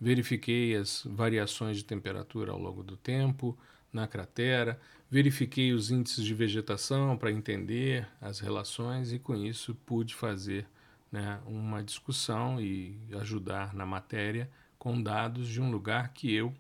verifiquei 0.01 0.75
as 0.77 1.03
variações 1.05 1.77
de 1.77 1.85
temperatura 1.85 2.53
ao 2.53 2.59
longo 2.59 2.83
do 2.83 2.97
tempo 2.97 3.59
na 3.93 4.07
cratera, 4.07 4.81
verifiquei 5.11 5.73
os 5.73 5.91
índices 5.91 6.25
de 6.25 6.35
vegetação 6.35 7.17
para 7.17 7.31
entender 7.31 8.09
as 8.21 8.41
relações 8.41 9.13
e 9.13 9.19
com 9.19 9.37
isso 9.37 9.75
pude 9.87 10.15
fazer 10.15 10.67
né, 11.11 11.39
uma 11.47 11.83
discussão 11.83 12.61
e 12.61 12.97
ajudar 13.21 13.75
na 13.75 13.85
matéria 13.85 14.51
com 14.79 15.01
dados 15.01 15.47
de 15.49 15.61
um 15.61 15.71
lugar 15.71 16.13
que 16.15 16.33
eu 16.33 16.55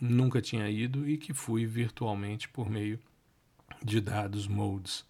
nunca 0.00 0.42
tinha 0.42 0.68
ido 0.68 1.08
e 1.08 1.16
que 1.16 1.32
fui 1.32 1.64
virtualmente 1.64 2.48
por 2.48 2.68
meio 2.68 2.98
de 3.82 4.00
dados 4.00 4.46
modes. 4.46 5.04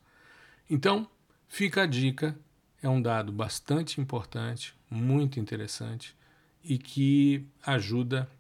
Então, 0.68 1.08
fica 1.46 1.82
a 1.82 1.86
dica, 1.86 2.38
é 2.82 2.88
um 2.88 3.00
dado 3.00 3.32
bastante 3.32 4.00
importante, 4.00 4.74
muito 4.90 5.40
interessante 5.40 6.14
e 6.62 6.76
que 6.78 7.46
ajuda 7.62 8.30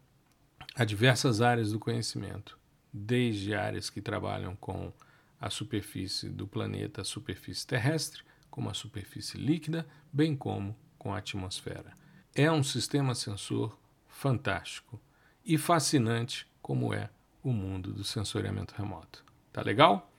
a 0.74 0.84
diversas 0.84 1.40
áreas 1.40 1.72
do 1.72 1.78
conhecimento, 1.78 2.57
desde 2.92 3.54
áreas 3.54 3.90
que 3.90 4.00
trabalham 4.00 4.56
com 4.56 4.92
a 5.40 5.50
superfície 5.50 6.28
do 6.28 6.46
planeta, 6.46 7.02
a 7.02 7.04
superfície 7.04 7.66
terrestre, 7.66 8.22
como 8.50 8.68
a 8.68 8.74
superfície 8.74 9.38
líquida, 9.38 9.86
bem 10.12 10.34
como 10.36 10.76
com 10.98 11.14
a 11.14 11.18
atmosfera. 11.18 11.92
É 12.34 12.50
um 12.50 12.62
sistema 12.62 13.14
sensor 13.14 13.78
fantástico 14.08 15.00
e 15.44 15.56
fascinante 15.56 16.46
como 16.60 16.92
é 16.92 17.08
o 17.42 17.52
mundo 17.52 17.92
do 17.92 18.04
sensoriamento 18.04 18.74
remoto. 18.76 19.24
Tá 19.52 19.62
legal? 19.62 20.10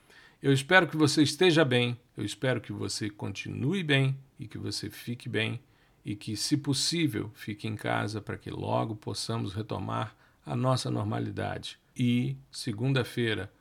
Eu 0.42 0.54
espero 0.54 0.88
que 0.88 0.96
você 0.96 1.22
esteja 1.22 1.66
bem, 1.66 2.00
eu 2.16 2.24
espero 2.24 2.62
que 2.62 2.72
você 2.72 3.10
continue 3.10 3.84
bem 3.84 4.18
e 4.40 4.48
que 4.48 4.58
você 4.58 4.90
fique 4.90 5.28
bem 5.28 5.60
e 6.06 6.16
que, 6.16 6.38
se 6.38 6.56
possível, 6.56 7.30
fique 7.36 7.68
em 7.68 7.76
casa 7.76 8.22
para 8.22 8.38
que 8.38 8.50
logo 8.50 8.96
possamos 8.96 9.54
retomar 9.54 10.16
a 10.50 10.56
nossa 10.56 10.89
normalidade. 10.89 11.80
E 11.95 12.36
segunda-feira, 12.52 13.52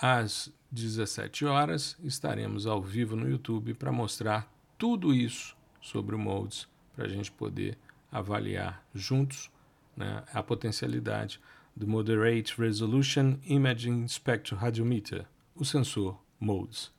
às 0.00 0.52
17 0.70 1.44
horas, 1.44 1.98
estaremos 2.04 2.68
ao 2.68 2.80
vivo 2.80 3.16
no 3.16 3.28
YouTube 3.28 3.74
para 3.74 3.90
mostrar 3.90 4.48
tudo 4.78 5.12
isso 5.12 5.56
sobre 5.80 6.14
o 6.14 6.18
Modes, 6.18 6.68
para 6.94 7.06
a 7.06 7.08
gente 7.08 7.32
poder 7.32 7.76
avaliar 8.12 8.84
juntos 8.94 9.50
né, 9.96 10.22
a 10.32 10.40
potencialidade 10.40 11.40
do 11.74 11.88
Moderate 11.88 12.54
Resolution 12.56 13.38
Imaging 13.44 14.06
Spectral 14.06 14.60
Radiometer, 14.60 15.26
o 15.52 15.64
sensor 15.64 16.16
Modes. 16.38 16.92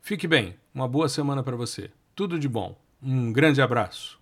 Fique 0.00 0.28
bem, 0.28 0.56
uma 0.72 0.86
boa 0.86 1.08
semana 1.08 1.42
para 1.42 1.56
você. 1.56 1.90
Tudo 2.14 2.38
de 2.38 2.48
bom. 2.48 2.78
Um 3.02 3.32
grande 3.32 3.60
abraço. 3.60 4.15